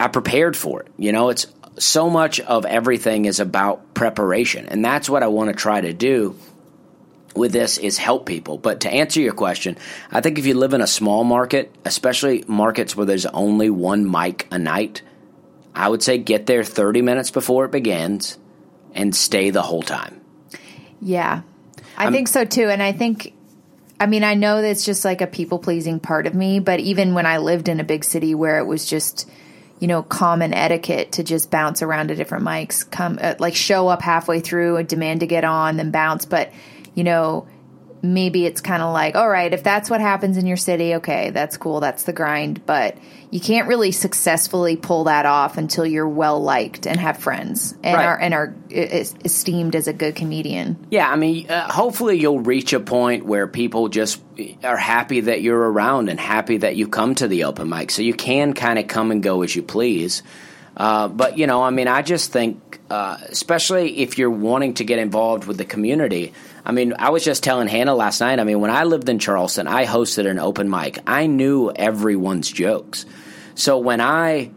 I 0.00 0.08
prepared 0.08 0.56
for 0.56 0.80
it. 0.80 0.88
You 0.96 1.12
know, 1.12 1.28
it's 1.28 1.46
so 1.78 2.10
much 2.10 2.40
of 2.40 2.64
everything 2.64 3.24
is 3.24 3.40
about 3.40 3.94
preparation, 3.94 4.66
and 4.66 4.84
that's 4.84 5.08
what 5.08 5.22
I 5.22 5.28
want 5.28 5.50
to 5.50 5.56
try 5.56 5.80
to 5.80 5.92
do 5.92 6.36
with 7.34 7.52
this 7.52 7.78
is 7.78 7.98
help 7.98 8.26
people. 8.26 8.58
But 8.58 8.80
to 8.80 8.90
answer 8.90 9.20
your 9.20 9.32
question, 9.32 9.78
I 10.10 10.20
think 10.20 10.38
if 10.38 10.46
you 10.46 10.54
live 10.54 10.74
in 10.74 10.80
a 10.80 10.86
small 10.86 11.24
market, 11.24 11.74
especially 11.84 12.44
markets 12.46 12.94
where 12.94 13.06
there's 13.06 13.26
only 13.26 13.70
one 13.70 14.10
mic 14.10 14.46
a 14.50 14.58
night, 14.58 15.02
I 15.74 15.88
would 15.88 16.02
say 16.02 16.18
get 16.18 16.46
there 16.46 16.64
30 16.64 17.02
minutes 17.02 17.30
before 17.30 17.64
it 17.64 17.70
begins 17.72 18.38
and 18.94 19.16
stay 19.16 19.50
the 19.50 19.62
whole 19.62 19.82
time. 19.82 20.20
Yeah, 21.00 21.42
I 21.96 22.10
think 22.10 22.28
so 22.28 22.44
too. 22.44 22.68
And 22.68 22.82
I 22.82 22.92
think, 22.92 23.32
I 23.98 24.06
mean, 24.06 24.24
I 24.24 24.34
know 24.34 24.60
that's 24.60 24.84
just 24.84 25.04
like 25.04 25.20
a 25.20 25.26
people 25.26 25.58
pleasing 25.58 25.98
part 26.00 26.26
of 26.26 26.34
me, 26.34 26.60
but 26.60 26.80
even 26.80 27.14
when 27.14 27.26
I 27.26 27.38
lived 27.38 27.68
in 27.68 27.80
a 27.80 27.84
big 27.84 28.04
city 28.04 28.34
where 28.34 28.58
it 28.58 28.66
was 28.66 28.86
just, 28.86 29.28
you 29.82 29.88
know, 29.88 30.00
common 30.00 30.54
etiquette 30.54 31.10
to 31.10 31.24
just 31.24 31.50
bounce 31.50 31.82
around 31.82 32.06
to 32.06 32.14
different 32.14 32.44
mics, 32.44 32.88
come, 32.88 33.18
uh, 33.20 33.34
like 33.40 33.56
show 33.56 33.88
up 33.88 34.00
halfway 34.00 34.38
through, 34.38 34.76
a 34.76 34.84
demand 34.84 35.18
to 35.18 35.26
get 35.26 35.42
on, 35.42 35.76
then 35.76 35.90
bounce. 35.90 36.24
But, 36.24 36.52
you 36.94 37.02
know, 37.02 37.48
maybe 38.02 38.44
it's 38.44 38.60
kind 38.60 38.82
of 38.82 38.92
like, 38.92 39.14
all 39.14 39.28
right, 39.28 39.54
if 39.54 39.62
that's 39.62 39.88
what 39.88 40.00
happens 40.00 40.36
in 40.36 40.46
your 40.46 40.56
city, 40.56 40.96
okay, 40.96 41.30
that's 41.30 41.56
cool, 41.56 41.80
that's 41.80 42.02
the 42.02 42.12
grind. 42.12 42.66
But 42.66 42.96
you 43.30 43.40
can't 43.40 43.68
really 43.68 43.92
successfully 43.92 44.76
pull 44.76 45.04
that 45.04 45.24
off 45.24 45.56
until 45.56 45.86
you're 45.86 46.08
well 46.08 46.40
liked 46.42 46.86
and 46.86 46.98
have 46.98 47.16
friends 47.18 47.74
and 47.82 47.96
Right. 47.96 48.04
are 48.04 48.18
and 48.18 48.34
are 48.34 48.54
esteemed 48.70 49.76
as 49.76 49.88
a 49.88 49.92
good 49.92 50.16
comedian. 50.16 50.76
Yeah, 50.90 51.08
I 51.08 51.16
mean, 51.16 51.48
uh, 51.48 51.70
hopefully 51.70 52.18
you'll 52.18 52.40
reach 52.40 52.72
a 52.72 52.80
point 52.80 53.24
where 53.24 53.46
people 53.46 53.88
just 53.88 54.20
are 54.64 54.76
happy 54.76 55.20
that 55.20 55.40
you're 55.40 55.70
around 55.72 56.08
and 56.08 56.18
happy 56.18 56.58
that 56.58 56.76
you 56.76 56.88
come 56.88 57.14
to 57.14 57.28
the 57.28 57.44
open 57.44 57.68
mic, 57.68 57.90
so 57.90 58.02
you 58.02 58.14
can 58.14 58.52
kind 58.52 58.78
of 58.78 58.88
come 58.88 59.10
and 59.10 59.22
go 59.22 59.42
as 59.42 59.54
you 59.56 59.62
please. 59.62 60.22
Uh, 60.76 61.08
but 61.08 61.38
you 61.38 61.46
know, 61.46 61.62
I 61.62 61.70
mean, 61.70 61.88
I 61.88 62.02
just 62.02 62.32
think, 62.32 62.80
uh, 62.90 63.18
especially 63.28 63.98
if 63.98 64.18
you're 64.18 64.30
wanting 64.30 64.74
to 64.74 64.84
get 64.84 64.98
involved 64.98 65.44
with 65.46 65.58
the 65.58 65.64
community. 65.64 66.32
I 66.64 66.72
mean, 66.72 66.94
I 66.98 67.10
was 67.10 67.24
just 67.24 67.42
telling 67.42 67.68
Hannah 67.68 67.94
last 67.94 68.20
night. 68.20 68.38
I 68.38 68.44
mean, 68.44 68.60
when 68.60 68.70
I 68.70 68.84
lived 68.84 69.08
in 69.08 69.18
Charleston, 69.18 69.66
I 69.66 69.84
hosted 69.84 70.30
an 70.30 70.38
open 70.38 70.70
mic. 70.70 70.98
I 71.06 71.26
knew 71.26 71.70
everyone's 71.70 72.50
jokes, 72.50 73.04
so 73.54 73.78
when 73.78 74.00
I 74.00 74.50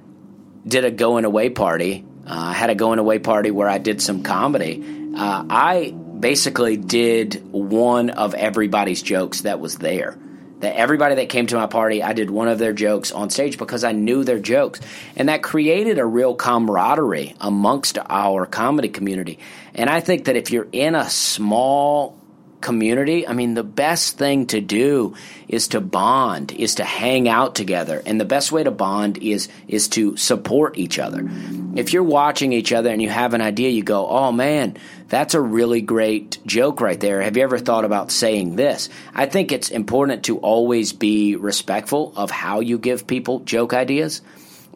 did 0.67 0.85
a 0.85 0.91
going 0.91 1.25
away 1.25 1.49
party. 1.49 2.05
Uh, 2.25 2.33
I 2.33 2.53
had 2.53 2.69
a 2.69 2.75
going 2.75 2.99
away 2.99 3.19
party 3.19 3.51
where 3.51 3.69
I 3.69 3.77
did 3.77 4.01
some 4.01 4.23
comedy. 4.23 4.83
Uh, 5.15 5.45
I 5.49 5.91
basically 5.91 6.77
did 6.77 7.43
one 7.51 8.09
of 8.09 8.33
everybody's 8.33 9.01
jokes 9.01 9.41
that 9.41 9.59
was 9.59 9.77
there. 9.77 10.17
That 10.59 10.75
everybody 10.75 11.15
that 11.15 11.29
came 11.29 11.47
to 11.47 11.55
my 11.55 11.67
party, 11.67 12.01
I 12.01 12.13
did 12.13 12.29
one 12.29 12.47
of 12.47 12.59
their 12.59 12.73
jokes 12.73 13.11
on 13.11 13.29
stage 13.29 13.57
because 13.57 13.83
I 13.83 13.91
knew 13.91 14.23
their 14.23 14.39
jokes. 14.39 14.79
And 15.15 15.29
that 15.29 15.43
created 15.43 15.99
a 15.99 16.05
real 16.05 16.33
camaraderie 16.33 17.35
amongst 17.41 17.97
our 18.09 18.45
comedy 18.45 18.89
community. 18.89 19.39
And 19.73 19.89
I 19.89 19.99
think 19.99 20.25
that 20.25 20.35
if 20.35 20.51
you're 20.51 20.67
in 20.71 20.95
a 20.95 21.09
small 21.09 22.17
community, 22.65 23.27
I 23.27 23.33
mean, 23.33 23.53
the 23.53 23.63
best 23.63 24.17
thing 24.17 24.47
to 24.47 24.59
do 24.59 25.13
is 25.47 25.67
to 25.69 25.79
bond, 25.79 26.51
is 26.51 26.75
to 26.75 26.83
hang 26.83 27.29
out 27.29 27.53
together, 27.53 28.01
and 28.07 28.19
the 28.19 28.25
best 28.25 28.51
way 28.51 28.63
to 28.63 28.71
bond 28.71 29.19
is 29.19 29.47
is 29.67 29.87
to 29.89 30.17
support 30.17 30.75
each 30.75 30.97
other. 30.97 31.29
If 31.75 31.93
you're 31.93 32.01
watching 32.01 32.53
each 32.53 32.73
other 32.73 32.89
and 32.89 32.99
you 32.99 33.09
have 33.09 33.35
an 33.35 33.41
idea, 33.41 33.69
you 33.69 33.83
go, 33.83 34.07
"Oh 34.07 34.31
man, 34.31 34.77
that's 35.07 35.35
a 35.35 35.41
really 35.41 35.81
great 35.81 36.39
joke 36.47 36.81
right 36.81 36.99
there. 36.99 37.21
Have 37.21 37.37
you 37.37 37.43
ever 37.43 37.59
thought 37.59 37.85
about 37.85 38.11
saying 38.11 38.55
this?" 38.55 38.89
I 39.13 39.27
think 39.27 39.51
it's 39.51 39.69
important 39.69 40.23
to 40.23 40.39
always 40.39 40.91
be 40.91 41.35
respectful 41.35 42.13
of 42.15 42.31
how 42.31 42.61
you 42.61 42.79
give 42.79 43.05
people 43.05 43.41
joke 43.41 43.75
ideas 43.75 44.23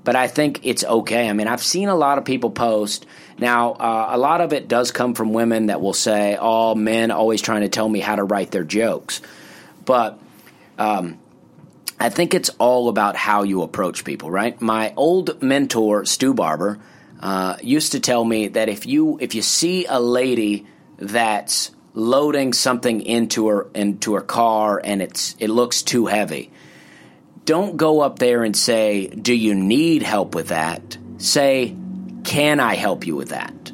but 0.03 0.15
I 0.15 0.27
think 0.27 0.61
it's 0.63 0.83
okay. 0.83 1.29
I 1.29 1.33
mean, 1.33 1.47
I've 1.47 1.63
seen 1.63 1.89
a 1.89 1.95
lot 1.95 2.17
of 2.17 2.25
people 2.25 2.49
post. 2.49 3.05
Now, 3.39 3.71
uh, 3.71 4.09
a 4.11 4.17
lot 4.17 4.41
of 4.41 4.51
it 4.53 4.67
does 4.67 4.91
come 4.91 5.13
from 5.13 5.33
women 5.33 5.67
that 5.67 5.81
will 5.81 5.93
say, 5.93 6.37
"Oh, 6.39 6.75
men 6.75 7.11
always 7.11 7.41
trying 7.41 7.61
to 7.61 7.69
tell 7.69 7.87
me 7.87 7.99
how 7.99 8.15
to 8.15 8.23
write 8.23 8.51
their 8.51 8.63
jokes," 8.63 9.21
but 9.85 10.19
um, 10.77 11.17
I 11.99 12.09
think 12.09 12.33
it's 12.33 12.49
all 12.59 12.89
about 12.89 13.15
how 13.15 13.43
you 13.43 13.61
approach 13.61 14.05
people, 14.05 14.31
right? 14.31 14.59
My 14.61 14.93
old 14.95 15.41
mentor, 15.41 16.05
Stu 16.05 16.33
Barber, 16.33 16.79
uh, 17.21 17.57
used 17.61 17.91
to 17.93 17.99
tell 17.99 18.23
me 18.23 18.49
that 18.49 18.69
if 18.69 18.85
you 18.85 19.17
if 19.19 19.35
you 19.35 19.41
see 19.41 19.85
a 19.85 19.99
lady 19.99 20.65
that's 20.97 21.71
loading 21.93 22.53
something 22.53 23.01
into 23.01 23.47
her 23.47 23.67
into 23.73 24.13
her 24.13 24.21
car 24.21 24.81
and 24.83 25.01
it's 25.01 25.35
it 25.39 25.49
looks 25.49 25.81
too 25.81 26.05
heavy, 26.05 26.51
don't 27.45 27.77
go 27.77 28.01
up 28.01 28.19
there 28.19 28.43
and 28.43 28.55
say, 28.55 29.07
"Do 29.07 29.33
you 29.33 29.55
need 29.55 30.03
help 30.03 30.35
with 30.35 30.49
that?" 30.49 30.97
Say, 31.17 31.75
"Can 32.23 32.59
I 32.59 32.75
help 32.75 33.05
you 33.05 33.15
with 33.15 33.29
that?" 33.29 33.71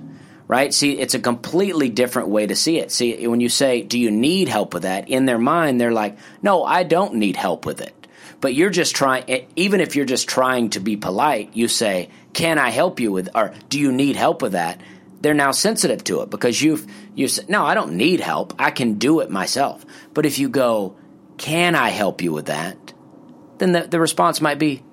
Right? 0.47 0.73
See, 0.73 0.91
it's 0.91 1.15
a 1.15 1.19
completely 1.19 1.89
different 1.89 2.29
way 2.29 2.45
to 2.45 2.55
see 2.55 2.77
it. 2.77 2.91
See, 2.91 3.25
when 3.27 3.41
you 3.41 3.49
say, 3.49 3.81
"Do 3.81 3.97
you 3.97 4.11
need 4.11 4.47
help 4.47 4.73
with 4.73 4.83
that?" 4.83 5.09
in 5.09 5.25
their 5.25 5.39
mind, 5.39 5.81
they're 5.81 5.91
like, 5.91 6.17
"No, 6.41 6.63
I 6.63 6.83
don't 6.83 7.15
need 7.15 7.35
help 7.35 7.65
with 7.65 7.81
it." 7.81 7.93
But 8.41 8.53
you're 8.53 8.69
just 8.69 8.95
trying 8.95 9.23
even 9.55 9.81
if 9.81 9.95
you're 9.95 10.05
just 10.05 10.27
trying 10.27 10.69
to 10.71 10.79
be 10.79 10.97
polite, 10.97 11.49
you 11.53 11.67
say, 11.67 12.09
"Can 12.33 12.59
I 12.59 12.69
help 12.69 12.99
you 12.99 13.11
with 13.11 13.29
or 13.33 13.53
do 13.69 13.79
you 13.79 13.91
need 13.91 14.15
help 14.15 14.41
with 14.41 14.51
that?" 14.51 14.81
They're 15.21 15.33
now 15.33 15.51
sensitive 15.51 16.03
to 16.03 16.21
it 16.21 16.29
because 16.29 16.61
you've 16.61 16.85
you 17.15 17.27
said, 17.27 17.49
"No, 17.49 17.65
I 17.65 17.73
don't 17.73 17.93
need 17.93 18.19
help. 18.19 18.53
I 18.59 18.69
can 18.69 18.93
do 18.95 19.21
it 19.21 19.31
myself." 19.31 19.83
But 20.13 20.25
if 20.27 20.37
you 20.37 20.49
go, 20.49 20.95
"Can 21.37 21.73
I 21.73 21.89
help 21.89 22.21
you 22.21 22.31
with 22.31 22.45
that?" 22.45 22.93
then 23.57 23.71
the, 23.71 23.81
the 23.81 23.99
response 23.99 24.41
might 24.41 24.59
be, 24.59 24.83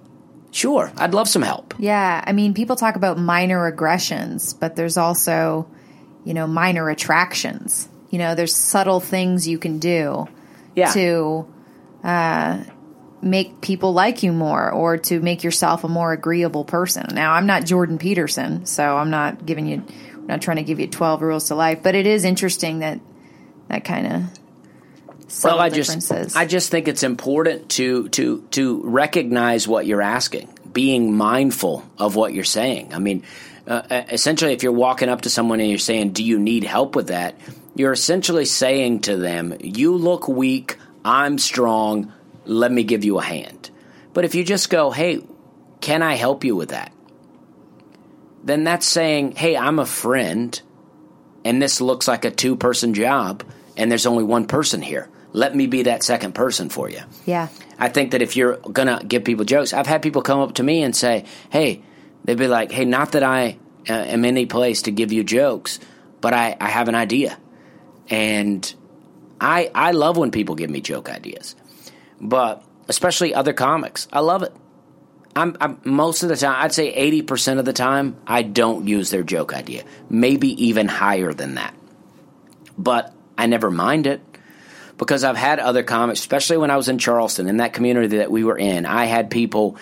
sure, 0.52 0.92
I'd 0.96 1.14
love 1.14 1.28
some 1.28 1.42
help. 1.42 1.74
Yeah, 1.78 2.22
I 2.24 2.32
mean, 2.32 2.54
people 2.54 2.76
talk 2.76 2.94
about 2.94 3.18
minor 3.18 3.66
aggressions, 3.66 4.54
but 4.54 4.76
there's 4.76 4.96
also, 4.96 5.66
you 6.24 6.34
know, 6.34 6.46
minor 6.46 6.88
attractions. 6.88 7.88
You 8.10 8.18
know, 8.20 8.34
there's 8.36 8.54
subtle 8.54 9.00
things 9.00 9.48
you 9.48 9.58
can 9.58 9.78
do 9.80 10.28
Yeah. 10.76 10.92
to, 10.92 11.46
uh, 12.04 12.58
make 13.24 13.60
people 13.60 13.92
like 13.92 14.22
you 14.24 14.32
more 14.32 14.70
or 14.70 14.98
to 14.98 15.20
make 15.20 15.44
yourself 15.44 15.84
a 15.84 15.88
more 15.88 16.12
agreeable 16.12 16.64
person. 16.64 17.06
Now, 17.14 17.32
I'm 17.34 17.46
not 17.46 17.64
Jordan 17.64 17.96
Peterson, 17.98 18.66
so 18.66 18.96
I'm 18.96 19.10
not 19.10 19.46
giving 19.46 19.66
you, 19.66 19.82
I'm 20.14 20.26
not 20.26 20.42
trying 20.42 20.56
to 20.56 20.64
give 20.64 20.80
you 20.80 20.88
12 20.88 21.22
rules 21.22 21.48
to 21.48 21.54
life, 21.54 21.82
but 21.82 21.94
it 21.94 22.06
is 22.06 22.24
interesting 22.24 22.80
that 22.80 23.00
that 23.68 23.84
kind 23.84 24.06
of 24.06 24.22
well, 25.44 25.58
I 25.60 25.70
just 25.70 26.36
I 26.36 26.44
just 26.46 26.70
think 26.70 26.88
it's 26.88 27.02
important 27.02 27.70
to 27.70 28.08
to 28.10 28.42
to 28.52 28.82
recognize 28.84 29.66
what 29.66 29.86
you're 29.86 30.02
asking, 30.02 30.48
being 30.72 31.16
mindful 31.16 31.84
of 31.98 32.16
what 32.16 32.34
you're 32.34 32.44
saying. 32.44 32.92
I 32.92 32.98
mean, 32.98 33.24
uh, 33.66 33.82
essentially, 34.10 34.52
if 34.52 34.62
you're 34.62 34.72
walking 34.72 35.08
up 35.08 35.22
to 35.22 35.30
someone 35.30 35.60
and 35.60 35.70
you're 35.70 35.78
saying, 35.78 36.10
"Do 36.10 36.22
you 36.22 36.38
need 36.38 36.64
help 36.64 36.94
with 36.96 37.08
that?" 37.08 37.36
You're 37.74 37.92
essentially 37.92 38.44
saying 38.44 39.00
to 39.00 39.16
them, 39.16 39.56
"You 39.60 39.96
look 39.96 40.28
weak. 40.28 40.76
I'm 41.04 41.38
strong. 41.38 42.12
Let 42.44 42.70
me 42.70 42.84
give 42.84 43.04
you 43.04 43.18
a 43.18 43.22
hand." 43.22 43.70
But 44.12 44.24
if 44.24 44.34
you 44.34 44.44
just 44.44 44.68
go, 44.68 44.90
"Hey, 44.90 45.20
can 45.80 46.02
I 46.02 46.14
help 46.14 46.44
you 46.44 46.56
with 46.56 46.70
that?" 46.70 46.92
Then 48.44 48.64
that's 48.64 48.86
saying, 48.86 49.32
"Hey, 49.36 49.56
I'm 49.56 49.78
a 49.78 49.86
friend, 49.86 50.60
and 51.44 51.62
this 51.62 51.80
looks 51.80 52.06
like 52.06 52.24
a 52.24 52.30
two-person 52.30 52.92
job, 52.92 53.44
and 53.76 53.90
there's 53.90 54.06
only 54.06 54.24
one 54.24 54.46
person 54.46 54.82
here." 54.82 55.08
Let 55.32 55.54
me 55.54 55.66
be 55.66 55.82
that 55.84 56.02
second 56.02 56.34
person 56.34 56.68
for 56.68 56.88
you. 56.90 57.00
yeah. 57.26 57.48
I 57.78 57.88
think 57.88 58.12
that 58.12 58.22
if 58.22 58.36
you're 58.36 58.58
gonna 58.58 59.02
give 59.06 59.24
people 59.24 59.44
jokes, 59.44 59.72
I've 59.72 59.88
had 59.88 60.02
people 60.02 60.22
come 60.22 60.38
up 60.38 60.54
to 60.54 60.62
me 60.62 60.84
and 60.84 60.94
say, 60.94 61.24
"Hey," 61.50 61.82
they'd 62.24 62.38
be 62.38 62.46
like, 62.46 62.70
"Hey, 62.70 62.84
not 62.84 63.12
that 63.12 63.24
I 63.24 63.56
uh, 63.88 63.92
am 63.92 64.24
any 64.24 64.46
place 64.46 64.82
to 64.82 64.92
give 64.92 65.10
you 65.10 65.24
jokes, 65.24 65.80
but 66.20 66.32
I, 66.32 66.56
I 66.60 66.68
have 66.68 66.88
an 66.88 66.94
idea," 66.94 67.36
and 68.08 68.72
I 69.40 69.70
I 69.74 69.90
love 69.92 70.16
when 70.16 70.30
people 70.30 70.54
give 70.54 70.70
me 70.70 70.80
joke 70.80 71.10
ideas, 71.10 71.56
but 72.20 72.62
especially 72.88 73.34
other 73.34 73.52
comics, 73.52 74.06
I 74.12 74.20
love 74.20 74.44
it. 74.44 74.54
I'm, 75.34 75.56
I'm 75.60 75.80
most 75.84 76.22
of 76.22 76.28
the 76.28 76.36
time, 76.36 76.62
I'd 76.62 76.72
say 76.72 76.92
eighty 76.92 77.22
percent 77.22 77.58
of 77.58 77.64
the 77.64 77.72
time, 77.72 78.16
I 78.26 78.42
don't 78.42 78.86
use 78.86 79.10
their 79.10 79.24
joke 79.24 79.52
idea, 79.54 79.82
maybe 80.08 80.66
even 80.66 80.86
higher 80.86 81.32
than 81.32 81.54
that, 81.56 81.74
but 82.78 83.12
I 83.36 83.46
never 83.46 83.70
mind 83.72 84.06
it 84.06 84.20
because 85.02 85.24
I've 85.24 85.36
had 85.36 85.58
other 85.58 85.82
comics, 85.82 86.20
especially 86.20 86.58
when 86.58 86.70
I 86.70 86.76
was 86.76 86.88
in 86.88 86.98
Charleston, 86.98 87.48
in 87.48 87.56
that 87.56 87.72
community 87.72 88.18
that 88.18 88.30
we 88.30 88.44
were 88.44 88.56
in. 88.56 88.86
I 88.86 89.06
had 89.06 89.30
people 89.30 89.76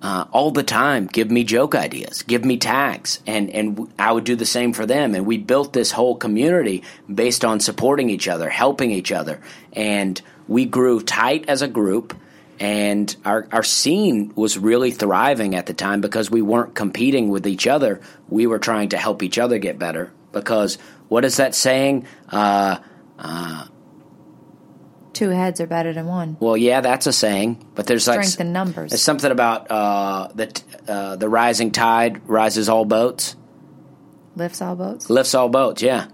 uh, 0.00 0.24
all 0.32 0.50
the 0.50 0.62
time 0.62 1.08
give 1.08 1.30
me 1.30 1.44
joke 1.44 1.74
ideas, 1.74 2.22
give 2.22 2.42
me 2.42 2.56
tags, 2.56 3.20
and 3.26 3.50
and 3.50 3.92
I 3.98 4.12
would 4.12 4.24
do 4.24 4.34
the 4.34 4.46
same 4.46 4.72
for 4.72 4.86
them. 4.86 5.14
And 5.14 5.26
we 5.26 5.36
built 5.36 5.74
this 5.74 5.90
whole 5.90 6.16
community 6.16 6.84
based 7.12 7.44
on 7.44 7.60
supporting 7.60 8.08
each 8.08 8.28
other, 8.28 8.48
helping 8.48 8.90
each 8.92 9.12
other, 9.12 9.42
and 9.74 10.20
we 10.48 10.64
grew 10.64 11.00
tight 11.00 11.48
as 11.48 11.60
a 11.60 11.68
group. 11.68 12.16
And 12.58 13.14
our, 13.26 13.46
our 13.52 13.62
scene 13.62 14.32
was 14.34 14.56
really 14.56 14.90
thriving 14.90 15.54
at 15.54 15.66
the 15.66 15.74
time 15.74 16.00
because 16.00 16.30
we 16.30 16.40
weren't 16.40 16.74
competing 16.74 17.28
with 17.28 17.46
each 17.46 17.66
other. 17.66 18.00
We 18.30 18.46
were 18.46 18.58
trying 18.58 18.88
to 18.90 18.96
help 18.96 19.22
each 19.22 19.36
other 19.36 19.58
get 19.58 19.78
better. 19.78 20.10
Because 20.32 20.76
what 21.08 21.26
is 21.26 21.36
that 21.36 21.54
saying? 21.54 22.06
Uh, 22.30 22.78
Two 25.16 25.30
heads 25.30 25.62
are 25.62 25.66
better 25.66 25.94
than 25.94 26.04
one. 26.06 26.36
Well, 26.40 26.58
yeah, 26.58 26.82
that's 26.82 27.06
a 27.06 27.12
saying, 27.12 27.66
but 27.74 27.86
there's 27.86 28.06
like 28.06 28.22
Strength 28.22 28.40
in 28.42 28.52
numbers. 28.52 28.90
There's 28.90 29.00
something 29.00 29.30
about 29.30 29.70
uh, 29.70 30.28
that 30.34 30.62
uh, 30.86 31.16
the 31.16 31.26
rising 31.26 31.70
tide 31.70 32.28
rises 32.28 32.68
all 32.68 32.84
boats, 32.84 33.34
Lifts 34.34 34.60
all 34.60 34.76
boats. 34.76 35.08
lifts 35.08 35.34
all 35.34 35.48
boats. 35.48 35.80
Yeah, 35.80 36.08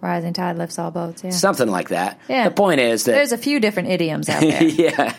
Rising 0.00 0.32
tide 0.32 0.56
lifts 0.56 0.78
all 0.78 0.90
boats. 0.90 1.22
Yeah. 1.22 1.30
something 1.30 1.68
like 1.68 1.90
that. 1.90 2.18
Yeah. 2.26 2.48
The 2.48 2.54
point 2.54 2.80
is 2.80 3.04
that 3.04 3.12
There's 3.12 3.32
a 3.32 3.36
few 3.38 3.60
different 3.60 3.90
idioms 3.90 4.30
out 4.30 4.40
there. 4.40 4.62
yeah. 4.64 5.12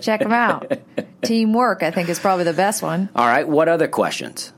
Check 0.00 0.20
them 0.20 0.32
out. 0.32 0.72
Teamwork, 1.22 1.84
I 1.84 1.92
think, 1.92 2.08
is 2.08 2.18
probably 2.18 2.44
the 2.44 2.52
best 2.52 2.82
one. 2.82 3.10
all 3.14 3.26
right. 3.26 3.46
What 3.46 3.68
other 3.68 3.86
questions? 3.86 4.52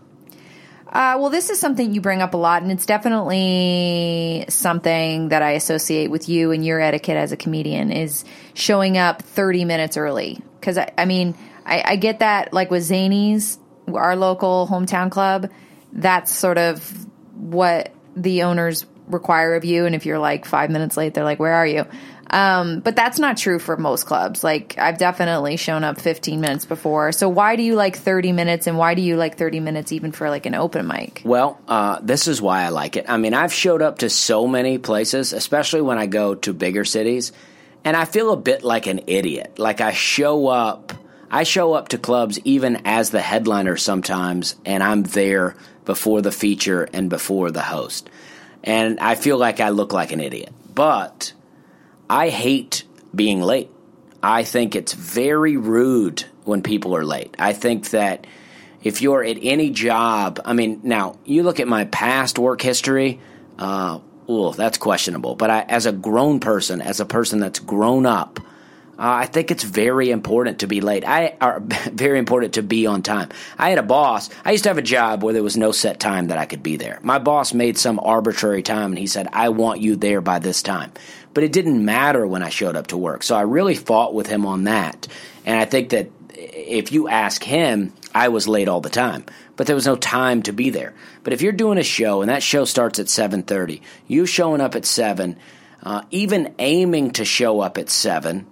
Uh, 0.91 1.16
well, 1.20 1.30
this 1.30 1.51
is 1.51 1.61
something 1.61 1.95
you 1.95 2.01
bring 2.01 2.20
up 2.20 2.34
a 2.34 2.36
lot, 2.36 2.62
and 2.62 2.72
it's 2.72 2.84
definitely 2.84 4.45
something 4.49 5.28
that 5.28 5.41
I 5.41 5.53
associate 5.53 6.11
with 6.11 6.28
you 6.28 6.51
and 6.51 6.64
your 6.64 6.80
etiquette 6.80 7.16
as 7.16 7.30
a 7.30 7.36
comedian 7.36 7.93
is 7.93 8.24
showing 8.55 8.99
up 8.99 9.22
30 9.22 9.64
minutes 9.64 9.97
early. 9.97 10.41
Because, 10.59 10.78
I, 10.78 10.91
I 10.99 11.05
mean, 11.05 11.36
I, 11.64 11.82
I 11.93 11.97
get 11.97 12.18
that, 12.18 12.53
like 12.53 12.72
with 12.72 12.82
Zanies, 12.82 13.59
our 13.86 14.16
local 14.16 14.66
hometown 14.68 15.12
club, 15.12 15.49
that's 15.93 16.32
sort 16.32 16.59
of 16.59 17.07
what 17.36 17.93
the 18.16 18.43
owners 18.43 18.84
require 19.07 19.55
of 19.55 19.64
you. 19.64 19.86
And 19.86 19.95
if 19.95 20.07
you're 20.07 20.18
like 20.18 20.45
five 20.45 20.70
minutes 20.70 20.97
late, 20.97 21.14
they're 21.14 21.24
like, 21.24 21.38
Where 21.38 21.55
are 21.55 21.66
you? 21.66 21.86
Um, 22.31 22.78
but 22.78 22.95
that's 22.95 23.18
not 23.18 23.37
true 23.37 23.59
for 23.59 23.76
most 23.76 24.07
clubs. 24.07 24.45
Like 24.45 24.76
I've 24.78 24.99
definitely 24.99 25.57
shown 25.57 25.83
up 25.83 26.01
15 26.01 26.41
minutes 26.41 26.64
before. 26.64 27.11
So 27.11 27.28
why 27.28 27.57
do 27.57 27.62
you 27.62 27.74
like 27.74 27.97
30 27.97 28.33
minutes 28.33 28.68
and 28.68 28.78
why 28.78 28.95
do 28.95 29.03
you 29.03 29.16
like 29.16 29.37
30 29.37 29.59
minutes 29.59 29.91
even 29.91 30.12
for 30.12 30.31
like 30.31 30.47
an 30.47 30.55
open 30.55 30.87
mic? 30.87 31.22
Well, 31.24 31.61
uh, 31.66 31.99
this 32.01 32.28
is 32.28 32.41
why 32.41 32.62
I 32.62 32.68
like 32.68 32.97
it. 32.97 33.07
I 33.09 33.16
mean, 33.16 33.35
I've 33.35 33.53
showed 33.53 33.83
up 33.83 33.99
to 33.99 34.09
so 34.09 34.47
many 34.47 34.78
places, 34.78 35.33
especially 35.33 35.81
when 35.81 35.99
I 35.99 36.07
go 36.07 36.37
to 36.37 36.53
bigger 36.53 36.85
cities, 36.85 37.33
and 37.85 37.97
I 37.97 38.05
feel 38.05 38.33
a 38.33 38.37
bit 38.37 38.62
like 38.62 38.87
an 38.87 39.01
idiot. 39.09 39.59
Like 39.59 39.81
I 39.81 39.93
show 39.93 40.47
up, 40.47 40.93
I 41.31 41.43
show 41.43 41.72
up 41.72 41.89
to 41.89 41.99
clubs 41.99 42.39
even 42.45 42.83
as 42.85 43.11
the 43.11 43.20
headliner 43.20 43.76
sometimes, 43.76 44.55
and 44.64 44.85
I'm 44.85 45.03
there 45.03 45.57
before 45.85 46.22
the 46.22 46.33
feature 46.33 46.89
and 46.93 47.11
before 47.11 47.51
the 47.51 47.62
host. 47.62 48.09
And 48.62 49.01
I 49.01 49.16
feel 49.16 49.39
like 49.39 49.59
I 49.59 49.70
look 49.70 49.93
like 49.93 50.12
an 50.12 50.20
idiot. 50.20 50.53
But 50.72 51.33
I 52.11 52.29
hate 52.29 52.83
being 53.15 53.41
late. 53.41 53.71
I 54.21 54.43
think 54.43 54.75
it's 54.75 54.95
very 54.95 55.57
rude 55.57 56.25
when 56.43 56.61
people 56.61 56.97
are 56.97 57.05
late. 57.05 57.37
I 57.39 57.53
think 57.53 57.91
that 57.91 58.27
if 58.83 59.01
you're 59.01 59.23
at 59.23 59.39
any 59.41 59.71
job, 59.71 60.41
I 60.45 60.53
mean, 60.53 60.81
now 60.83 61.19
you 61.25 61.45
look 61.45 61.61
at 61.61 61.69
my 61.69 61.85
past 61.85 62.37
work 62.37 62.61
history, 62.63 63.21
uh, 63.61 64.01
ooh, 64.29 64.53
that's 64.53 64.77
questionable. 64.77 65.37
But 65.37 65.51
I, 65.51 65.61
as 65.61 65.87
a 65.87 65.93
grown 65.93 66.41
person, 66.41 66.83
as 66.83 66.99
a 66.99 67.07
person 67.07 67.39
that's 67.39 67.61
grown 67.61 68.07
up, 68.07 68.41
uh, 69.01 69.05
I 69.23 69.27
think 69.27 69.51
it's 69.51 69.65
very 69.65 70.11
important 70.11 70.59
to 70.59 70.67
be 70.67 70.81
late. 70.81 71.05
I 71.07 71.37
are 71.41 71.61
very 71.93 72.19
important 72.19 72.55
to 72.55 72.63
be 72.63 72.87
on 72.87 73.03
time. 73.03 73.29
I 73.57 73.71
had 73.71 73.79
a 73.79 73.85
boss. 73.85 74.29
I 74.45 74.51
used 74.51 74.65
to 74.65 74.71
have 74.71 74.79
a 74.79 74.83
job 74.83 75.23
where 75.23 75.33
there 75.33 75.45
was 75.45 75.57
no 75.57 75.73
set 75.73 76.01
time 76.01 76.27
that 76.27 76.39
I 76.39 76.45
could 76.45 76.63
be 76.63 76.77
there. 76.77 76.99
My 77.03 77.19
boss 77.19 77.55
made 77.55 77.79
some 77.79 77.99
arbitrary 77.99 78.63
time, 78.63 78.91
and 78.91 78.99
he 78.99 79.07
said, 79.07 79.29
"I 79.33 79.51
want 79.51 79.81
you 79.81 79.97
there 79.97 80.21
by 80.21 80.39
this 80.41 80.61
time." 80.61 80.93
But 81.33 81.45
it 81.45 81.53
didn't 81.53 81.85
matter 81.85 82.26
when 82.26 82.43
I 82.43 82.49
showed 82.49 82.76
up 82.76 82.89
to 82.89 82.97
work. 82.97 83.22
So 83.22 83.37
I 83.37 83.43
really 83.43 83.74
fought 83.74 84.14
with 84.14 84.26
him 84.26 84.47
on 84.47 84.64
that. 84.64 85.07
And 85.45 85.59
I 85.59 85.64
think 85.64 85.91
that 85.91 86.11
if 86.35 86.93
you 86.93 87.09
ask 87.09 87.43
him, 87.43 87.93
I 88.14 88.28
was 88.28 88.49
late 88.49 88.68
all 88.68 88.81
the 88.81 88.91
time, 88.91 89.24
but 89.57 89.66
there 89.66 89.76
was 89.76 89.87
no 89.87 89.97
time 89.97 90.43
to 90.43 90.53
be 90.53 90.70
there. 90.70 90.95
But 91.22 91.33
if 91.33 91.43
you're 91.43 91.53
doing 91.53 91.78
a 91.78 91.85
show 91.85 92.22
and 92.22 92.31
that 92.31 92.43
show 92.43 92.64
starts 92.64 92.99
at 92.99 93.09
7:30, 93.09 93.83
you 94.07 94.26
showing 94.26 94.61
up 94.61 94.74
at 94.74 94.87
7, 94.87 95.37
uh, 95.83 96.03
even 96.11 96.55
aiming 96.59 97.12
to 97.12 97.24
show 97.24 97.61
up 97.61 97.78
at 97.78 97.91
7 97.91 98.47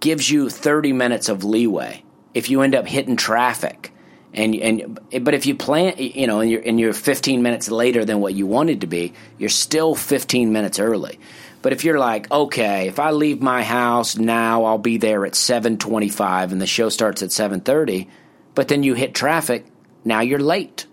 gives 0.00 0.30
you 0.30 0.48
30 0.48 0.92
minutes 0.92 1.28
of 1.28 1.44
leeway. 1.44 2.02
If 2.34 2.50
you 2.50 2.62
end 2.62 2.74
up 2.74 2.86
hitting 2.86 3.16
traffic 3.16 3.92
and 4.32 4.54
and 4.54 5.00
but 5.24 5.34
if 5.34 5.46
you 5.46 5.54
plan 5.54 5.94
you 5.98 6.26
know 6.26 6.40
and 6.40 6.50
you're 6.50 6.62
and 6.62 6.78
you're 6.78 6.92
15 6.92 7.42
minutes 7.42 7.70
later 7.70 8.04
than 8.04 8.20
what 8.20 8.34
you 8.34 8.46
wanted 8.46 8.82
to 8.82 8.86
be, 8.86 9.12
you're 9.38 9.48
still 9.48 9.94
15 9.94 10.52
minutes 10.52 10.78
early. 10.78 11.18
But 11.62 11.72
if 11.72 11.84
you're 11.84 11.98
like, 11.98 12.30
okay, 12.30 12.88
if 12.88 12.98
I 12.98 13.10
leave 13.10 13.42
my 13.42 13.62
house 13.62 14.16
now, 14.16 14.64
I'll 14.64 14.78
be 14.78 14.96
there 14.96 15.26
at 15.26 15.32
7:25 15.32 16.52
and 16.52 16.60
the 16.60 16.66
show 16.66 16.88
starts 16.88 17.22
at 17.22 17.30
7:30, 17.30 18.08
but 18.54 18.68
then 18.68 18.82
you 18.82 18.94
hit 18.94 19.14
traffic, 19.14 19.66
now 20.04 20.20
you're 20.20 20.38
late. 20.38 20.86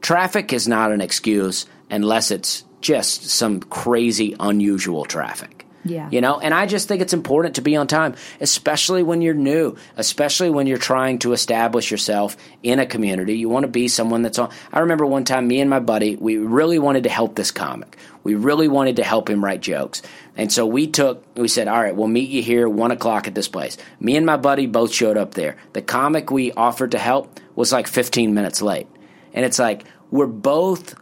Traffic 0.00 0.52
is 0.52 0.66
not 0.66 0.92
an 0.92 1.00
excuse 1.00 1.66
unless 1.90 2.30
it's 2.30 2.64
just 2.80 3.24
some 3.26 3.60
crazy 3.60 4.34
unusual 4.40 5.04
traffic. 5.04 5.59
Yeah. 5.84 6.08
You 6.10 6.20
know, 6.20 6.38
and 6.38 6.52
I 6.52 6.66
just 6.66 6.88
think 6.88 7.00
it's 7.00 7.12
important 7.12 7.54
to 7.54 7.62
be 7.62 7.76
on 7.76 7.86
time, 7.86 8.14
especially 8.40 9.02
when 9.02 9.22
you're 9.22 9.34
new, 9.34 9.76
especially 9.96 10.50
when 10.50 10.66
you're 10.66 10.78
trying 10.78 11.18
to 11.20 11.32
establish 11.32 11.90
yourself 11.90 12.36
in 12.62 12.78
a 12.78 12.86
community. 12.86 13.38
You 13.38 13.48
want 13.48 13.64
to 13.64 13.70
be 13.70 13.88
someone 13.88 14.22
that's 14.22 14.38
on. 14.38 14.50
I 14.72 14.80
remember 14.80 15.06
one 15.06 15.24
time, 15.24 15.48
me 15.48 15.60
and 15.60 15.70
my 15.70 15.80
buddy, 15.80 16.16
we 16.16 16.36
really 16.36 16.78
wanted 16.78 17.04
to 17.04 17.08
help 17.08 17.34
this 17.34 17.50
comic. 17.50 17.96
We 18.22 18.34
really 18.34 18.68
wanted 18.68 18.96
to 18.96 19.04
help 19.04 19.30
him 19.30 19.42
write 19.42 19.62
jokes. 19.62 20.02
And 20.36 20.52
so 20.52 20.66
we 20.66 20.86
took, 20.86 21.24
we 21.36 21.48
said, 21.48 21.68
all 21.68 21.80
right, 21.80 21.96
we'll 21.96 22.08
meet 22.08 22.28
you 22.28 22.42
here 22.42 22.68
one 22.68 22.90
o'clock 22.90 23.26
at 23.26 23.34
this 23.34 23.48
place. 23.48 23.78
Me 23.98 24.16
and 24.16 24.26
my 24.26 24.36
buddy 24.36 24.66
both 24.66 24.92
showed 24.92 25.16
up 25.16 25.34
there. 25.34 25.56
The 25.72 25.82
comic 25.82 26.30
we 26.30 26.52
offered 26.52 26.92
to 26.92 26.98
help 26.98 27.40
was 27.54 27.72
like 27.72 27.86
15 27.86 28.34
minutes 28.34 28.60
late. 28.60 28.86
And 29.32 29.44
it's 29.44 29.58
like, 29.58 29.84
we're 30.10 30.26
both 30.26 30.94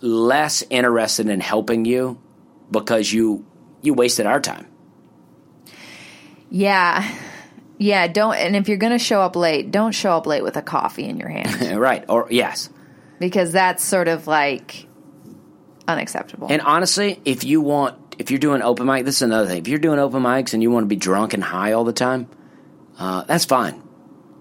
less 0.00 0.64
interested 0.70 1.28
in 1.28 1.40
helping 1.40 1.84
you 1.84 2.18
because 2.70 3.12
you 3.12 3.44
you 3.82 3.94
wasted 3.94 4.26
our 4.26 4.40
time. 4.40 4.66
Yeah. 6.50 7.08
Yeah, 7.78 8.06
don't 8.06 8.36
and 8.36 8.54
if 8.54 8.68
you're 8.68 8.76
going 8.76 8.92
to 8.92 8.98
show 8.98 9.20
up 9.20 9.34
late, 9.34 9.70
don't 9.70 9.92
show 9.92 10.12
up 10.12 10.26
late 10.26 10.44
with 10.44 10.56
a 10.56 10.62
coffee 10.62 11.04
in 11.04 11.16
your 11.16 11.28
hand 11.28 11.76
right. 11.80 12.04
Or 12.08 12.28
yes. 12.30 12.70
because 13.18 13.52
that's 13.52 13.82
sort 13.82 14.06
of 14.08 14.26
like 14.26 14.86
unacceptable. 15.88 16.48
And 16.50 16.62
honestly, 16.62 17.20
if 17.24 17.44
you 17.44 17.60
want 17.60 17.98
if 18.18 18.30
you're 18.30 18.38
doing 18.38 18.62
open 18.62 18.86
mic, 18.86 19.04
this 19.04 19.16
is 19.16 19.22
another 19.22 19.48
thing. 19.48 19.58
If 19.58 19.68
you're 19.68 19.78
doing 19.78 19.98
open 19.98 20.22
mics 20.22 20.54
and 20.54 20.62
you 20.62 20.70
want 20.70 20.84
to 20.84 20.88
be 20.88 20.96
drunk 20.96 21.34
and 21.34 21.42
high 21.42 21.72
all 21.72 21.84
the 21.84 21.92
time, 21.92 22.28
uh, 22.98 23.24
that's 23.24 23.44
fine. 23.44 23.82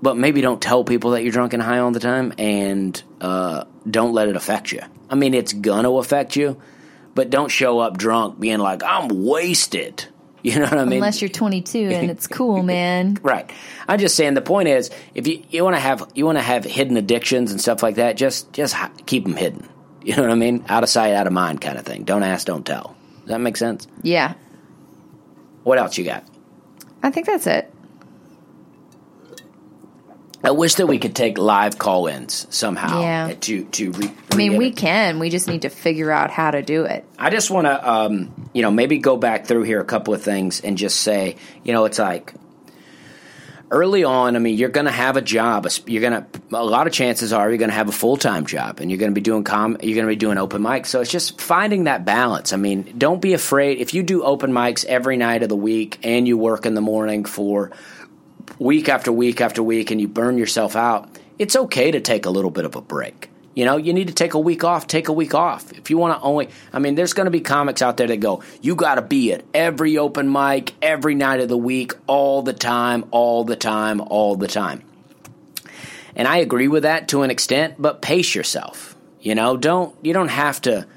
But 0.01 0.17
maybe 0.17 0.41
don't 0.41 0.61
tell 0.61 0.83
people 0.83 1.11
that 1.11 1.23
you're 1.23 1.31
drunk 1.31 1.53
and 1.53 1.61
high 1.61 1.79
all 1.79 1.91
the 1.91 1.99
time, 1.99 2.33
and 2.37 3.01
uh, 3.21 3.65
don't 3.89 4.13
let 4.13 4.27
it 4.27 4.35
affect 4.35 4.71
you. 4.71 4.81
I 5.09 5.15
mean, 5.15 5.33
it's 5.33 5.53
gonna 5.53 5.91
affect 5.91 6.35
you, 6.35 6.61
but 7.15 7.29
don't 7.29 7.49
show 7.49 7.79
up 7.79 7.97
drunk 7.97 8.39
being 8.39 8.59
like, 8.59 8.83
"I'm 8.83 9.25
wasted." 9.25 10.05
You 10.43 10.55
know 10.55 10.63
what 10.63 10.73
I 10.79 10.85
mean? 10.85 10.93
Unless 10.93 11.21
you're 11.21 11.29
22 11.29 11.77
and 11.77 12.09
it's 12.09 12.25
cool, 12.25 12.63
man. 12.77 13.19
Right. 13.21 13.47
I'm 13.87 13.99
just 13.99 14.15
saying 14.15 14.33
the 14.33 14.41
point 14.41 14.69
is 14.69 14.89
if 15.13 15.27
you, 15.27 15.43
you 15.51 15.63
want 15.63 15.75
to 15.75 15.79
have 15.79 16.11
you 16.15 16.25
want 16.25 16.39
to 16.39 16.41
have 16.41 16.63
hidden 16.63 16.97
addictions 16.97 17.51
and 17.51 17.61
stuff 17.61 17.83
like 17.83 17.97
that, 17.97 18.17
just 18.17 18.51
just 18.51 18.75
keep 19.05 19.23
them 19.23 19.35
hidden. 19.35 19.69
You 20.03 20.15
know 20.15 20.23
what 20.23 20.31
I 20.31 20.35
mean? 20.35 20.65
Out 20.67 20.81
of 20.81 20.89
sight, 20.89 21.13
out 21.13 21.27
of 21.27 21.33
mind 21.33 21.61
kind 21.61 21.77
of 21.77 21.85
thing. 21.85 22.05
Don't 22.05 22.23
ask, 22.23 22.47
don't 22.47 22.65
tell. 22.65 22.95
Does 23.19 23.27
that 23.27 23.39
make 23.39 23.55
sense? 23.55 23.85
Yeah. 24.01 24.33
What 25.61 25.77
else 25.77 25.95
you 25.95 26.03
got? 26.03 26.25
I 27.03 27.11
think 27.11 27.27
that's 27.27 27.45
it. 27.45 27.71
I 30.43 30.51
wish 30.51 30.75
that 30.75 30.87
we 30.87 30.97
could 30.97 31.15
take 31.15 31.37
live 31.37 31.77
call-ins 31.77 32.47
somehow 32.49 33.01
Yeah. 33.01 33.33
to 33.41 33.63
to 33.65 33.91
re- 33.91 34.11
I 34.31 34.35
mean, 34.35 34.57
we 34.57 34.71
can. 34.71 35.19
We 35.19 35.29
just 35.29 35.47
need 35.47 35.61
to 35.63 35.69
figure 35.69 36.11
out 36.11 36.31
how 36.31 36.51
to 36.51 36.61
do 36.61 36.85
it. 36.85 37.05
I 37.19 37.29
just 37.29 37.51
want 37.51 37.67
to, 37.67 37.89
um, 37.91 38.49
you 38.53 38.61
know, 38.61 38.71
maybe 38.71 38.97
go 38.97 39.17
back 39.17 39.45
through 39.45 39.63
here 39.63 39.79
a 39.79 39.85
couple 39.85 40.13
of 40.13 40.21
things 40.23 40.61
and 40.61 40.77
just 40.77 41.01
say, 41.01 41.35
you 41.63 41.73
know, 41.73 41.85
it's 41.85 41.99
like 41.99 42.33
early 43.69 44.03
on. 44.03 44.35
I 44.35 44.39
mean, 44.39 44.57
you're 44.57 44.69
going 44.69 44.85
to 44.85 44.91
have 44.91 45.15
a 45.15 45.21
job. 45.21 45.67
You're 45.85 46.01
going 46.01 46.23
to 46.23 46.57
a 46.57 46.63
lot 46.65 46.87
of 46.87 46.93
chances 46.93 47.31
are 47.33 47.47
you're 47.49 47.57
going 47.57 47.69
to 47.69 47.75
have 47.75 47.87
a 47.89 47.93
full 47.93 48.17
time 48.17 48.45
job, 48.45 48.79
and 48.79 48.89
you're 48.89 48.97
going 48.97 49.11
to 49.11 49.15
be 49.15 49.21
doing 49.21 49.43
com. 49.43 49.77
You're 49.81 49.95
going 49.95 50.07
to 50.07 50.11
be 50.11 50.15
doing 50.15 50.37
open 50.37 50.61
mics. 50.61 50.87
So 50.87 51.01
it's 51.01 51.11
just 51.11 51.39
finding 51.39 51.83
that 51.85 52.03
balance. 52.03 52.51
I 52.51 52.57
mean, 52.57 52.95
don't 52.97 53.21
be 53.21 53.33
afraid 53.33 53.77
if 53.79 53.93
you 53.93 54.01
do 54.03 54.23
open 54.23 54.51
mics 54.51 54.85
every 54.85 55.17
night 55.17 55.43
of 55.43 55.49
the 55.49 55.55
week 55.55 55.99
and 56.03 56.27
you 56.27 56.37
work 56.37 56.65
in 56.65 56.73
the 56.73 56.81
morning 56.81 57.25
for 57.25 57.71
week 58.59 58.89
after 58.89 59.11
week 59.11 59.41
after 59.41 59.63
week 59.63 59.91
and 59.91 59.99
you 59.99 60.07
burn 60.07 60.37
yourself 60.37 60.75
out, 60.75 61.09
it's 61.39 61.55
okay 61.55 61.91
to 61.91 61.99
take 61.99 62.25
a 62.25 62.29
little 62.29 62.51
bit 62.51 62.65
of 62.65 62.75
a 62.75 62.81
break. 62.81 63.29
You 63.53 63.65
know, 63.65 63.75
you 63.75 63.93
need 63.93 64.07
to 64.07 64.13
take 64.13 64.33
a 64.33 64.39
week 64.39 64.63
off, 64.63 64.87
take 64.87 65.09
a 65.09 65.13
week 65.13 65.33
off. 65.33 65.73
If 65.73 65.89
you 65.89 65.97
want 65.97 66.17
to 66.17 66.23
only, 66.23 66.49
I 66.71 66.79
mean, 66.79 66.95
there's 66.95 67.13
going 67.13 67.25
to 67.25 67.31
be 67.31 67.41
comics 67.41 67.81
out 67.81 67.97
there 67.97 68.07
that 68.07 68.17
go, 68.21 68.43
you 68.61 68.75
got 68.75 68.95
to 68.95 69.01
be 69.01 69.33
at 69.33 69.43
every 69.53 69.97
open 69.97 70.31
mic, 70.31 70.73
every 70.81 71.15
night 71.15 71.41
of 71.41 71.49
the 71.49 71.57
week, 71.57 71.93
all 72.07 72.43
the 72.43 72.53
time, 72.53 73.05
all 73.11 73.43
the 73.43 73.57
time, 73.57 73.99
all 73.99 74.37
the 74.37 74.47
time. 74.47 74.83
And 76.15 76.27
I 76.27 76.37
agree 76.37 76.69
with 76.69 76.83
that 76.83 77.09
to 77.09 77.23
an 77.23 77.31
extent, 77.31 77.75
but 77.77 78.01
pace 78.01 78.33
yourself. 78.35 78.95
You 79.19 79.35
know, 79.35 79.57
don't, 79.57 79.95
you 80.01 80.13
don't 80.13 80.29
have 80.29 80.61
to 80.61 80.87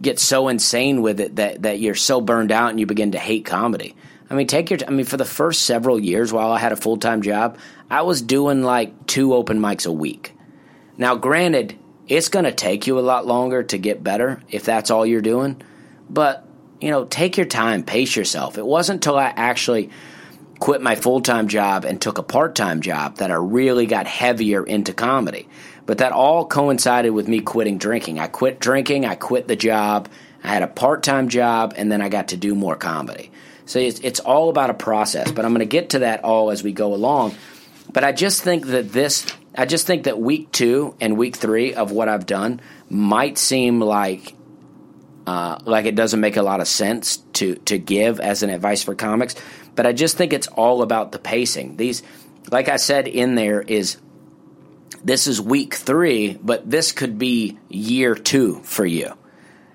get 0.00 0.20
so 0.20 0.48
insane 0.48 1.02
with 1.02 1.20
it 1.20 1.36
that, 1.36 1.62
that 1.62 1.80
you're 1.80 1.94
so 1.94 2.20
burned 2.20 2.52
out 2.52 2.70
and 2.70 2.78
you 2.78 2.86
begin 2.86 3.12
to 3.12 3.18
hate 3.18 3.44
comedy. 3.44 3.96
I 4.30 4.34
mean, 4.34 4.46
take 4.46 4.70
your. 4.70 4.78
I 4.86 4.90
mean, 4.90 5.06
for 5.06 5.16
the 5.16 5.24
first 5.24 5.62
several 5.62 5.98
years 5.98 6.32
while 6.32 6.52
I 6.52 6.58
had 6.58 6.72
a 6.72 6.76
full 6.76 6.98
time 6.98 7.22
job, 7.22 7.58
I 7.90 8.02
was 8.02 8.20
doing 8.22 8.62
like 8.62 9.06
two 9.06 9.34
open 9.34 9.58
mics 9.58 9.86
a 9.86 9.92
week. 9.92 10.34
Now, 10.96 11.14
granted, 11.14 11.78
it's 12.06 12.28
going 12.28 12.44
to 12.44 12.52
take 12.52 12.86
you 12.86 12.98
a 12.98 13.00
lot 13.00 13.26
longer 13.26 13.62
to 13.62 13.78
get 13.78 14.02
better 14.02 14.42
if 14.50 14.64
that's 14.64 14.90
all 14.90 15.06
you're 15.06 15.20
doing, 15.20 15.62
but 16.10 16.46
you 16.80 16.90
know, 16.90 17.04
take 17.04 17.36
your 17.36 17.46
time, 17.46 17.82
pace 17.82 18.14
yourself. 18.16 18.58
It 18.58 18.66
wasn't 18.66 18.96
until 18.96 19.18
I 19.18 19.32
actually 19.34 19.90
quit 20.58 20.82
my 20.82 20.94
full 20.94 21.20
time 21.20 21.48
job 21.48 21.84
and 21.84 22.00
took 22.00 22.18
a 22.18 22.22
part 22.22 22.54
time 22.54 22.80
job 22.80 23.16
that 23.16 23.30
I 23.30 23.34
really 23.34 23.86
got 23.86 24.06
heavier 24.06 24.64
into 24.64 24.92
comedy. 24.92 25.48
But 25.86 25.98
that 25.98 26.12
all 26.12 26.46
coincided 26.46 27.10
with 27.10 27.28
me 27.28 27.40
quitting 27.40 27.78
drinking. 27.78 28.18
I 28.18 28.26
quit 28.26 28.60
drinking, 28.60 29.06
I 29.06 29.14
quit 29.14 29.48
the 29.48 29.56
job, 29.56 30.08
I 30.42 30.48
had 30.48 30.62
a 30.62 30.68
part 30.68 31.02
time 31.02 31.28
job, 31.28 31.74
and 31.76 31.90
then 31.90 32.02
I 32.02 32.08
got 32.08 32.28
to 32.28 32.36
do 32.36 32.54
more 32.54 32.76
comedy. 32.76 33.30
So 33.68 33.78
it's, 33.78 34.00
it's 34.00 34.18
all 34.18 34.48
about 34.48 34.70
a 34.70 34.74
process, 34.74 35.30
but 35.30 35.44
I'm 35.44 35.52
going 35.52 35.60
to 35.60 35.66
get 35.66 35.90
to 35.90 35.98
that 35.98 36.24
all 36.24 36.50
as 36.50 36.62
we 36.62 36.72
go 36.72 36.94
along. 36.94 37.34
But 37.92 38.02
I 38.02 38.12
just 38.12 38.42
think 38.42 38.66
that 38.68 38.92
this, 38.92 39.26
I 39.54 39.66
just 39.66 39.86
think 39.86 40.04
that 40.04 40.18
week 40.18 40.50
two 40.52 40.96
and 41.02 41.18
week 41.18 41.36
three 41.36 41.74
of 41.74 41.92
what 41.92 42.08
I've 42.08 42.24
done 42.24 42.62
might 42.88 43.36
seem 43.36 43.80
like 43.80 44.34
uh, 45.26 45.58
like 45.66 45.84
it 45.84 45.94
doesn't 45.94 46.20
make 46.20 46.38
a 46.38 46.42
lot 46.42 46.60
of 46.60 46.68
sense 46.68 47.18
to 47.34 47.56
to 47.56 47.76
give 47.76 48.18
as 48.18 48.42
an 48.42 48.48
advice 48.48 48.82
for 48.82 48.94
comics. 48.94 49.34
But 49.74 49.84
I 49.84 49.92
just 49.92 50.16
think 50.16 50.32
it's 50.32 50.46
all 50.46 50.80
about 50.80 51.12
the 51.12 51.18
pacing. 51.18 51.76
These, 51.76 52.02
like 52.50 52.70
I 52.70 52.76
said 52.76 53.06
in 53.06 53.34
there, 53.34 53.60
is 53.60 53.98
this 55.04 55.26
is 55.26 55.38
week 55.38 55.74
three, 55.74 56.38
but 56.42 56.70
this 56.70 56.92
could 56.92 57.18
be 57.18 57.58
year 57.68 58.14
two 58.14 58.60
for 58.62 58.86
you. 58.86 59.12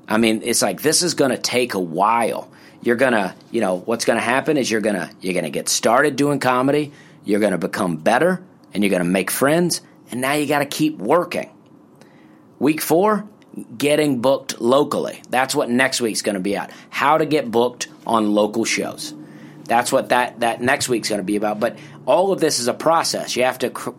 I 0.07 0.17
mean, 0.17 0.41
it's 0.43 0.63
like 0.63 0.81
this 0.81 1.03
is 1.03 1.13
going 1.13 1.29
to 1.29 1.37
take 1.37 1.75
a 1.75 1.79
while. 1.79 2.49
You're 2.83 2.97
gonna, 2.97 3.35
you 3.49 3.61
know, 3.61 3.79
what's 3.79 4.05
to 4.19 4.23
happen 4.25 4.57
is 4.57 4.69
you're 4.69 4.81
gonna 4.81 5.09
you're 5.21 5.33
gonna 5.33 5.49
get 5.49 5.69
started 5.69 6.15
doing 6.15 6.39
comedy. 6.39 6.91
You're 7.25 7.39
to 7.51 7.57
become 7.57 7.97
better, 7.97 8.43
and 8.73 8.83
you're 8.83 8.91
to 9.03 9.09
make 9.09 9.31
friends. 9.31 9.81
And 10.11 10.21
now 10.21 10.33
you 10.33 10.45
got 10.45 10.59
to 10.59 10.65
keep 10.65 10.97
working. 10.97 11.49
Week 12.59 12.81
four, 12.81 13.27
getting 13.77 14.21
booked 14.21 14.59
locally. 14.61 15.21
That's 15.29 15.55
what 15.55 15.69
next 15.69 16.01
week's 16.01 16.21
to 16.35 16.41
be 16.41 16.55
at. 16.55 16.71
How 16.89 17.17
to 17.17 17.25
get 17.25 17.49
booked 17.49 17.87
on 18.05 18.33
local 18.33 18.65
shows. 18.65 19.13
That's 19.63 19.91
what 19.91 20.09
that 20.09 20.41
that 20.41 20.61
next 20.61 20.89
week's 20.89 21.09
going 21.09 21.19
to 21.21 21.25
be 21.25 21.35
about. 21.35 21.59
But 21.59 21.77
all 22.05 22.31
of 22.31 22.39
this 22.39 22.59
is 22.59 22.67
a 22.67 22.73
process. 22.73 23.35
You 23.35 23.43
have 23.43 23.59
to. 23.59 23.69
Cr- 23.69 23.91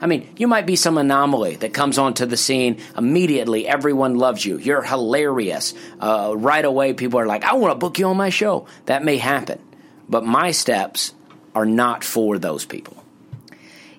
I 0.00 0.06
mean, 0.06 0.28
you 0.36 0.46
might 0.46 0.66
be 0.66 0.76
some 0.76 0.98
anomaly 0.98 1.56
that 1.56 1.74
comes 1.74 1.98
onto 1.98 2.26
the 2.26 2.36
scene 2.36 2.80
immediately. 2.96 3.66
Everyone 3.66 4.16
loves 4.16 4.44
you. 4.44 4.58
You're 4.58 4.82
hilarious. 4.82 5.74
Uh, 6.00 6.34
right 6.36 6.64
away, 6.64 6.92
people 6.92 7.20
are 7.20 7.26
like, 7.26 7.44
"I 7.44 7.54
want 7.54 7.72
to 7.72 7.78
book 7.78 7.98
you 7.98 8.06
on 8.06 8.16
my 8.16 8.30
show." 8.30 8.66
That 8.86 9.04
may 9.04 9.16
happen, 9.16 9.58
but 10.08 10.24
my 10.24 10.52
steps 10.52 11.12
are 11.54 11.66
not 11.66 12.04
for 12.04 12.38
those 12.38 12.64
people. 12.64 13.02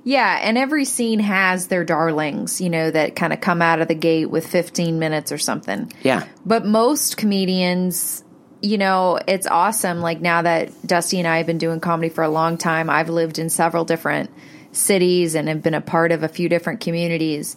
Yeah, 0.03 0.39
and 0.41 0.57
every 0.57 0.85
scene 0.85 1.19
has 1.19 1.67
their 1.67 1.83
darlings, 1.83 2.61
you 2.61 2.69
know, 2.69 2.89
that 2.89 3.15
kind 3.15 3.33
of 3.33 3.41
come 3.41 3.61
out 3.61 3.81
of 3.81 3.87
the 3.87 3.95
gate 3.95 4.29
with 4.29 4.47
15 4.47 4.97
minutes 4.97 5.31
or 5.31 5.37
something. 5.37 5.91
Yeah. 6.03 6.25
But 6.45 6.65
most 6.65 7.17
comedians, 7.17 8.23
you 8.61 8.77
know, 8.77 9.19
it's 9.27 9.45
awesome. 9.45 9.99
Like 9.99 10.21
now 10.21 10.41
that 10.41 10.71
Dusty 10.87 11.19
and 11.19 11.27
I 11.27 11.37
have 11.37 11.45
been 11.45 11.57
doing 11.57 11.79
comedy 11.79 12.09
for 12.09 12.23
a 12.23 12.29
long 12.29 12.57
time, 12.57 12.89
I've 12.89 13.09
lived 13.09 13.39
in 13.39 13.49
several 13.49 13.85
different 13.85 14.31
cities 14.71 15.35
and 15.35 15.47
have 15.47 15.61
been 15.61 15.73
a 15.73 15.81
part 15.81 16.11
of 16.11 16.23
a 16.23 16.27
few 16.27 16.49
different 16.49 16.81
communities 16.81 17.55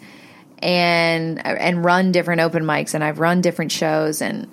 and 0.59 1.45
and 1.45 1.85
run 1.85 2.13
different 2.13 2.41
open 2.41 2.65
mics 2.65 2.95
and 2.95 3.03
I've 3.03 3.19
run 3.19 3.41
different 3.41 3.73
shows 3.73 4.23
and 4.23 4.51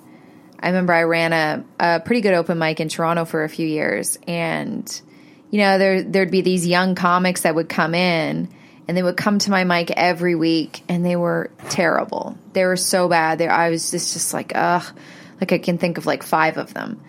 I 0.58 0.68
remember 0.68 0.92
I 0.92 1.04
ran 1.04 1.32
a, 1.32 1.64
a 1.78 2.00
pretty 2.00 2.20
good 2.20 2.34
open 2.34 2.58
mic 2.58 2.80
in 2.80 2.88
Toronto 2.88 3.24
for 3.24 3.44
a 3.44 3.48
few 3.48 3.66
years 3.66 4.18
and 4.26 5.00
you 5.50 5.58
know, 5.58 5.78
there 5.78 6.02
there'd 6.02 6.30
be 6.30 6.42
these 6.42 6.66
young 6.66 6.94
comics 6.94 7.42
that 7.42 7.54
would 7.54 7.68
come 7.68 7.94
in 7.94 8.48
and 8.86 8.96
they 8.96 9.02
would 9.02 9.16
come 9.16 9.38
to 9.40 9.50
my 9.50 9.64
mic 9.64 9.90
every 9.90 10.34
week 10.34 10.82
and 10.88 11.04
they 11.04 11.16
were 11.16 11.50
terrible. 11.68 12.38
They 12.52 12.64
were 12.64 12.76
so 12.76 13.08
bad. 13.08 13.38
They, 13.38 13.48
I 13.48 13.70
was 13.70 13.90
just 13.90 14.12
just 14.12 14.32
like, 14.32 14.52
ugh, 14.54 14.84
like 15.40 15.52
I 15.52 15.58
can 15.58 15.78
think 15.78 15.98
of 15.98 16.06
like 16.06 16.22
five 16.22 16.56
of 16.56 16.72
them. 16.72 17.00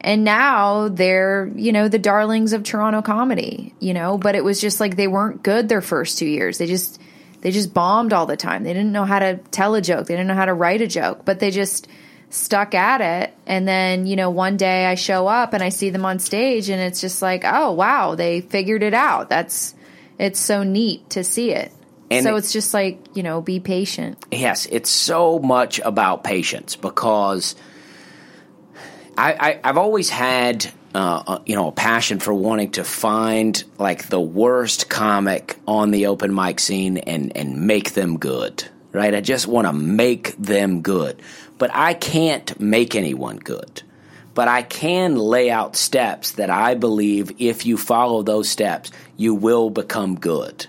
And 0.00 0.24
now 0.24 0.88
they're, 0.88 1.50
you 1.54 1.72
know, 1.72 1.88
the 1.88 1.98
darlings 1.98 2.52
of 2.52 2.62
Toronto 2.62 3.02
comedy, 3.02 3.74
you 3.80 3.92
know, 3.92 4.16
but 4.16 4.34
it 4.34 4.42
was 4.42 4.60
just 4.60 4.80
like 4.80 4.96
they 4.96 5.08
weren't 5.08 5.42
good 5.42 5.68
their 5.68 5.82
first 5.82 6.18
two 6.18 6.26
years. 6.26 6.58
They 6.58 6.66
just 6.66 7.00
they 7.42 7.50
just 7.50 7.72
bombed 7.72 8.12
all 8.12 8.26
the 8.26 8.36
time. 8.36 8.64
They 8.64 8.72
didn't 8.72 8.92
know 8.92 9.04
how 9.04 9.18
to 9.18 9.36
tell 9.50 9.74
a 9.74 9.80
joke. 9.80 10.06
They 10.06 10.14
didn't 10.14 10.28
know 10.28 10.34
how 10.34 10.46
to 10.46 10.54
write 10.54 10.80
a 10.80 10.86
joke, 10.86 11.24
but 11.24 11.40
they 11.40 11.50
just 11.50 11.88
stuck 12.30 12.74
at 12.74 13.00
it. 13.00 13.34
And 13.46 13.66
then, 13.66 14.06
you 14.06 14.16
know, 14.16 14.30
one 14.30 14.56
day 14.56 14.86
I 14.86 14.94
show 14.94 15.26
up 15.26 15.52
and 15.52 15.62
I 15.62 15.68
see 15.68 15.90
them 15.90 16.04
on 16.04 16.18
stage 16.18 16.68
and 16.68 16.80
it's 16.80 17.00
just 17.00 17.22
like, 17.22 17.42
oh, 17.44 17.72
wow, 17.72 18.14
they 18.14 18.40
figured 18.40 18.82
it 18.82 18.94
out. 18.94 19.28
That's, 19.28 19.74
it's 20.18 20.38
so 20.38 20.62
neat 20.62 21.10
to 21.10 21.24
see 21.24 21.50
it. 21.50 21.72
And 22.10 22.24
so 22.24 22.36
it's 22.36 22.52
just 22.52 22.74
like, 22.74 22.98
you 23.14 23.22
know, 23.22 23.40
be 23.40 23.60
patient. 23.60 24.18
Yes, 24.32 24.66
it's 24.66 24.90
so 24.90 25.38
much 25.38 25.78
about 25.78 26.24
patience 26.24 26.74
because 26.74 27.54
I, 29.20 29.36
I 29.38 29.60
I've 29.62 29.76
always 29.76 30.08
had 30.08 30.66
uh, 30.94 31.22
uh, 31.26 31.38
you 31.44 31.54
know 31.54 31.68
a 31.68 31.72
passion 31.72 32.20
for 32.20 32.32
wanting 32.32 32.70
to 32.72 32.84
find 32.84 33.62
like 33.78 34.08
the 34.08 34.20
worst 34.20 34.88
comic 34.88 35.58
on 35.68 35.90
the 35.90 36.06
open 36.06 36.34
mic 36.34 36.58
scene 36.58 36.96
and 36.96 37.36
and 37.36 37.66
make 37.66 37.92
them 37.92 38.18
good. 38.18 38.66
Right? 38.92 39.14
I 39.14 39.20
just 39.20 39.46
want 39.46 39.68
to 39.68 39.72
make 39.72 40.36
them 40.36 40.82
good, 40.82 41.22
but 41.58 41.70
I 41.72 41.94
can't 41.94 42.58
make 42.58 42.96
anyone 42.96 43.36
good. 43.36 43.82
But 44.34 44.48
I 44.48 44.62
can 44.62 45.16
lay 45.16 45.50
out 45.50 45.76
steps 45.76 46.32
that 46.32 46.50
I 46.50 46.74
believe 46.74 47.32
if 47.38 47.66
you 47.66 47.76
follow 47.76 48.22
those 48.22 48.48
steps, 48.48 48.90
you 49.16 49.34
will 49.34 49.70
become 49.70 50.18
good. 50.18 50.66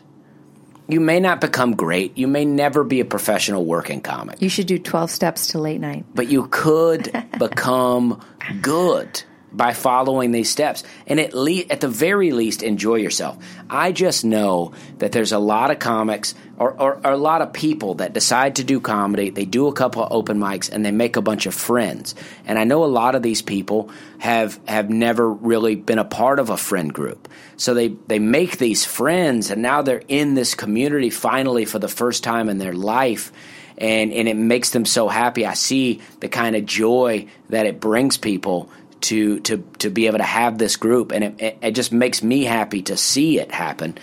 You 0.91 0.99
may 0.99 1.21
not 1.21 1.39
become 1.39 1.75
great. 1.77 2.17
You 2.17 2.27
may 2.27 2.43
never 2.43 2.83
be 2.83 2.99
a 2.99 3.05
professional 3.05 3.63
working 3.65 4.01
comic, 4.01 4.41
You 4.41 4.49
should 4.49 4.67
do 4.67 4.77
12 4.77 5.09
steps 5.09 5.47
to 5.47 5.57
late 5.59 5.79
night. 5.79 6.03
but 6.13 6.27
you 6.29 6.47
could 6.51 7.09
become 7.39 8.19
good. 8.61 9.23
By 9.51 9.73
following 9.73 10.31
these 10.31 10.49
steps. 10.49 10.83
And 11.07 11.19
at 11.19 11.33
least 11.33 11.71
at 11.71 11.81
the 11.81 11.87
very 11.87 12.31
least 12.31 12.63
enjoy 12.63 12.95
yourself. 12.95 13.37
I 13.69 13.91
just 13.91 14.23
know 14.23 14.73
that 14.99 15.11
there's 15.11 15.31
a 15.31 15.39
lot 15.39 15.71
of 15.71 15.79
comics 15.79 16.35
or, 16.57 16.79
or, 16.79 17.01
or 17.03 17.11
a 17.11 17.17
lot 17.17 17.41
of 17.41 17.53
people 17.53 17.95
that 17.95 18.13
decide 18.13 18.57
to 18.57 18.63
do 18.63 18.79
comedy. 18.79 19.31
They 19.31 19.45
do 19.45 19.67
a 19.67 19.73
couple 19.73 20.03
of 20.03 20.11
open 20.11 20.37
mics 20.37 20.71
and 20.71 20.85
they 20.85 20.91
make 20.91 21.15
a 21.15 21.21
bunch 21.21 21.47
of 21.47 21.55
friends. 21.55 22.13
And 22.45 22.59
i 22.59 22.65
know 22.65 22.83
a 22.83 22.85
lot 22.85 23.15
of 23.15 23.23
these 23.23 23.41
people 23.41 23.89
have 24.19 24.59
have 24.67 24.89
never 24.89 25.27
really 25.31 25.75
been 25.75 25.97
a 25.97 26.05
part 26.05 26.37
of 26.37 26.51
a 26.51 26.57
friend 26.57 26.93
group. 26.93 27.27
So 27.57 27.73
they 27.73 27.89
they 28.07 28.19
make 28.19 28.57
these 28.57 28.85
friends 28.85 29.49
and 29.49 29.61
now 29.61 29.81
they're 29.81 30.03
in 30.07 30.35
this 30.35 30.53
community 30.53 31.09
finally 31.09 31.65
for 31.65 31.79
the 31.79 31.87
first 31.87 32.23
time 32.23 32.47
in 32.47 32.59
their 32.59 32.73
life. 32.73 33.31
And 33.77 34.13
and 34.13 34.27
it 34.27 34.37
makes 34.37 34.69
them 34.69 34.85
so 34.85 35.07
happy. 35.07 35.47
I 35.47 35.55
see 35.55 36.01
the 36.19 36.29
kind 36.29 36.55
of 36.55 36.67
joy 36.67 37.25
that 37.49 37.65
it 37.65 37.79
brings 37.79 38.17
people 38.17 38.69
to 39.01 39.39
to 39.41 39.57
to 39.79 39.89
be 39.89 40.07
able 40.07 40.19
to 40.19 40.23
have 40.23 40.57
this 40.57 40.75
group, 40.77 41.11
and 41.11 41.39
it, 41.41 41.57
it 41.61 41.71
just 41.71 41.91
makes 41.91 42.23
me 42.23 42.43
happy 42.43 42.81
to 42.83 42.97
see 42.97 43.39
it 43.39 43.51
happen. 43.51 43.97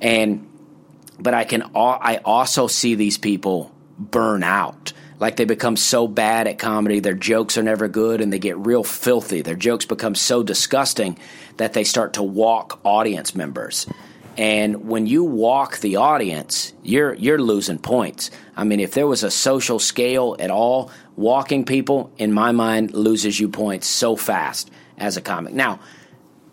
And 0.00 0.48
but 1.18 1.34
I 1.34 1.44
can 1.44 1.62
I 1.74 2.20
also 2.24 2.66
see 2.66 2.94
these 2.94 3.18
people 3.18 3.72
burn 3.98 4.42
out. 4.42 4.92
Like 5.18 5.36
they 5.36 5.44
become 5.44 5.76
so 5.76 6.08
bad 6.08 6.46
at 6.46 6.58
comedy, 6.58 7.00
their 7.00 7.14
jokes 7.14 7.58
are 7.58 7.62
never 7.62 7.88
good 7.88 8.22
and 8.22 8.32
they 8.32 8.38
get 8.38 8.56
real 8.56 8.82
filthy. 8.82 9.42
Their 9.42 9.54
jokes 9.54 9.84
become 9.84 10.14
so 10.14 10.42
disgusting 10.42 11.18
that 11.58 11.74
they 11.74 11.84
start 11.84 12.14
to 12.14 12.22
walk 12.22 12.80
audience 12.84 13.34
members. 13.34 13.86
And 14.40 14.88
when 14.88 15.06
you 15.06 15.24
walk 15.24 15.80
the 15.80 15.96
audience, 15.96 16.72
you're 16.82 17.12
you're 17.12 17.38
losing 17.38 17.76
points. 17.76 18.30
I 18.56 18.64
mean, 18.64 18.80
if 18.80 18.94
there 18.94 19.06
was 19.06 19.22
a 19.22 19.30
social 19.30 19.78
scale 19.78 20.34
at 20.38 20.50
all, 20.50 20.90
walking 21.14 21.66
people, 21.66 22.10
in 22.16 22.32
my 22.32 22.50
mind, 22.50 22.94
loses 22.94 23.38
you 23.38 23.50
points 23.50 23.86
so 23.86 24.16
fast 24.16 24.70
as 24.96 25.18
a 25.18 25.20
comic. 25.20 25.52
Now, 25.52 25.80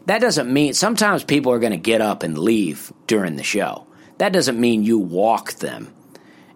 that 0.06 0.20
doesn't 0.20 0.52
mean 0.52 0.74
sometimes 0.74 1.24
people 1.24 1.54
are 1.54 1.60
going 1.60 1.72
to 1.72 1.78
get 1.78 2.02
up 2.02 2.24
and 2.24 2.38
leave 2.38 2.92
during 3.08 3.38
the 3.38 3.44
show. 3.44 3.88
That 4.18 4.34
doesn't 4.34 4.60
mean 4.60 4.84
you 4.84 5.00
walk 5.00 5.54
them. 5.54 5.94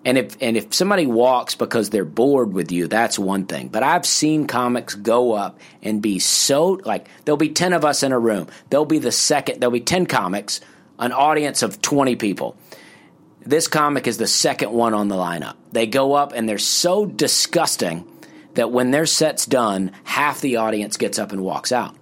And 0.03 0.17
if 0.17 0.35
and 0.41 0.57
if 0.57 0.73
somebody 0.73 1.07
walks 1.07 1.55
because 1.55 1.91
they're 1.91 2.03
bored 2.03 2.51
with 2.51 2.73
you, 2.73 2.87
that's 2.87 3.17
one 3.17 3.45
thing. 3.45 3.69
But 3.69 3.83
I've 3.83 4.05
seen 4.05 4.47
comics 4.47 4.95
go 4.95 5.31
up 5.31 5.61
and 5.81 6.01
be 6.01 6.19
so 6.19 6.81
like 6.83 7.07
there'll 7.23 7.37
be 7.37 7.51
10 7.53 7.71
of 7.71 7.85
us 7.85 8.03
in 8.03 8.11
a 8.11 8.19
room. 8.19 8.47
There'll 8.69 8.85
be 8.85 8.99
the 8.99 9.13
second 9.13 9.61
there'll 9.61 9.71
be 9.71 9.79
10 9.79 10.07
comics 10.07 10.59
an 11.01 11.11
audience 11.11 11.63
of 11.63 11.81
20 11.81 12.15
people. 12.15 12.55
This 13.43 13.67
comic 13.67 14.07
is 14.07 14.17
the 14.17 14.27
second 14.27 14.71
one 14.71 14.93
on 14.93 15.07
the 15.07 15.15
lineup. 15.15 15.55
They 15.71 15.87
go 15.87 16.13
up 16.13 16.31
and 16.31 16.47
they're 16.47 16.59
so 16.59 17.05
disgusting 17.05 18.07
that 18.53 18.71
when 18.71 18.91
their 18.91 19.07
set's 19.07 19.45
done, 19.45 19.91
half 20.03 20.41
the 20.41 20.57
audience 20.57 20.97
gets 20.97 21.17
up 21.17 21.31
and 21.31 21.41
walks 21.41 21.71
out. 21.71 21.95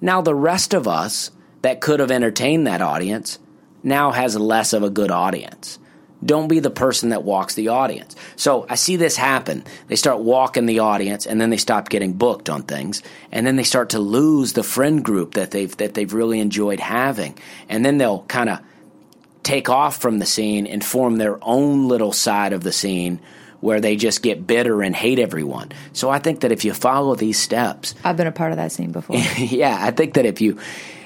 Now, 0.00 0.22
the 0.22 0.34
rest 0.34 0.72
of 0.72 0.86
us 0.86 1.30
that 1.62 1.80
could 1.80 1.98
have 1.98 2.10
entertained 2.10 2.66
that 2.66 2.80
audience 2.80 3.38
now 3.82 4.12
has 4.12 4.38
less 4.38 4.72
of 4.72 4.82
a 4.82 4.90
good 4.90 5.10
audience. 5.10 5.78
Don't 6.24 6.48
be 6.48 6.60
the 6.60 6.70
person 6.70 7.10
that 7.10 7.22
walks 7.22 7.54
the 7.54 7.68
audience. 7.68 8.16
So 8.36 8.66
I 8.68 8.76
see 8.76 8.96
this 8.96 9.16
happen. 9.16 9.64
They 9.88 9.96
start 9.96 10.20
walking 10.20 10.66
the 10.66 10.78
audience 10.78 11.26
and 11.26 11.40
then 11.40 11.50
they 11.50 11.56
stop 11.56 11.88
getting 11.88 12.14
booked 12.14 12.48
on 12.48 12.62
things. 12.62 13.02
And 13.30 13.46
then 13.46 13.56
they 13.56 13.64
start 13.64 13.90
to 13.90 13.98
lose 13.98 14.52
the 14.52 14.62
friend 14.62 15.04
group 15.04 15.34
that 15.34 15.50
they've 15.50 15.76
that 15.76 15.94
they've 15.94 16.12
really 16.12 16.40
enjoyed 16.40 16.80
having. 16.80 17.38
And 17.68 17.84
then 17.84 17.98
they'll 17.98 18.22
kind 18.22 18.48
of 18.48 18.60
take 19.42 19.68
off 19.68 20.00
from 20.00 20.18
the 20.18 20.26
scene 20.26 20.66
and 20.66 20.82
form 20.84 21.18
their 21.18 21.38
own 21.42 21.88
little 21.88 22.12
side 22.12 22.52
of 22.52 22.62
the 22.62 22.72
scene 22.72 23.20
where 23.60 23.80
they 23.80 23.96
just 23.96 24.22
get 24.22 24.46
bitter 24.46 24.82
and 24.82 24.94
hate 24.94 25.18
everyone. 25.18 25.72
So 25.94 26.10
I 26.10 26.18
think 26.18 26.40
that 26.40 26.52
if 26.52 26.64
you 26.64 26.74
follow 26.74 27.14
these 27.14 27.38
steps, 27.38 27.94
I've 28.04 28.16
been 28.16 28.26
a 28.26 28.32
part 28.32 28.52
of 28.52 28.58
that 28.58 28.72
scene 28.72 28.92
before. 28.92 29.16
yeah, 29.38 29.76
I 29.80 29.90
think 29.90 30.14
that 30.14 30.26
if 30.26 30.40
you 30.40 30.58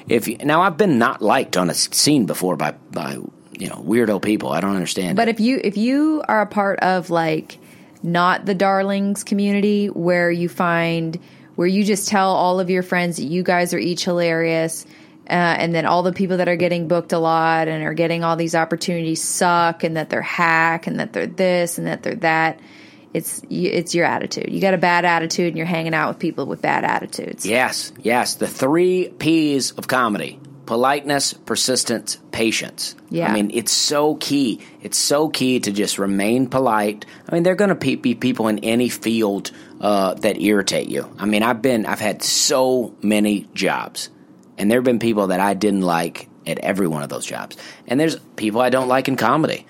if 0.09 0.27
you, 0.27 0.39
now 0.39 0.63
I've 0.63 0.77
been 0.77 0.99
not 0.99 1.21
liked 1.21 1.57
on 1.57 1.71
a 1.71 1.75
scene 1.75 2.27
before 2.27 2.57
by 2.57 2.73
by 2.91 3.19
you 3.59 3.69
know 3.69 3.77
weirdo 3.77 4.23
people. 4.23 4.51
I 4.51 4.61
don't 4.61 4.75
understand. 4.75 5.17
But 5.17 5.29
it. 5.29 5.33
if 5.33 5.41
you 5.41 5.61
if 5.63 5.77
you 5.77 6.23
are 6.27 6.41
a 6.41 6.47
part 6.47 6.79
of 6.81 7.11
like 7.11 7.59
not 8.03 8.47
the 8.47 8.55
darlings 8.55 9.25
community 9.25 9.89
where 9.89 10.31
you 10.31 10.49
find 10.49 11.19
where 11.57 11.67
you 11.67 11.85
just 11.85 12.09
tell 12.09 12.31
all 12.31 12.61
of 12.61 12.71
your 12.71 12.83
friends 12.83 13.17
that 13.17 13.25
you 13.25 13.43
guys 13.43 13.75
are 13.75 13.79
each 13.79 14.05
hilarious 14.05 14.87
uh, 15.29 15.33
and 15.33 15.75
then 15.75 15.85
all 15.85 16.03
the 16.03 16.13
people 16.13 16.39
that 16.39 16.49
are 16.49 16.57
getting 16.57 16.89
booked 16.89 17.13
a 17.13 17.19
lot 17.19 17.69
and 17.69 17.85
are 17.85 17.95
getting 17.95 18.25
all 18.25 18.37
these 18.37 18.55
opportunities 18.55 19.23
suck 19.23 19.85
and 19.85 19.97
that 19.97 20.09
they're 20.09 20.23
hack 20.23 20.87
and 20.87 21.01
that 21.01 21.13
they're 21.13 21.27
this 21.27 21.79
and 21.79 21.87
that 21.87 22.03
they're 22.03 22.15
that 22.15 22.61
it's 23.13 23.43
it's 23.51 23.95
your 23.95 24.05
attitude 24.05 24.51
you 24.51 24.61
got 24.61 24.75
a 24.75 24.79
bad 24.79 25.05
attitude 25.05 25.49
and 25.49 25.57
you're 25.57 25.67
hanging 25.67 25.95
out 25.95 26.09
with 26.09 26.19
people 26.19 26.47
with 26.47 26.63
bad 26.63 26.85
attitudes 26.85 27.45
yes 27.45 27.93
yes 28.03 28.35
the 28.37 28.47
three 28.47 29.09
p's 29.19 29.73
of 29.73 29.89
comedy 29.89 30.39
politeness, 30.69 31.33
persistence, 31.33 32.19
patience. 32.31 32.95
Yeah. 33.09 33.31
I 33.31 33.33
mean, 33.33 33.51
it's 33.55 33.73
so 33.73 34.17
key. 34.17 34.61
It's 34.83 34.99
so 34.99 35.31
key 35.31 35.61
to 35.61 35.73
just 35.73 35.99
remain 35.99 36.47
polite. 36.47 37.07
I 37.27 37.35
mean, 37.35 37.43
there 37.43 37.55
are 37.55 37.57
going 37.57 37.75
to 37.75 37.97
be 37.97 38.15
people 38.15 38.49
in 38.49 38.59
any 38.59 38.91
field 38.91 39.51
uh, 39.81 40.13
that 40.17 40.39
irritate 40.39 40.89
you. 40.89 41.11
I 41.19 41.25
mean, 41.25 41.43
I've 41.43 41.63
been, 41.63 41.87
I've 41.87 42.01
had 42.01 42.23
so 42.23 42.95
many 43.01 43.49
jobs, 43.55 44.11
and 44.59 44.71
there 44.71 44.77
have 44.77 44.85
been 44.85 44.99
people 44.99 45.29
that 45.29 45.41
I 45.41 45.55
didn't 45.55 45.81
like 45.81 46.29
at 46.47 46.59
every 46.59 46.87
one 46.87 47.03
of 47.03 47.09
those 47.09 47.25
jobs. 47.25 47.57
And 47.87 47.99
there's 47.99 48.17
people 48.37 48.61
I 48.61 48.69
don't 48.69 48.89
like 48.89 49.09
in 49.09 49.17
comedy. 49.17 49.67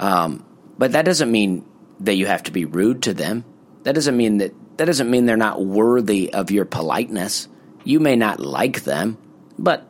Um, 0.00 0.46
but 0.78 0.92
that 0.92 1.04
doesn't 1.04 1.30
mean 1.30 1.66
that 2.00 2.14
you 2.14 2.24
have 2.24 2.44
to 2.44 2.52
be 2.52 2.64
rude 2.64 3.02
to 3.02 3.12
them. 3.12 3.44
That 3.82 3.94
doesn't 3.94 4.16
mean 4.16 4.38
that 4.38 4.54
that 4.78 4.86
doesn't 4.86 5.10
mean 5.10 5.26
they're 5.26 5.36
not 5.36 5.62
worthy 5.62 6.32
of 6.32 6.50
your 6.50 6.64
politeness. 6.64 7.48
You 7.84 8.00
may 8.00 8.16
not 8.16 8.40
like 8.40 8.84
them, 8.84 9.18
but 9.58 9.87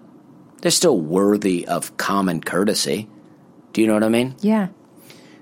they're 0.61 0.71
still 0.71 0.99
worthy 0.99 1.67
of 1.67 1.97
common 1.97 2.41
courtesy. 2.41 3.09
Do 3.73 3.81
you 3.81 3.87
know 3.87 3.95
what 3.95 4.05
I 4.05 4.09
mean? 4.09 4.35
Yeah. 4.41 4.69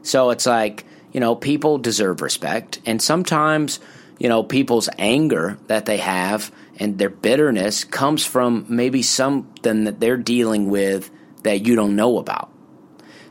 So 0.02 0.30
it's 0.30 0.46
like, 0.46 0.84
you 1.12 1.20
know, 1.20 1.34
people 1.34 1.78
deserve 1.78 2.20
respect. 2.20 2.80
And 2.86 3.00
sometimes, 3.00 3.80
you 4.18 4.28
know, 4.28 4.42
people's 4.42 4.88
anger 4.98 5.58
that 5.66 5.86
they 5.86 5.98
have 5.98 6.52
and 6.78 6.98
their 6.98 7.10
bitterness 7.10 7.84
comes 7.84 8.24
from 8.24 8.66
maybe 8.68 9.02
something 9.02 9.84
that 9.84 10.00
they're 10.00 10.16
dealing 10.16 10.68
with 10.68 11.10
that 11.42 11.66
you 11.66 11.76
don't 11.76 11.96
know 11.96 12.18
about. 12.18 12.52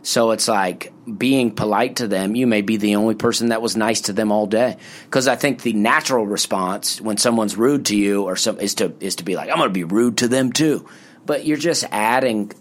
So 0.01 0.31
it's 0.31 0.47
like 0.47 0.93
being 1.17 1.51
polite 1.51 1.95
to 1.97 2.07
them, 2.07 2.35
you 2.35 2.45
may 2.45 2.61
be 2.61 2.77
the 2.77 2.95
only 2.95 3.15
person 3.15 3.49
that 3.49 3.61
was 3.61 3.75
nice 3.75 4.01
to 4.01 4.13
them 4.13 4.31
all 4.31 4.45
day. 4.45 4.77
Because 5.05 5.27
I 5.27 5.35
think 5.35 5.61
the 5.61 5.73
natural 5.73 6.27
response 6.27 7.01
when 7.01 7.17
someone's 7.17 7.57
rude 7.57 7.85
to 7.87 7.95
you 7.95 8.23
or 8.23 8.35
some 8.35 8.59
is 8.59 8.75
to 8.75 8.93
is 8.99 9.15
to 9.15 9.23
be 9.23 9.35
like, 9.35 9.49
I'm 9.49 9.57
going 9.57 9.69
to 9.69 9.73
be 9.73 9.83
rude 9.83 10.17
to 10.17 10.27
them 10.27 10.51
too 10.51 10.87
but 11.25 11.45
you're 11.45 11.57
just 11.57 11.85
adding, 11.91 12.51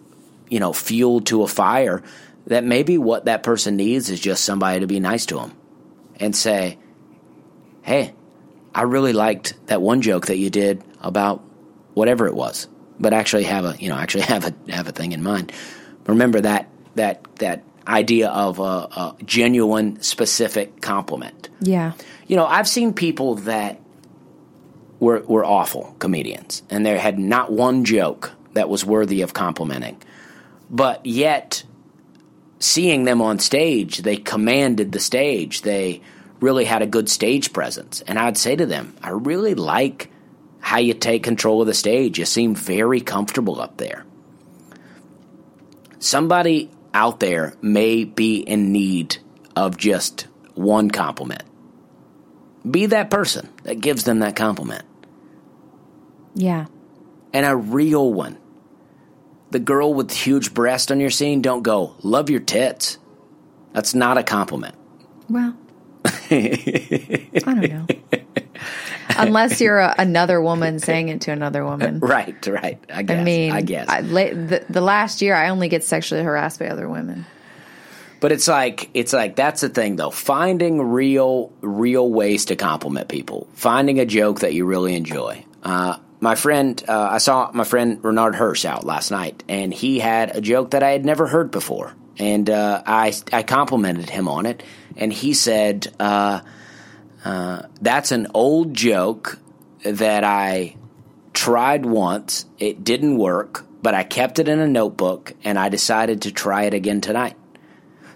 you 0.48 0.60
know, 0.60 0.72
fuel 0.72 1.20
to 1.22 1.42
a 1.42 1.48
fire 1.48 2.02
that 2.46 2.64
maybe 2.64 2.98
what 2.98 3.24
that 3.24 3.42
person 3.42 3.76
needs 3.76 4.10
is 4.10 4.20
just 4.20 4.44
somebody 4.44 4.80
to 4.80 4.86
be 4.86 5.00
nice 5.00 5.26
to 5.26 5.36
them 5.36 5.52
and 6.20 6.34
say, 6.36 6.78
"Hey, 7.82 8.14
I 8.74 8.82
really 8.82 9.12
liked 9.12 9.54
that 9.66 9.80
one 9.80 10.02
joke 10.02 10.26
that 10.26 10.36
you 10.36 10.50
did 10.50 10.82
about 11.00 11.42
whatever 11.94 12.26
it 12.26 12.34
was." 12.34 12.68
But 13.00 13.12
actually 13.12 13.44
have 13.44 13.64
a, 13.64 13.76
you 13.78 13.88
know, 13.88 13.96
actually 13.96 14.22
have 14.34 14.44
a 14.44 14.72
have 14.72 14.88
a 14.88 14.92
thing 14.92 15.12
in 15.12 15.22
mind. 15.22 15.52
Remember 16.06 16.40
that 16.40 16.68
that 16.94 17.26
that 17.36 17.62
idea 17.86 18.28
of 18.30 18.58
a, 18.58 18.62
a 18.62 19.16
genuine 19.24 20.00
specific 20.02 20.80
compliment. 20.80 21.48
Yeah. 21.60 21.92
You 22.26 22.36
know, 22.36 22.46
I've 22.46 22.68
seen 22.68 22.92
people 22.94 23.36
that 23.36 23.80
were 25.00 25.20
were 25.20 25.44
awful 25.44 25.94
comedians 25.98 26.62
and 26.70 26.84
they 26.84 26.98
had 26.98 27.18
not 27.18 27.52
one 27.52 27.84
joke 27.84 28.32
that 28.54 28.68
was 28.68 28.84
worthy 28.84 29.22
of 29.22 29.34
complimenting. 29.34 30.00
But 30.70 31.04
yet, 31.04 31.62
seeing 32.58 33.04
them 33.04 33.20
on 33.20 33.38
stage, 33.38 33.98
they 33.98 34.16
commanded 34.16 34.92
the 34.92 35.00
stage. 35.00 35.62
They 35.62 36.00
really 36.40 36.64
had 36.64 36.82
a 36.82 36.86
good 36.86 37.08
stage 37.08 37.52
presence. 37.52 38.00
And 38.02 38.18
I'd 38.18 38.38
say 38.38 38.56
to 38.56 38.66
them, 38.66 38.96
I 39.02 39.10
really 39.10 39.54
like 39.54 40.10
how 40.60 40.78
you 40.78 40.94
take 40.94 41.22
control 41.22 41.60
of 41.60 41.66
the 41.66 41.74
stage. 41.74 42.18
You 42.18 42.24
seem 42.24 42.54
very 42.54 43.00
comfortable 43.00 43.60
up 43.60 43.76
there. 43.76 44.04
Somebody 45.98 46.70
out 46.92 47.20
there 47.20 47.54
may 47.60 48.04
be 48.04 48.38
in 48.38 48.72
need 48.72 49.18
of 49.56 49.76
just 49.76 50.26
one 50.54 50.90
compliment. 50.90 51.42
Be 52.68 52.86
that 52.86 53.10
person 53.10 53.48
that 53.64 53.80
gives 53.80 54.04
them 54.04 54.20
that 54.20 54.36
compliment. 54.36 54.84
Yeah. 56.34 56.66
And 57.32 57.44
a 57.44 57.54
real 57.54 58.12
one 58.12 58.38
the 59.54 59.60
girl 59.60 59.94
with 59.94 60.10
huge 60.10 60.52
breast 60.52 60.90
on 60.90 60.98
your 60.98 61.10
scene, 61.10 61.40
don't 61.40 61.62
go, 61.62 61.94
love 62.02 62.28
your 62.28 62.40
tits. 62.40 62.98
That's 63.72 63.94
not 63.94 64.18
a 64.18 64.24
compliment. 64.24 64.74
Well, 65.30 65.56
I 66.04 67.28
don't 67.36 67.60
know. 67.60 67.86
Unless 69.16 69.60
you're 69.60 69.78
a, 69.78 69.94
another 69.96 70.42
woman 70.42 70.80
saying 70.80 71.08
it 71.08 71.20
to 71.22 71.30
another 71.30 71.64
woman. 71.64 72.00
Right, 72.00 72.44
right. 72.48 72.82
I 72.92 73.02
guess. 73.04 73.20
I 73.20 73.22
mean, 73.22 73.52
I 73.52 73.60
guess. 73.62 73.88
I, 73.88 74.00
the, 74.02 74.66
the 74.68 74.80
last 74.80 75.22
year, 75.22 75.36
I 75.36 75.50
only 75.50 75.68
get 75.68 75.84
sexually 75.84 76.24
harassed 76.24 76.58
by 76.58 76.66
other 76.66 76.88
women. 76.88 77.24
But 78.18 78.32
it's 78.32 78.48
like 78.48 78.90
it's 78.92 79.12
like 79.12 79.36
that's 79.36 79.60
the 79.60 79.68
thing 79.68 79.94
though. 79.94 80.10
Finding 80.10 80.80
real 80.80 81.52
real 81.60 82.10
ways 82.10 82.46
to 82.46 82.56
compliment 82.56 83.08
people. 83.08 83.46
Finding 83.54 84.00
a 84.00 84.06
joke 84.06 84.40
that 84.40 84.52
you 84.52 84.64
really 84.64 84.96
enjoy. 84.96 85.44
Uh, 85.62 85.98
my 86.24 86.34
friend, 86.36 86.82
uh, 86.88 87.08
I 87.12 87.18
saw 87.18 87.50
my 87.52 87.64
friend 87.64 88.02
Renard 88.02 88.34
Hirsch 88.34 88.64
out 88.64 88.84
last 88.84 89.10
night, 89.10 89.44
and 89.46 89.74
he 89.74 89.98
had 89.98 90.34
a 90.34 90.40
joke 90.40 90.70
that 90.70 90.82
I 90.82 90.90
had 90.92 91.04
never 91.04 91.26
heard 91.26 91.50
before, 91.50 91.92
and 92.18 92.48
uh, 92.48 92.82
I 92.86 93.12
I 93.30 93.42
complimented 93.42 94.08
him 94.08 94.26
on 94.26 94.46
it, 94.46 94.62
and 94.96 95.12
he 95.12 95.34
said, 95.34 95.86
uh, 96.00 96.40
uh, 97.26 97.62
"That's 97.82 98.10
an 98.10 98.28
old 98.32 98.72
joke 98.72 99.38
that 99.84 100.24
I 100.24 100.76
tried 101.34 101.84
once. 101.84 102.46
It 102.58 102.82
didn't 102.82 103.18
work, 103.18 103.66
but 103.82 103.92
I 103.94 104.02
kept 104.02 104.38
it 104.38 104.48
in 104.48 104.60
a 104.60 104.66
notebook, 104.66 105.34
and 105.44 105.58
I 105.58 105.68
decided 105.68 106.22
to 106.22 106.32
try 106.32 106.62
it 106.62 106.72
again 106.72 107.02
tonight." 107.02 107.36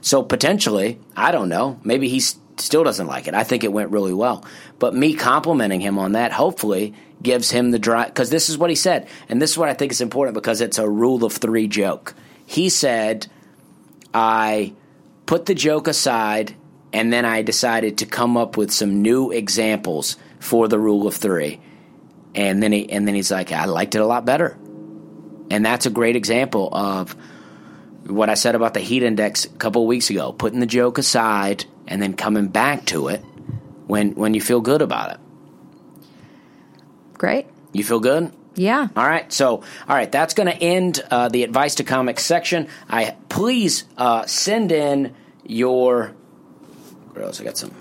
So 0.01 0.23
potentially, 0.23 0.99
I 1.15 1.31
don't 1.31 1.51
know. 1.51 1.79
Maybe 1.85 2.09
he 2.09 2.19
s- 2.19 2.39
still 2.61 2.85
doesn't 2.85 3.07
like 3.07 3.29
it. 3.29 3.35
I 3.35 3.45
think 3.45 3.65
it 3.65 3.73
went 3.73 3.91
really 3.91 4.13
well. 4.13 4.45
But 4.79 4.95
me 4.95 5.15
complimenting 5.15 5.81
him 5.81 5.99
on 5.99 6.13
that 6.13 6.33
hopefully 6.33 6.95
gives 7.23 7.51
him 7.51 7.71
the 7.71 7.79
drive 7.79 8.09
because 8.09 8.31
this 8.31 8.49
is 8.49 8.59
what 8.59 8.71
he 8.71 8.77
said, 8.77 9.09
and 9.29 9.41
this 9.41 9.53
is 9.53 9.59
what 9.59 9.69
I 9.69 9.75
think 9.75 9.93
is 9.93 10.01
important 10.01 10.35
because 10.35 10.61
it's 10.61 10.79
a 10.79 10.89
rule 10.89 11.25
of 11.25 11.33
three 11.33 11.69
joke. 11.69 12.15
He 12.47 12.69
said, 12.69 13.27
"I 14.15 14.73
put 15.27 15.47
the 15.47 15.55
joke 15.55 15.89
aside, 15.89 16.55
and 16.93 17.13
then 17.13 17.25
I 17.25 17.43
decided 17.43 17.99
to 17.99 18.07
come 18.07 18.37
up 18.37 18.57
with 18.57 18.73
some 18.73 19.03
new 19.03 19.31
examples 19.31 20.17
for 20.41 20.69
the 20.69 20.79
rule 20.79 21.07
of 21.07 21.15
three. 21.15 21.61
And 22.35 22.63
then 22.63 22.73
he 22.73 22.91
and 22.91 23.07
then 23.07 23.15
he's 23.15 23.31
like, 23.31 23.53
I 23.53 23.65
liked 23.65 23.95
it 23.95 24.01
a 24.01 24.07
lot 24.07 24.25
better, 24.25 24.57
and 25.51 25.65
that's 25.65 25.87
a 25.87 25.91
great 25.91 26.17
example 26.17 26.69
of 26.73 27.17
what 28.07 28.31
I 28.31 28.35
said 28.35 28.55
about 28.55 28.75
the 28.75 28.81
heat 28.81 29.03
index 29.03 29.45
a 29.45 29.49
couple 29.51 29.87
weeks 29.87 30.11
ago, 30.11 30.33
putting 30.33 30.61
the 30.61 30.67
joke 30.67 30.99
aside 30.99 31.65
and 31.89 32.01
then 32.01 32.15
coming 32.15 32.49
back 32.49 32.87
to 32.87 33.09
it 33.09 33.21
when 33.87 34.13
when 34.15 34.35
you 34.35 34.41
feel 34.41 34.61
good 34.61 34.83
about 34.83 35.11
it. 35.13 35.19
Great. 37.15 37.47
You 37.73 37.83
feel 37.83 38.01
good? 38.01 38.33
Yeah. 38.55 38.89
All 38.97 39.07
right, 39.07 39.33
so 39.33 39.57
all 39.57 39.63
right, 39.89 40.11
that's 40.11 40.35
going 40.35 40.49
to 40.49 40.57
end 40.57 41.01
uh, 41.11 41.29
the 41.29 41.45
advice 41.45 41.77
to 41.77 41.85
comics 41.85 42.25
section. 42.25 42.69
I 42.89 43.17
please 43.29 43.85
uh, 43.97 44.27
send 44.27 44.73
in 44.73 45.15
your. 45.45 46.15
What 47.13 47.25
else? 47.25 47.41
I 47.41 47.45
got 47.45 47.57
some 47.57 47.73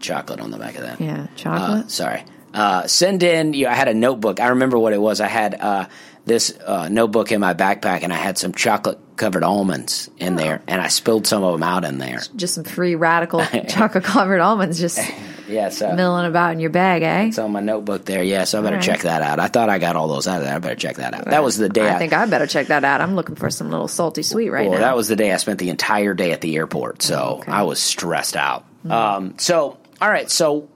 chocolate 0.00 0.40
on 0.40 0.50
the 0.50 0.58
back 0.58 0.74
of 0.74 0.82
that. 0.82 1.00
Yeah. 1.00 1.22
Uh, 1.22 1.36
Chocolate. 1.36 1.90
sorry. 1.90 2.24
Uh, 2.52 2.86
send 2.86 3.22
in. 3.22 3.54
You, 3.54 3.68
I 3.68 3.74
had 3.74 3.88
a 3.88 3.94
notebook. 3.94 4.40
I 4.40 4.48
remember 4.48 4.78
what 4.78 4.92
it 4.92 5.00
was. 5.00 5.20
I 5.20 5.28
had 5.28 5.54
uh, 5.60 5.86
this 6.24 6.56
uh, 6.64 6.88
notebook 6.88 7.30
in 7.30 7.40
my 7.40 7.54
backpack, 7.54 8.02
and 8.02 8.12
I 8.12 8.16
had 8.16 8.36
some 8.38 8.52
chocolate 8.52 8.98
covered 9.16 9.42
almonds 9.44 10.10
in 10.18 10.36
there, 10.36 10.62
and 10.66 10.80
I 10.80 10.88
spilled 10.88 11.26
some 11.26 11.42
of 11.44 11.52
them 11.52 11.62
out 11.62 11.84
in 11.84 11.98
there. 11.98 12.20
just 12.36 12.54
some 12.54 12.64
free 12.64 12.94
radical 12.94 13.44
chocolate 13.68 14.04
covered 14.04 14.40
almonds 14.40 14.78
just 14.78 14.98
Yeah, 15.48 15.68
so 15.68 15.92
milling 15.94 16.24
about 16.24 16.52
in 16.52 16.60
your 16.60 16.70
bag, 16.70 17.02
eh? 17.02 17.26
it's 17.26 17.38
on 17.38 17.52
my 17.52 17.60
notebook 17.60 18.06
there. 18.06 18.22
Yeah, 18.22 18.44
so 18.44 18.60
I 18.60 18.62
better 18.62 18.76
right. 18.76 18.84
check 18.84 19.00
that 19.02 19.20
out. 19.20 19.38
I 19.40 19.48
thought 19.48 19.68
I 19.68 19.78
got 19.78 19.94
all 19.94 20.08
those 20.08 20.26
out 20.26 20.38
of 20.38 20.44
there. 20.44 20.54
I 20.54 20.58
better 20.58 20.74
check 20.74 20.96
that 20.96 21.12
out. 21.12 21.26
That 21.26 21.44
was 21.44 21.58
the 21.58 21.68
day. 21.68 21.86
I 21.86 21.98
think 21.98 22.14
I 22.14 22.24
better 22.24 22.46
check 22.46 22.68
that 22.68 22.82
out. 22.82 23.02
I'm 23.02 23.14
looking 23.14 23.34
for 23.34 23.50
some 23.50 23.70
little 23.70 23.86
salty 23.86 24.22
sweet 24.22 24.48
right 24.48 24.70
well, 24.70 24.78
now. 24.80 24.86
that 24.86 24.96
was 24.96 25.08
the 25.08 25.16
day 25.16 25.32
I 25.32 25.36
spent 25.36 25.58
the 25.58 25.68
entire 25.68 26.14
day 26.14 26.32
at 26.32 26.40
the 26.40 26.56
airport, 26.56 27.02
so 27.02 27.40
Okay. 27.40 27.52
I 27.52 27.64
was 27.64 27.78
stressed 27.78 28.36
out. 28.36 28.64
Um, 28.88 29.34
so, 29.38 29.76
all 30.00 30.08
right, 30.08 30.30
so 30.30 30.66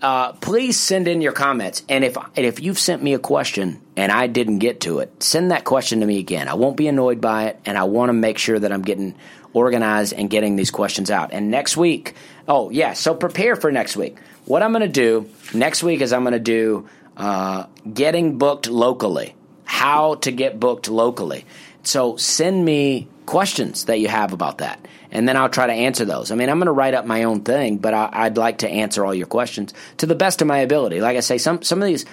uh, 0.00 0.32
please 0.32 0.80
send 0.80 1.06
in 1.06 1.20
your 1.20 1.32
comments, 1.32 1.82
and 1.90 2.02
if 2.02 2.16
and 2.16 2.46
if 2.46 2.60
you've 2.60 2.78
sent 2.78 3.02
me 3.02 3.12
a 3.12 3.18
question 3.18 3.80
and 3.96 4.10
I 4.10 4.26
didn't 4.26 4.58
get 4.58 4.80
to 4.82 4.98
it, 4.98 5.22
send 5.22 5.50
that 5.50 5.64
question 5.64 6.00
to 6.00 6.06
me 6.06 6.18
again. 6.18 6.48
I 6.48 6.54
won't 6.54 6.76
be 6.76 6.88
annoyed 6.88 7.20
by 7.20 7.46
it, 7.46 7.60
and 7.64 7.78
I 7.78 7.84
want 7.84 8.08
to 8.08 8.12
make 8.12 8.38
sure 8.38 8.58
that 8.58 8.72
I'm 8.72 8.82
getting 8.82 9.14
organized 9.52 10.12
and 10.12 10.28
getting 10.28 10.56
these 10.56 10.70
questions 10.70 11.10
out. 11.10 11.32
And 11.32 11.50
next 11.50 11.76
week, 11.76 12.14
oh 12.48 12.70
yeah, 12.70 12.92
so 12.92 13.14
prepare 13.14 13.56
for 13.56 13.70
next 13.70 13.96
week. 13.96 14.16
What 14.46 14.62
I'm 14.62 14.72
going 14.72 14.82
to 14.82 14.88
do 14.88 15.28
next 15.54 15.82
week 15.82 16.00
is 16.00 16.12
I'm 16.12 16.22
going 16.22 16.32
to 16.32 16.38
do 16.38 16.88
uh, 17.16 17.66
getting 17.92 18.36
booked 18.36 18.68
locally, 18.68 19.34
how 19.64 20.16
to 20.16 20.32
get 20.32 20.58
booked 20.58 20.88
locally. 20.88 21.46
So 21.84 22.16
send 22.16 22.64
me 22.64 23.08
questions 23.26 23.84
that 23.86 24.00
you 24.00 24.08
have 24.08 24.32
about 24.32 24.58
that, 24.58 24.86
and 25.12 25.28
then 25.28 25.36
I'll 25.36 25.48
try 25.48 25.68
to 25.68 25.72
answer 25.72 26.04
those. 26.04 26.30
I 26.30 26.34
mean, 26.34 26.50
I'm 26.50 26.58
going 26.58 26.66
to 26.66 26.72
write 26.72 26.94
up 26.94 27.06
my 27.06 27.24
own 27.24 27.42
thing, 27.42 27.78
but 27.78 27.94
I, 27.94 28.08
I'd 28.12 28.36
like 28.36 28.58
to 28.58 28.68
answer 28.68 29.04
all 29.04 29.14
your 29.14 29.26
questions 29.26 29.72
to 29.98 30.06
the 30.06 30.14
best 30.14 30.42
of 30.42 30.48
my 30.48 30.58
ability. 30.58 31.00
Like 31.00 31.16
I 31.16 31.20
say, 31.20 31.38
some 31.38 31.62
some 31.62 31.80
of 31.80 31.86
these 31.86 32.04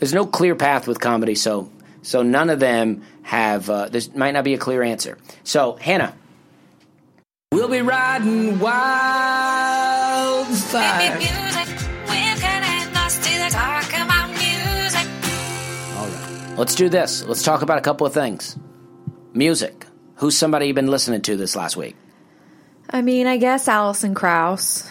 there's 0.00 0.12
no 0.12 0.26
clear 0.26 0.54
path 0.56 0.88
with 0.88 0.98
comedy, 1.00 1.34
so 1.36 1.70
so 2.02 2.22
none 2.22 2.50
of 2.50 2.58
them 2.58 3.02
have. 3.22 3.70
Uh, 3.70 3.88
there 3.88 4.00
might 4.16 4.32
not 4.32 4.42
be 4.44 4.54
a 4.54 4.58
clear 4.58 4.82
answer. 4.82 5.16
So 5.44 5.76
Hannah, 5.76 6.14
We'll 7.52 7.68
be 7.68 7.82
riding 7.82 8.58
wildfire. 9.50 11.18
music. 11.18 11.68
We're 12.06 12.36
getting 12.40 12.94
lost 12.94 13.22
to 13.22 13.30
the 13.38 13.48
talk 13.50 13.88
about 13.92 14.28
music. 14.30 15.06
all 15.96 16.06
right, 16.08 16.58
let's 16.58 16.74
do 16.74 16.88
this. 16.88 17.24
Let's 17.24 17.42
talk 17.42 17.62
about 17.62 17.78
a 17.78 17.82
couple 17.82 18.06
of 18.06 18.12
things. 18.14 18.56
Music. 19.34 19.86
Who's 20.16 20.36
somebody 20.36 20.66
you've 20.66 20.76
been 20.76 20.88
listening 20.88 21.22
to 21.22 21.36
this 21.36 21.56
last 21.56 21.76
week? 21.76 21.96
I 22.90 23.02
mean, 23.02 23.26
I 23.26 23.36
guess 23.38 23.68
Alison 23.68 24.14
Krauss. 24.14 24.88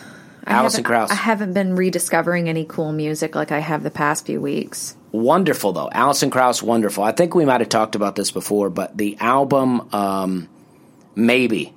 I 0.50 0.54
Alison 0.54 0.84
Krauss. 0.84 1.12
I 1.12 1.16
haven't 1.16 1.54
been 1.54 1.76
rediscovering 1.76 2.50
any 2.50 2.66
cool 2.66 2.92
music 2.92 3.36
like 3.36 3.52
I 3.52 3.60
have 3.60 3.84
the 3.84 3.92
past 3.92 4.26
few 4.26 4.42
weeks. 4.42 4.96
Wonderful 5.12 5.74
though, 5.74 5.90
Alison 5.92 6.30
Krauss, 6.30 6.62
wonderful. 6.62 7.04
I 7.04 7.12
think 7.12 7.36
we 7.36 7.46
might 7.46 7.62
have 7.62 7.70
talked 7.70 7.96
about 7.96 8.16
this 8.16 8.32
before, 8.32 8.70
but 8.70 8.98
the 8.98 9.18
album, 9.20 9.94
um, 9.94 10.50
maybe, 11.16 11.74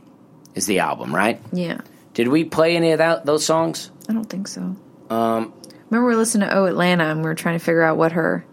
is 0.55 0.67
the 0.67 0.81
album, 0.81 1.15
right? 1.15 1.41
Yeah. 1.53 1.81
Did 2.15 2.29
we 2.29 2.45
play 2.45 2.77
any 2.77 2.93
of 2.93 2.99
that 2.99 3.25
those 3.25 3.45
songs? 3.45 3.91
I 4.09 4.13
don't 4.13 4.29
think 4.29 4.49
so. 4.49 4.77
Um, 5.11 5.53
Remember 5.91 6.09
we 6.09 6.15
were 6.15 6.17
listening 6.17 6.49
to 6.49 6.55
Oh 6.55 6.65
Atlanta 6.65 7.05
and 7.05 7.21
we 7.21 7.25
were 7.25 7.35
trying 7.35 7.59
to 7.59 7.65
figure 7.65 7.83
out 7.83 7.97
what 7.97 8.13
her, 8.13 8.45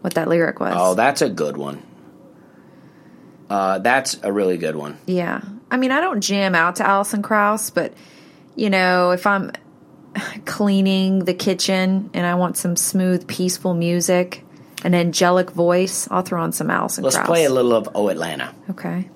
what 0.00 0.14
that 0.14 0.28
lyric 0.28 0.60
was. 0.60 0.74
Oh, 0.76 0.94
that's 0.94 1.22
a 1.22 1.28
good 1.28 1.56
one. 1.56 1.82
Uh, 3.48 3.78
that's 3.78 4.18
a 4.22 4.32
really 4.32 4.58
good 4.58 4.76
one. 4.76 4.96
Yeah. 5.06 5.40
I 5.70 5.76
mean, 5.76 5.90
I 5.90 6.00
don't 6.00 6.20
jam 6.20 6.54
out 6.54 6.76
to 6.76 6.86
Alison 6.86 7.22
Krauss, 7.22 7.70
but 7.70 7.94
you 8.60 8.68
know, 8.68 9.10
if 9.12 9.26
I'm 9.26 9.52
cleaning 10.44 11.24
the 11.24 11.32
kitchen 11.32 12.10
and 12.12 12.26
I 12.26 12.34
want 12.34 12.58
some 12.58 12.76
smooth, 12.76 13.26
peaceful 13.26 13.72
music, 13.72 14.44
an 14.84 14.94
angelic 14.94 15.50
voice, 15.50 16.06
I'll 16.10 16.20
throw 16.20 16.42
on 16.42 16.52
some 16.52 16.70
Alison 16.70 17.02
Let's 17.02 17.16
Krauss. 17.16 17.26
play 17.26 17.44
a 17.44 17.50
little 17.50 17.72
of 17.72 17.88
Oh 17.94 18.08
Atlanta. 18.08 18.54
Okay. 18.68 19.08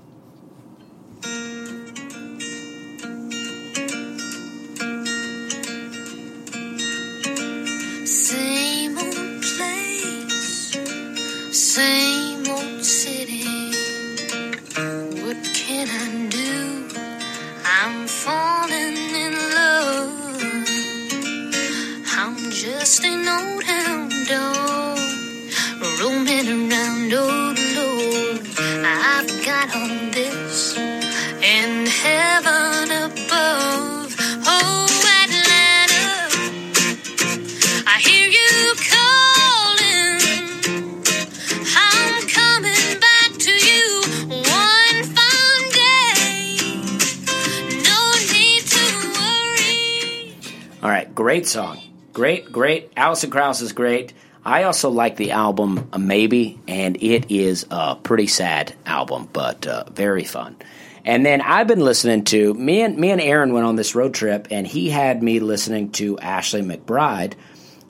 Great 51.15 51.47
song. 51.47 51.79
Great, 52.13 52.51
great. 52.51 52.93
Alison 52.97 53.31
Krauss 53.31 53.61
is 53.61 53.73
great. 53.73 54.13
I 54.45 54.65
also 54.65 54.91
like 54.91 55.17
the 55.17 55.31
album 55.31 55.89
uh, 55.93 55.99
Maybe, 55.99 56.61
and 56.67 56.97
it 56.97 57.31
is 57.31 57.67
a 57.71 57.95
pretty 57.95 58.27
sad 58.27 58.75
album, 58.85 59.29
but 59.33 59.65
uh, 59.67 59.85
very 59.91 60.25
fun. 60.25 60.57
And 61.05 61.25
then 61.25 61.41
I've 61.41 61.69
been 61.69 61.85
listening 61.85 62.25
to 62.25 62.53
me 62.55 62.83
and 62.83 62.97
me 62.97 63.11
and 63.11 63.21
Aaron 63.21 63.53
went 63.53 63.65
on 63.65 63.77
this 63.77 63.95
road 63.95 64.13
trip, 64.13 64.49
and 64.51 64.67
he 64.67 64.91
had 64.91 65.23
me 65.23 65.39
listening 65.39 65.93
to 65.93 66.19
Ashley 66.19 66.63
McBryde, 66.63 67.35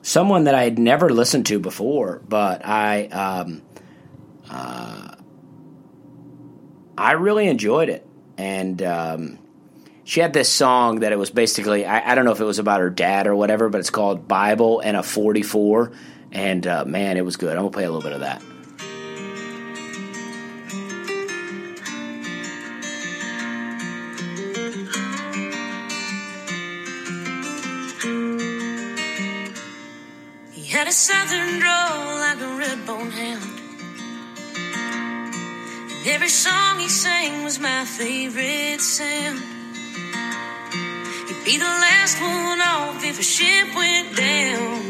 someone 0.03 0.43
that 0.43 0.53
I 0.53 0.63
had 0.63 0.77
never 0.77 1.09
listened 1.09 1.47
to 1.47 1.59
before, 1.59 2.21
but 2.27 2.63
I 2.63 3.05
um, 3.07 3.63
uh, 4.49 5.15
I 6.95 7.13
really 7.13 7.47
enjoyed 7.47 7.89
it, 7.89 8.05
and. 8.37 8.81
Um, 8.83 9.39
she 10.05 10.19
had 10.19 10.33
this 10.33 10.49
song 10.49 10.99
that 10.99 11.11
it 11.11 11.17
was 11.17 11.31
basically 11.31 11.83
I, 11.85 12.11
I 12.11 12.15
don't 12.15 12.25
know 12.25 12.31
if 12.31 12.39
it 12.39 12.45
was 12.45 12.59
about 12.59 12.79
her 12.79 12.91
dad 12.91 13.25
or 13.25 13.35
whatever, 13.35 13.69
but 13.69 13.79
it's 13.79 13.89
called 13.89 14.27
Bible 14.27 14.79
and 14.79 14.95
a 14.95 15.03
44. 15.03 15.91
And 16.31 16.65
uh, 16.65 16.85
man, 16.85 17.17
it 17.17 17.25
was 17.25 17.37
good. 17.37 17.51
I'm 17.51 17.63
gonna 17.63 17.71
play 17.71 17.85
a 17.85 17.91
little 17.91 18.03
bit 18.03 18.13
of 18.13 18.19
that. 18.19 18.41
He 30.53 30.65
had 30.71 30.87
a 30.87 30.91
southern 30.91 31.59
drawl 31.59 32.19
like 32.19 32.39
a 32.41 32.57
red 32.59 32.85
bone 32.85 33.09
hound. 33.09 33.59
And 35.89 36.07
every 36.07 36.29
song 36.29 36.79
he 36.79 36.89
sang 36.89 37.43
was 37.43 37.57
my 37.59 37.85
favorite 37.85 38.81
sound. 38.81 39.54
He'd 41.45 41.51
be 41.51 41.57
the 41.57 41.65
last 41.65 42.19
one 42.19 42.59
off 42.59 43.03
if 43.05 43.19
a 43.19 43.23
ship 43.23 43.75
went 43.75 44.17
down. 44.17 44.81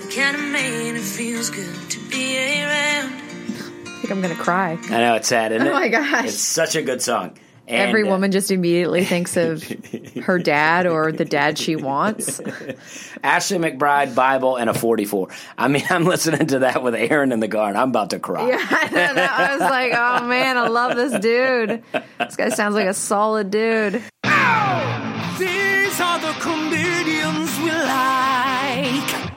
The 0.00 0.12
kind 0.16 0.36
of 0.36 0.42
man 0.42 0.96
it 0.96 1.02
feels 1.02 1.50
good 1.50 1.90
to 1.90 1.98
be 2.08 2.38
around. 2.38 3.12
I 3.12 4.00
think 4.00 4.10
I'm 4.10 4.22
gonna 4.22 4.34
cry. 4.36 4.78
I 4.82 5.00
know 5.00 5.16
it's 5.16 5.28
sad, 5.28 5.52
isn't 5.52 5.66
it? 5.66 5.70
Oh 5.70 5.74
my 5.74 5.88
gosh. 5.88 6.24
It's 6.24 6.38
such 6.38 6.76
a 6.76 6.82
good 6.82 7.02
song. 7.02 7.36
And, 7.68 7.88
Every 7.88 8.04
uh, 8.04 8.06
woman 8.06 8.32
just 8.32 8.50
immediately 8.50 9.04
thinks 9.04 9.36
of 9.36 9.62
her 10.24 10.38
dad 10.38 10.86
or 10.86 11.12
the 11.12 11.26
dad 11.26 11.58
she 11.58 11.76
wants. 11.76 12.40
Ashley 13.22 13.58
McBryde, 13.58 14.14
Bible, 14.14 14.56
and 14.56 14.70
a 14.70 14.74
44. 14.74 15.28
I 15.58 15.68
mean, 15.68 15.84
I'm 15.90 16.04
listening 16.04 16.46
to 16.48 16.60
that 16.60 16.82
with 16.82 16.94
Aaron 16.94 17.32
in 17.32 17.40
the 17.40 17.48
car, 17.48 17.68
and 17.68 17.76
I'm 17.76 17.90
about 17.90 18.10
to 18.10 18.18
cry. 18.18 18.48
Yeah, 18.48 18.56
I, 18.58 18.84
know 18.86 19.14
that. 19.14 19.30
I 19.30 19.52
was 19.52 19.60
like, 19.60 19.92
oh 19.94 20.26
man, 20.26 20.56
I 20.56 20.68
love 20.68 20.96
this 20.96 21.20
dude. 21.20 21.82
This 22.18 22.36
guy 22.36 22.48
sounds 22.48 22.74
like 22.74 22.86
a 22.86 22.94
solid 22.94 23.50
dude. 23.50 24.02
These 25.38 26.00
are 26.00 26.18
the 26.18 26.32
comedians 26.40 27.58
we 27.58 27.70
like. 27.70 29.30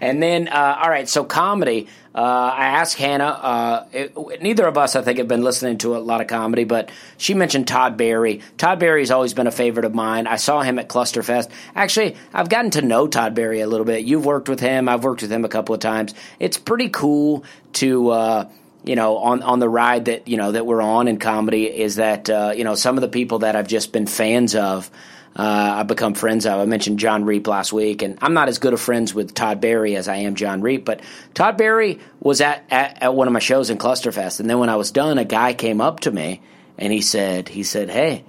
And 0.00 0.22
then, 0.22 0.48
uh, 0.48 0.78
all 0.80 0.88
right, 0.88 1.08
so 1.08 1.24
comedy. 1.24 1.88
Uh, 2.14 2.20
I 2.20 2.66
asked 2.66 2.96
Hannah. 2.96 3.24
Uh, 3.24 3.86
it, 3.92 4.42
neither 4.42 4.66
of 4.66 4.78
us, 4.78 4.94
I 4.96 5.02
think, 5.02 5.18
have 5.18 5.28
been 5.28 5.42
listening 5.42 5.78
to 5.78 5.96
a 5.96 5.98
lot 5.98 6.20
of 6.20 6.26
comedy, 6.26 6.64
but 6.64 6.90
she 7.16 7.34
mentioned 7.34 7.66
Todd 7.66 7.96
Barry. 7.96 8.40
Todd 8.56 8.78
Barry's 8.78 9.10
always 9.10 9.34
been 9.34 9.46
a 9.46 9.52
favorite 9.52 9.84
of 9.84 9.94
mine. 9.94 10.26
I 10.26 10.36
saw 10.36 10.62
him 10.62 10.78
at 10.78 10.88
Clusterfest. 10.88 11.50
Actually, 11.74 12.16
I've 12.32 12.48
gotten 12.48 12.70
to 12.72 12.82
know 12.82 13.08
Todd 13.08 13.34
Barry 13.34 13.60
a 13.60 13.66
little 13.66 13.86
bit. 13.86 14.04
You've 14.04 14.24
worked 14.24 14.48
with 14.48 14.60
him. 14.60 14.88
I've 14.88 15.04
worked 15.04 15.22
with 15.22 15.32
him 15.32 15.44
a 15.44 15.48
couple 15.48 15.74
of 15.74 15.80
times. 15.80 16.14
It's 16.38 16.58
pretty 16.58 16.90
cool 16.90 17.44
to. 17.74 18.48
You 18.88 18.96
know, 18.96 19.18
on 19.18 19.42
on 19.42 19.58
the 19.58 19.68
ride 19.68 20.06
that 20.06 20.28
you 20.28 20.38
know 20.38 20.52
that 20.52 20.64
we're 20.64 20.80
on 20.80 21.08
in 21.08 21.18
comedy 21.18 21.66
is 21.66 21.96
that 21.96 22.30
uh, 22.30 22.54
you 22.56 22.64
know 22.64 22.74
some 22.74 22.96
of 22.96 23.02
the 23.02 23.08
people 23.08 23.40
that 23.40 23.54
I've 23.54 23.68
just 23.68 23.92
been 23.92 24.06
fans 24.06 24.54
of, 24.54 24.90
uh, 25.36 25.42
I've 25.42 25.86
become 25.86 26.14
friends 26.14 26.46
of. 26.46 26.58
I 26.58 26.64
mentioned 26.64 26.98
Jon 26.98 27.24
Reep 27.24 27.46
last 27.46 27.70
week, 27.70 28.00
and 28.00 28.18
I'm 28.22 28.32
not 28.32 28.48
as 28.48 28.58
good 28.58 28.72
of 28.72 28.80
friends 28.80 29.12
with 29.12 29.34
Todd 29.34 29.60
Barry 29.60 29.94
as 29.94 30.08
I 30.08 30.16
am 30.16 30.36
Jon 30.36 30.62
Reep, 30.62 30.86
but 30.86 31.02
Todd 31.34 31.58
Barry 31.58 32.00
was 32.18 32.40
at, 32.40 32.64
at, 32.70 33.02
at 33.02 33.14
one 33.14 33.26
of 33.26 33.32
my 33.34 33.40
shows 33.40 33.68
in 33.68 33.76
Clusterfest, 33.76 34.40
and 34.40 34.48
then 34.48 34.58
when 34.58 34.70
I 34.70 34.76
was 34.76 34.90
done, 34.90 35.18
a 35.18 35.24
guy 35.24 35.52
came 35.52 35.82
up 35.82 36.00
to 36.00 36.10
me 36.10 36.40
and 36.78 36.90
he 36.90 37.02
said, 37.02 37.50
he 37.50 37.64
said, 37.64 37.90
"Hey, 37.90 38.24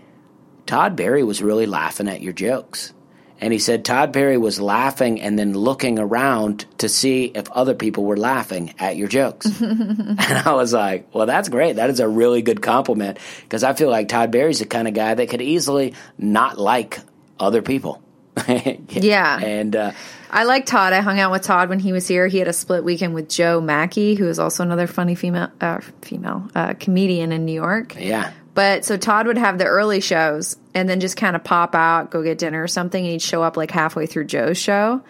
Todd 0.66 0.97
Barry 0.97 1.24
was 1.24 1.41
really 1.41 1.68
laughing 1.68 2.10
at 2.10 2.22
your 2.22 2.34
jokes." 2.34 2.93
And 3.42 3.54
he 3.54 3.60
said 3.60 3.86
Todd 3.86 4.12
Barry 4.12 4.38
was 4.38 4.60
laughing 4.60 5.22
and 5.22 5.40
then 5.40 5.54
looking 5.54 5.98
around 5.98 6.66
to 6.80 6.90
see 6.90 7.26
if 7.26 7.50
other 7.52 7.74
people 7.74 8.04
were 8.04 8.18
laughing 8.18 8.74
at 8.80 8.98
your 8.98 9.08
jokes. 9.08 9.46
and 9.62 10.20
I 10.20 10.54
was 10.54 10.74
like, 10.74 11.14
well, 11.14 11.26
that's 11.26 11.48
great. 11.50 11.78
That 11.78 11.90
is 11.90 12.00
a 12.00 12.08
really 12.08 12.42
good 12.42 12.62
compliment 12.62 13.18
because 13.44 13.64
I 13.64 13.74
feel 13.74 13.90
like 13.90 14.10
Todd 14.10 14.32
Barry's 14.32 14.60
the 14.60 14.66
kind 14.66 14.88
of 14.88 14.94
guy 14.94 15.14
that 15.14 15.30
could 15.30 15.42
easily 15.42 15.94
not 16.18 16.60
like 16.60 17.00
other 17.40 17.62
people. 17.62 18.02
Yeah. 18.90 19.40
And 19.40 19.76
uh, 19.76 19.92
I 20.32 20.44
like 20.44 20.66
Todd. 20.66 20.94
I 20.94 21.02
hung 21.02 21.20
out 21.20 21.32
with 21.32 21.42
Todd 21.42 21.70
when 21.70 21.80
he 21.80 21.92
was 21.92 22.08
here. 22.08 22.28
He 22.28 22.38
had 22.38 22.48
a 22.48 22.54
split 22.54 22.84
weekend 22.84 23.14
with 23.14 23.30
Joe 23.30 23.62
Mackey, 23.62 24.16
who 24.16 24.28
is 24.28 24.40
also 24.40 24.64
another 24.64 24.88
funny 24.88 25.16
female 25.16 25.50
uh, 25.60 25.80
female 26.02 26.50
uh, 26.56 26.74
comedian 26.74 27.32
in 27.32 27.46
New 27.46 27.54
York. 27.54 27.96
yeah. 28.00 28.32
But 28.60 28.84
so 28.84 28.97
Todd 28.97 29.26
would 29.28 29.38
have 29.38 29.57
the 29.57 29.64
early 29.64 30.01
shows 30.01 30.57
and 30.74 30.89
then 30.89 30.99
just 30.99 31.16
kind 31.16 31.38
of 31.38 31.45
pop 31.45 31.76
out, 31.76 32.12
go 32.12 32.22
get 32.22 32.39
dinner 32.39 32.62
or 32.62 32.68
something, 32.68 33.01
and 33.01 33.14
he'd 33.14 33.22
show 33.22 33.41
up 33.41 33.55
like 33.55 33.72
halfway 33.72 34.05
through 34.05 34.26
Joe's 34.26 34.57
show. 34.57 35.01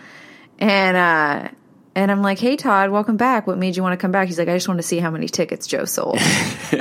And 0.60 0.96
uh 0.96 1.50
and 1.96 2.12
I'm 2.12 2.22
like, 2.22 2.38
"Hey 2.38 2.58
Todd, 2.58 2.92
welcome 2.92 3.18
back. 3.18 3.48
What 3.48 3.58
made 3.58 3.76
you 3.76 3.82
want 3.82 3.94
to 3.94 3.98
come 3.98 4.12
back?" 4.12 4.28
He's 4.28 4.38
like, 4.38 4.50
"I 4.50 4.56
just 4.56 4.68
want 4.68 4.78
to 4.78 4.84
see 4.84 5.00
how 5.00 5.10
many 5.10 5.28
tickets 5.28 5.66
Joe 5.66 5.86
sold." 5.86 6.20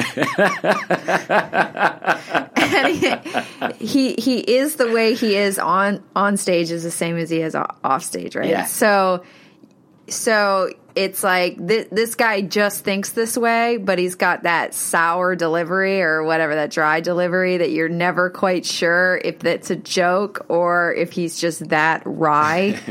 and 2.61 2.89
he, 2.95 3.15
he 3.79 4.13
he 4.19 4.39
is 4.39 4.77
the 4.77 4.91
way 4.93 5.15
he 5.15 5.37
is 5.37 5.59
on 5.59 6.05
on 6.15 6.37
stage 6.37 6.71
is 6.71 6.83
the 6.83 6.91
same 6.91 7.17
as 7.17 7.31
he 7.31 7.41
is 7.41 7.55
off 7.55 8.05
stage, 8.05 8.37
right? 8.37 8.51
Yeah. 8.51 8.67
So 8.67 9.25
so 10.07 10.71
it's 10.99 11.23
like 11.23 11.65
th- 11.65 11.91
this 11.91 12.17
guy 12.17 12.41
just 12.41 12.83
thinks 12.83 13.11
this 13.11 13.39
way, 13.39 13.77
but 13.77 14.01
he's 14.01 14.17
got 14.17 14.43
that 14.43 14.75
sour 14.75 15.37
delivery 15.37 16.03
or 16.03 16.25
whatever 16.25 16.57
that 16.57 16.73
dry 16.73 17.01
delivery 17.01 17.59
that 17.59 17.71
you're 17.71 17.89
never 17.89 18.31
quite 18.31 18.67
sure 18.67 19.21
if 19.25 19.39
that's 19.39 19.71
a 19.71 19.77
joke 19.77 20.47
or 20.49 20.93
if 20.93 21.13
he's 21.13 21.41
just 21.41 21.69
that 21.69 22.03
wry. 22.05 22.79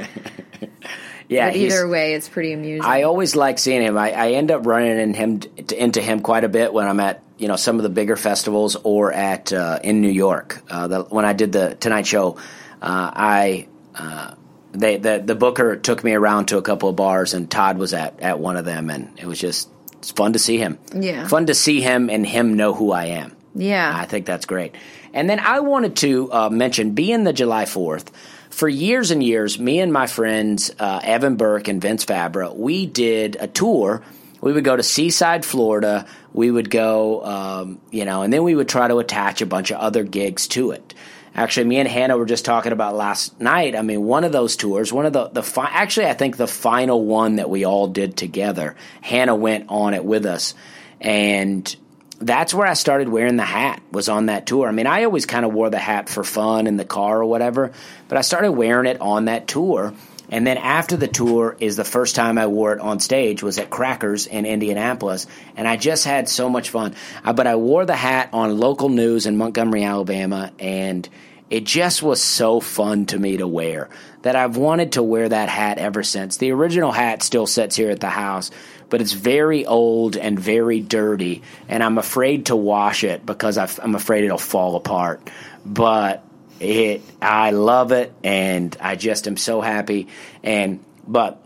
Yeah. 1.29 1.49
but 1.49 1.57
either 1.57 1.85
way, 1.89 2.13
it's 2.13 2.29
pretty 2.29 2.53
amusing. 2.53 2.85
I 2.85 3.01
always 3.01 3.35
like 3.35 3.59
seeing 3.59 3.81
him. 3.81 3.97
I, 3.97 4.13
I 4.13 4.31
end 4.31 4.49
up 4.49 4.65
running 4.65 4.97
in 4.97 5.13
him 5.13 5.41
into 5.75 6.01
him 6.01 6.21
quite 6.21 6.45
a 6.45 6.47
bit 6.47 6.71
when 6.71 6.87
I'm 6.87 7.01
at 7.01 7.21
you 7.37 7.49
know 7.49 7.57
some 7.57 7.75
of 7.75 7.83
the 7.83 7.89
bigger 7.89 8.15
festivals 8.15 8.77
or 8.81 9.11
at 9.11 9.51
uh, 9.51 9.79
in 9.83 9.99
New 9.99 10.09
York. 10.09 10.63
Uh, 10.69 10.87
the, 10.87 11.03
when 11.03 11.25
I 11.25 11.33
did 11.33 11.51
the 11.51 11.75
Tonight 11.75 12.07
Show, 12.07 12.37
uh, 12.81 13.11
I 13.13 13.67
uh, 13.93 14.35
they 14.79 14.97
the 14.97 15.21
the 15.23 15.35
booker 15.35 15.75
took 15.75 16.03
me 16.03 16.13
around 16.13 16.47
to 16.47 16.57
a 16.57 16.61
couple 16.61 16.89
of 16.89 16.95
bars, 16.95 17.33
and 17.33 17.49
Todd 17.49 17.77
was 17.77 17.93
at 17.93 18.19
at 18.21 18.39
one 18.39 18.57
of 18.57 18.65
them, 18.65 18.89
and 18.89 19.19
it 19.19 19.25
was 19.25 19.39
just 19.39 19.69
it's 19.93 20.11
fun 20.11 20.33
to 20.33 20.39
see 20.39 20.57
him. 20.57 20.77
Yeah. 20.93 21.27
fun 21.27 21.47
to 21.47 21.55
see 21.55 21.81
him 21.81 22.09
and 22.09 22.25
him 22.25 22.55
know 22.55 22.73
who 22.73 22.91
I 22.91 23.05
am. 23.05 23.35
yeah. 23.55 23.91
I 23.95 24.05
think 24.05 24.25
that's 24.25 24.45
great. 24.45 24.75
And 25.13 25.27
then 25.29 25.39
I 25.39 25.61
wanted 25.61 25.95
to 25.97 26.31
uh, 26.31 26.49
mention, 26.49 26.91
being 26.91 27.23
the 27.23 27.33
July 27.33 27.65
4th, 27.65 28.09
for 28.51 28.69
years 28.69 29.09
and 29.09 29.23
years, 29.23 29.57
me 29.57 29.79
and 29.79 29.91
my 29.91 30.05
friends, 30.05 30.69
uh, 30.79 30.99
Evan 31.01 31.37
Burke 31.37 31.67
and 31.67 31.81
Vince 31.81 32.05
Fabra, 32.05 32.53
we 32.53 32.85
did 32.85 33.37
a 33.39 33.47
tour. 33.47 34.03
We 34.41 34.53
would 34.53 34.63
go 34.63 34.75
to 34.75 34.83
Seaside, 34.83 35.43
Florida. 35.43 36.05
We 36.33 36.51
would 36.51 36.69
go, 36.69 37.23
um, 37.25 37.81
you 37.89 38.05
know, 38.05 38.21
and 38.21 38.31
then 38.31 38.43
we 38.43 38.53
would 38.53 38.69
try 38.69 38.87
to 38.87 38.99
attach 38.99 39.41
a 39.41 39.47
bunch 39.47 39.71
of 39.71 39.77
other 39.77 40.03
gigs 40.03 40.47
to 40.49 40.71
it. 40.71 40.93
Actually, 41.35 41.67
me 41.67 41.77
and 41.77 41.87
Hannah 41.87 42.17
were 42.17 42.25
just 42.25 42.45
talking 42.45 42.71
about 42.71 42.95
last 42.95 43.39
night. 43.39 43.75
I 43.75 43.81
mean, 43.81 44.03
one 44.03 44.23
of 44.23 44.31
those 44.31 44.55
tours, 44.55 44.91
one 44.91 45.05
of 45.05 45.13
the 45.13 45.27
the 45.27 45.43
fi- 45.43 45.69
actually, 45.71 46.07
I 46.07 46.13
think 46.13 46.37
the 46.37 46.47
final 46.47 47.05
one 47.05 47.35
that 47.35 47.49
we 47.49 47.65
all 47.65 47.87
did 47.87 48.17
together. 48.17 48.75
Hannah 49.01 49.35
went 49.35 49.65
on 49.69 49.93
it 49.93 50.03
with 50.03 50.25
us, 50.25 50.55
and 50.99 51.75
that's 52.19 52.53
where 52.53 52.67
I 52.67 52.73
started 52.73 53.09
wearing 53.09 53.35
the 53.35 53.43
hat 53.43 53.81
was 53.91 54.09
on 54.09 54.27
that 54.27 54.47
tour. 54.47 54.67
I 54.67 54.71
mean, 54.71 54.87
I 54.87 55.03
always 55.03 55.25
kind 55.25 55.45
of 55.45 55.53
wore 55.53 55.69
the 55.69 55.77
hat 55.77 56.09
for 56.09 56.23
fun 56.23 56.65
in 56.67 56.77
the 56.77 56.85
car 56.85 57.21
or 57.21 57.25
whatever, 57.25 57.71
but 58.07 58.17
I 58.17 58.21
started 58.21 58.51
wearing 58.53 58.87
it 58.87 58.99
on 59.01 59.25
that 59.25 59.47
tour. 59.47 59.93
And 60.29 60.45
then 60.45 60.57
after 60.57 60.97
the 60.97 61.07
tour 61.07 61.55
is 61.59 61.77
the 61.77 61.83
first 61.83 62.15
time 62.15 62.37
I 62.37 62.47
wore 62.47 62.73
it 62.73 62.79
on 62.79 62.99
stage 62.99 63.41
was 63.43 63.57
at 63.57 63.69
Crackers 63.69 64.27
in 64.27 64.45
Indianapolis, 64.45 65.25
and 65.55 65.67
I 65.67 65.77
just 65.77 66.03
had 66.03 66.27
so 66.27 66.49
much 66.49 66.69
fun. 66.69 66.95
Uh, 67.23 67.33
but 67.33 67.47
I 67.47 67.55
wore 67.55 67.85
the 67.85 67.95
hat 67.95 68.29
on 68.33 68.57
local 68.57 68.89
news 68.89 69.25
in 69.25 69.37
Montgomery, 69.37 69.83
Alabama, 69.83 70.51
and 70.59 71.07
it 71.49 71.63
just 71.63 72.03
was 72.03 72.21
so 72.21 72.59
fun 72.59 73.05
to 73.07 73.17
me 73.17 73.37
to 73.37 73.47
wear 73.47 73.89
that 74.23 74.35
I've 74.35 74.57
wanted 74.57 74.93
to 74.93 75.03
wear 75.03 75.29
that 75.29 75.47
hat 75.47 75.77
ever 75.77 76.03
since. 76.03 76.37
The 76.37 76.51
original 76.51 76.91
hat 76.91 77.23
still 77.23 77.47
sits 77.47 77.77
here 77.77 77.89
at 77.89 78.01
the 78.01 78.09
house, 78.09 78.51
but 78.89 78.99
it's 78.99 79.13
very 79.13 79.65
old 79.65 80.17
and 80.17 80.37
very 80.37 80.81
dirty, 80.81 81.43
and 81.69 81.81
I'm 81.81 81.97
afraid 81.97 82.47
to 82.47 82.55
wash 82.57 83.05
it 83.05 83.25
because 83.25 83.57
I've, 83.57 83.79
I'm 83.81 83.95
afraid 83.95 84.25
it'll 84.25 84.37
fall 84.37 84.75
apart. 84.75 85.21
But 85.65 86.23
it, 86.59 87.01
I 87.21 87.51
love 87.51 87.91
it, 87.91 88.13
and 88.23 88.75
I 88.79 88.95
just 88.95 89.27
am 89.27 89.37
so 89.37 89.61
happy. 89.61 90.07
And 90.43 90.83
but 91.07 91.43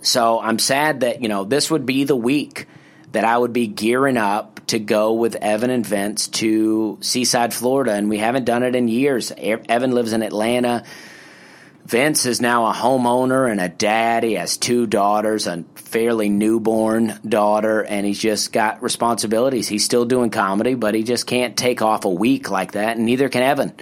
so 0.00 0.40
I'm 0.40 0.58
sad 0.58 1.00
that 1.00 1.22
you 1.22 1.28
know 1.28 1.44
this 1.44 1.70
would 1.70 1.86
be 1.86 2.04
the 2.04 2.16
week 2.16 2.66
that 3.12 3.24
I 3.24 3.36
would 3.36 3.52
be 3.52 3.66
gearing 3.66 4.16
up 4.16 4.60
to 4.66 4.78
go 4.78 5.14
with 5.14 5.36
Evan 5.36 5.70
and 5.70 5.86
Vince 5.86 6.28
to 6.28 6.98
Seaside, 7.00 7.54
Florida, 7.54 7.92
and 7.92 8.08
we 8.08 8.18
haven't 8.18 8.44
done 8.44 8.62
it 8.62 8.74
in 8.74 8.88
years. 8.88 9.32
Evan 9.32 9.92
lives 9.92 10.12
in 10.12 10.22
Atlanta. 10.22 10.84
Vince 11.86 12.26
is 12.26 12.40
now 12.40 12.66
a 12.66 12.72
homeowner 12.72 13.48
and 13.48 13.60
a 13.60 13.68
dad. 13.68 14.24
He 14.24 14.34
has 14.34 14.56
two 14.56 14.88
daughters, 14.88 15.46
a 15.46 15.64
fairly 15.76 16.28
newborn 16.28 17.14
daughter, 17.26 17.84
and 17.84 18.04
he's 18.04 18.18
just 18.18 18.52
got 18.52 18.82
responsibilities. 18.82 19.68
He's 19.68 19.84
still 19.84 20.04
doing 20.04 20.30
comedy, 20.30 20.74
but 20.74 20.96
he 20.96 21.04
just 21.04 21.28
can't 21.28 21.56
take 21.56 21.82
off 21.82 22.04
a 22.04 22.10
week 22.10 22.50
like 22.50 22.72
that, 22.72 22.96
and 22.96 23.06
neither 23.06 23.28
can 23.28 23.44
Evan. 23.44 23.72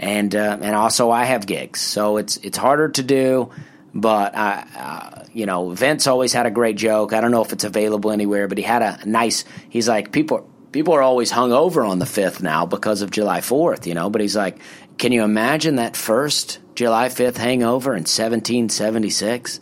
And 0.00 0.34
uh, 0.34 0.56
and 0.62 0.74
also 0.74 1.10
I 1.10 1.24
have 1.24 1.46
gigs, 1.46 1.80
so 1.80 2.16
it's 2.16 2.38
it's 2.38 2.56
harder 2.56 2.88
to 2.88 3.02
do. 3.02 3.50
But 3.92 4.34
I, 4.34 4.64
uh, 4.78 5.24
you 5.34 5.44
know, 5.44 5.70
Vince 5.70 6.06
always 6.06 6.32
had 6.32 6.46
a 6.46 6.50
great 6.50 6.76
joke. 6.76 7.12
I 7.12 7.20
don't 7.20 7.30
know 7.30 7.42
if 7.42 7.52
it's 7.52 7.64
available 7.64 8.10
anywhere, 8.10 8.48
but 8.48 8.56
he 8.56 8.64
had 8.64 8.80
a 8.80 8.98
nice. 9.04 9.44
He's 9.68 9.88
like 9.88 10.10
people. 10.10 10.48
People 10.72 10.94
are 10.94 11.02
always 11.02 11.30
hung 11.30 11.52
over 11.52 11.84
on 11.84 11.98
the 11.98 12.06
fifth 12.06 12.42
now 12.42 12.64
because 12.64 13.02
of 13.02 13.10
July 13.10 13.42
Fourth, 13.42 13.86
you 13.86 13.92
know. 13.92 14.08
But 14.08 14.22
he's 14.22 14.36
like, 14.36 14.58
can 14.96 15.12
you 15.12 15.22
imagine 15.22 15.76
that 15.76 15.96
first 15.96 16.60
July 16.76 17.10
fifth 17.10 17.36
hangover 17.36 17.90
in 17.90 18.04
1776? 18.04 19.60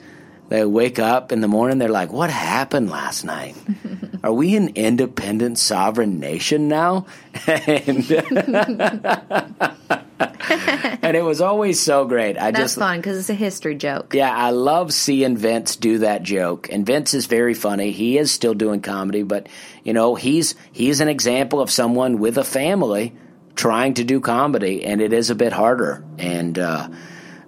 They 0.49 0.64
wake 0.64 0.99
up 0.99 1.32
in 1.32 1.41
the 1.41 1.49
morning, 1.49 1.78
they're 1.78 1.89
like, 1.89 2.12
"What 2.12 2.30
happened 2.30 2.91
last 2.91 3.24
night? 3.24 3.57
Are 4.24 4.32
we 4.32 4.57
an 4.57 4.68
independent 4.68 5.59
sovereign 5.59 6.20
nation 6.20 6.68
now?" 6.68 7.07
and, 7.47 8.09
and 11.01 11.16
it 11.16 11.23
was 11.23 11.41
always 11.41 11.81
so 11.81 12.05
great. 12.05 12.37
I 12.37 12.51
That's 12.51 12.64
just 12.64 12.79
fun 12.79 12.99
because 12.99 13.19
it's 13.19 13.31
a 13.31 13.35
history 13.35 13.77
joke. 13.77 14.14
yeah, 14.14 14.35
I 14.35 14.51
love 14.51 14.93
seeing 14.93 15.37
Vince 15.37 15.77
do 15.77 15.99
that 15.99 16.23
joke. 16.23 16.69
And 16.71 16.85
Vince 16.85 17.14
is 17.14 17.27
very 17.27 17.55
funny. 17.55 17.93
He 17.93 18.19
is 18.19 18.33
still 18.33 18.55
doing 18.55 18.81
comedy, 18.81 19.23
but 19.23 19.49
you 19.85 19.93
know, 19.93 20.14
he's 20.16 20.55
he's 20.73 21.01
an 21.01 21.09
example 21.09 21.61
of 21.61 21.71
someone 21.71 22.19
with 22.19 22.37
a 22.37 22.45
family 22.45 23.14
trying 23.55 23.95
to 23.95 24.05
do 24.05 24.21
comedy, 24.21 24.85
and 24.85 25.01
it 25.01 25.12
is 25.12 25.31
a 25.31 25.35
bit 25.35 25.53
harder. 25.53 26.05
And 26.19 26.59
uh, 26.59 26.89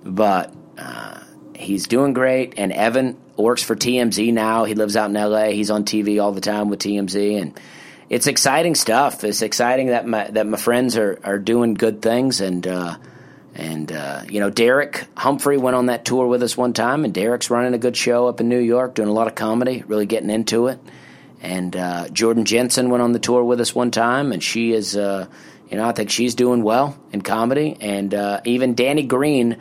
but 0.04 0.54
uh, 0.78 1.20
he's 1.56 1.88
doing 1.88 2.12
great. 2.12 2.54
And 2.56 2.72
Evan 2.72 3.18
works 3.36 3.62
for 3.62 3.74
TMZ 3.74 4.32
now. 4.32 4.64
He 4.64 4.74
lives 4.74 4.96
out 4.96 5.10
in 5.10 5.14
LA. 5.14 5.46
He's 5.46 5.70
on 5.70 5.84
TV 5.84 6.22
all 6.22 6.32
the 6.32 6.40
time 6.40 6.68
with 6.68 6.80
TMZ, 6.80 7.40
and 7.40 7.60
it's 8.10 8.26
exciting 8.26 8.74
stuff. 8.74 9.22
It's 9.22 9.40
exciting 9.40 9.86
that 9.86 10.06
my 10.06 10.28
that 10.32 10.46
my 10.46 10.58
friends 10.58 10.98
are 10.98 11.18
are 11.24 11.38
doing 11.38 11.74
good 11.74 12.02
things 12.02 12.42
and. 12.42 12.66
Uh, 12.66 12.96
and 13.52 13.90
uh, 13.90 14.22
you 14.28 14.38
know, 14.38 14.48
Derek 14.48 15.06
Humphrey 15.16 15.58
went 15.58 15.74
on 15.74 15.86
that 15.86 16.04
tour 16.04 16.28
with 16.28 16.42
us 16.44 16.56
one 16.56 16.72
time, 16.72 17.04
and 17.04 17.12
Derek's 17.12 17.50
running 17.50 17.74
a 17.74 17.78
good 17.78 17.96
show 17.96 18.28
up 18.28 18.40
in 18.40 18.48
New 18.48 18.60
York, 18.60 18.94
doing 18.94 19.08
a 19.08 19.12
lot 19.12 19.26
of 19.26 19.34
comedy, 19.34 19.82
really 19.88 20.06
getting 20.06 20.30
into 20.30 20.68
it. 20.68 20.78
And 21.42 21.74
uh, 21.74 22.08
Jordan 22.10 22.44
Jensen 22.44 22.90
went 22.90 23.02
on 23.02 23.10
the 23.10 23.18
tour 23.18 23.42
with 23.42 23.60
us 23.60 23.74
one 23.74 23.90
time, 23.90 24.30
and 24.30 24.40
she 24.40 24.72
is, 24.72 24.96
uh, 24.96 25.26
you 25.68 25.76
know, 25.76 25.84
I 25.84 25.92
think 25.92 26.10
she's 26.10 26.36
doing 26.36 26.62
well 26.62 26.96
in 27.12 27.22
comedy. 27.22 27.76
And 27.80 28.14
uh, 28.14 28.40
even 28.44 28.76
Danny 28.76 29.02
Green, 29.02 29.56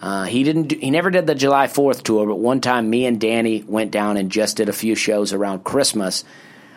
uh, 0.00 0.24
he 0.24 0.44
didn't, 0.44 0.68
do, 0.68 0.78
he 0.78 0.90
never 0.90 1.10
did 1.10 1.26
the 1.26 1.34
July 1.34 1.66
Fourth 1.66 2.04
tour, 2.04 2.26
but 2.26 2.38
one 2.38 2.60
time 2.60 2.88
me 2.88 3.06
and 3.06 3.20
Danny 3.20 3.64
went 3.66 3.90
down 3.90 4.16
and 4.18 4.30
just 4.30 4.56
did 4.56 4.68
a 4.68 4.72
few 4.72 4.94
shows 4.94 5.32
around 5.32 5.64
Christmas 5.64 6.24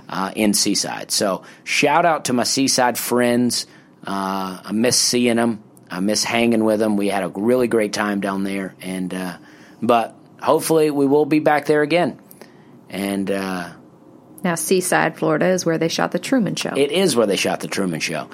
uh, 0.09 0.31
in 0.35 0.53
Seaside. 0.53 1.11
So 1.11 1.43
shout 1.63 2.05
out 2.05 2.25
to 2.25 2.33
my 2.33 2.43
Seaside 2.43 2.97
friends. 2.97 3.67
Uh, 4.05 4.59
I 4.63 4.71
miss 4.71 4.97
seeing 4.99 5.35
them. 5.37 5.63
I 5.89 5.99
miss 5.99 6.23
hanging 6.23 6.63
with 6.63 6.79
them. 6.79 6.97
We 6.97 7.09
had 7.09 7.23
a 7.23 7.29
really 7.29 7.67
great 7.67 7.93
time 7.93 8.19
down 8.21 8.43
there, 8.43 8.75
and 8.81 9.13
uh, 9.13 9.37
but 9.81 10.15
hopefully 10.41 10.89
we 10.91 11.05
will 11.05 11.25
be 11.25 11.39
back 11.39 11.65
there 11.65 11.81
again. 11.81 12.19
And 12.89 13.29
uh, 13.31 13.71
Now, 14.43 14.55
Seaside, 14.55 15.17
Florida 15.17 15.47
is 15.47 15.65
where 15.65 15.77
they 15.77 15.87
shot 15.87 16.11
the 16.11 16.19
Truman 16.19 16.55
Show. 16.55 16.73
it 16.75 16.91
is 16.91 17.15
where 17.15 17.25
they 17.27 17.35
shot 17.35 17.59
the 17.61 17.67
Truman 17.67 17.99
Show. 17.99 18.29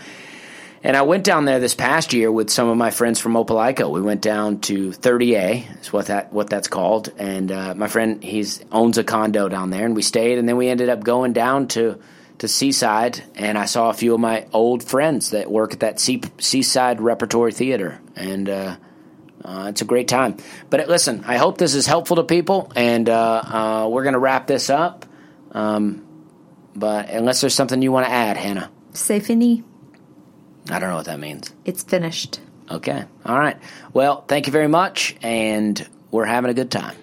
And 0.83 0.97
I 0.97 1.03
went 1.03 1.23
down 1.23 1.45
there 1.45 1.59
this 1.59 1.75
past 1.75 2.11
year 2.11 2.31
with 2.31 2.49
some 2.49 2.67
of 2.67 2.75
my 2.75 2.89
friends 2.89 3.19
from 3.19 3.33
Opelika. 3.33 3.89
We 3.89 4.01
went 4.01 4.21
down 4.21 4.61
to 4.61 4.89
30A, 4.89 5.81
is 5.81 5.93
what 5.93 6.07
that 6.07 6.33
what 6.33 6.49
that's 6.49 6.67
called. 6.67 7.11
And 7.19 7.51
uh, 7.51 7.75
my 7.75 7.87
friend, 7.87 8.23
he's 8.23 8.63
owns 8.71 8.97
a 8.97 9.03
condo 9.03 9.47
down 9.47 9.69
there, 9.69 9.85
and 9.85 9.95
we 9.95 10.01
stayed. 10.01 10.39
And 10.39 10.49
then 10.49 10.57
we 10.57 10.69
ended 10.69 10.89
up 10.89 11.03
going 11.03 11.33
down 11.33 11.67
to 11.69 11.99
to 12.39 12.47
Seaside, 12.47 13.21
and 13.35 13.55
I 13.55 13.65
saw 13.65 13.91
a 13.91 13.93
few 13.93 14.15
of 14.15 14.19
my 14.19 14.47
old 14.51 14.83
friends 14.83 15.29
that 15.29 15.51
work 15.51 15.73
at 15.73 15.81
that 15.81 15.99
sea, 15.99 16.23
Seaside 16.39 16.99
Repertory 16.99 17.51
Theater, 17.51 18.01
and 18.15 18.49
uh, 18.49 18.77
uh, 19.45 19.67
it's 19.69 19.83
a 19.83 19.85
great 19.85 20.07
time. 20.07 20.37
But 20.71 20.79
uh, 20.79 20.85
listen, 20.87 21.23
I 21.27 21.37
hope 21.37 21.59
this 21.59 21.75
is 21.75 21.85
helpful 21.85 22.15
to 22.15 22.23
people, 22.23 22.71
and 22.75 23.07
uh, 23.07 23.13
uh, 23.13 23.89
we're 23.91 24.01
going 24.01 24.13
to 24.13 24.19
wrap 24.19 24.47
this 24.47 24.71
up. 24.71 25.05
Um, 25.51 26.03
but 26.75 27.11
unless 27.11 27.41
there's 27.41 27.53
something 27.53 27.79
you 27.83 27.91
want 27.91 28.07
to 28.07 28.11
add, 28.11 28.37
Hannah, 28.37 28.71
Say 28.93 29.19
fini. 29.19 29.63
I 30.69 30.79
don't 30.79 30.89
know 30.89 30.97
what 30.97 31.05
that 31.05 31.19
means. 31.19 31.51
It's 31.65 31.83
finished. 31.83 32.39
Okay, 32.69 33.03
all 33.25 33.37
right. 33.37 33.57
Well, 33.93 34.23
thank 34.27 34.47
you 34.47 34.53
very 34.53 34.67
much, 34.67 35.15
and 35.21 35.85
we're 36.11 36.25
having 36.25 36.49
a 36.51 36.53
good 36.53 36.71
time. 36.71 36.95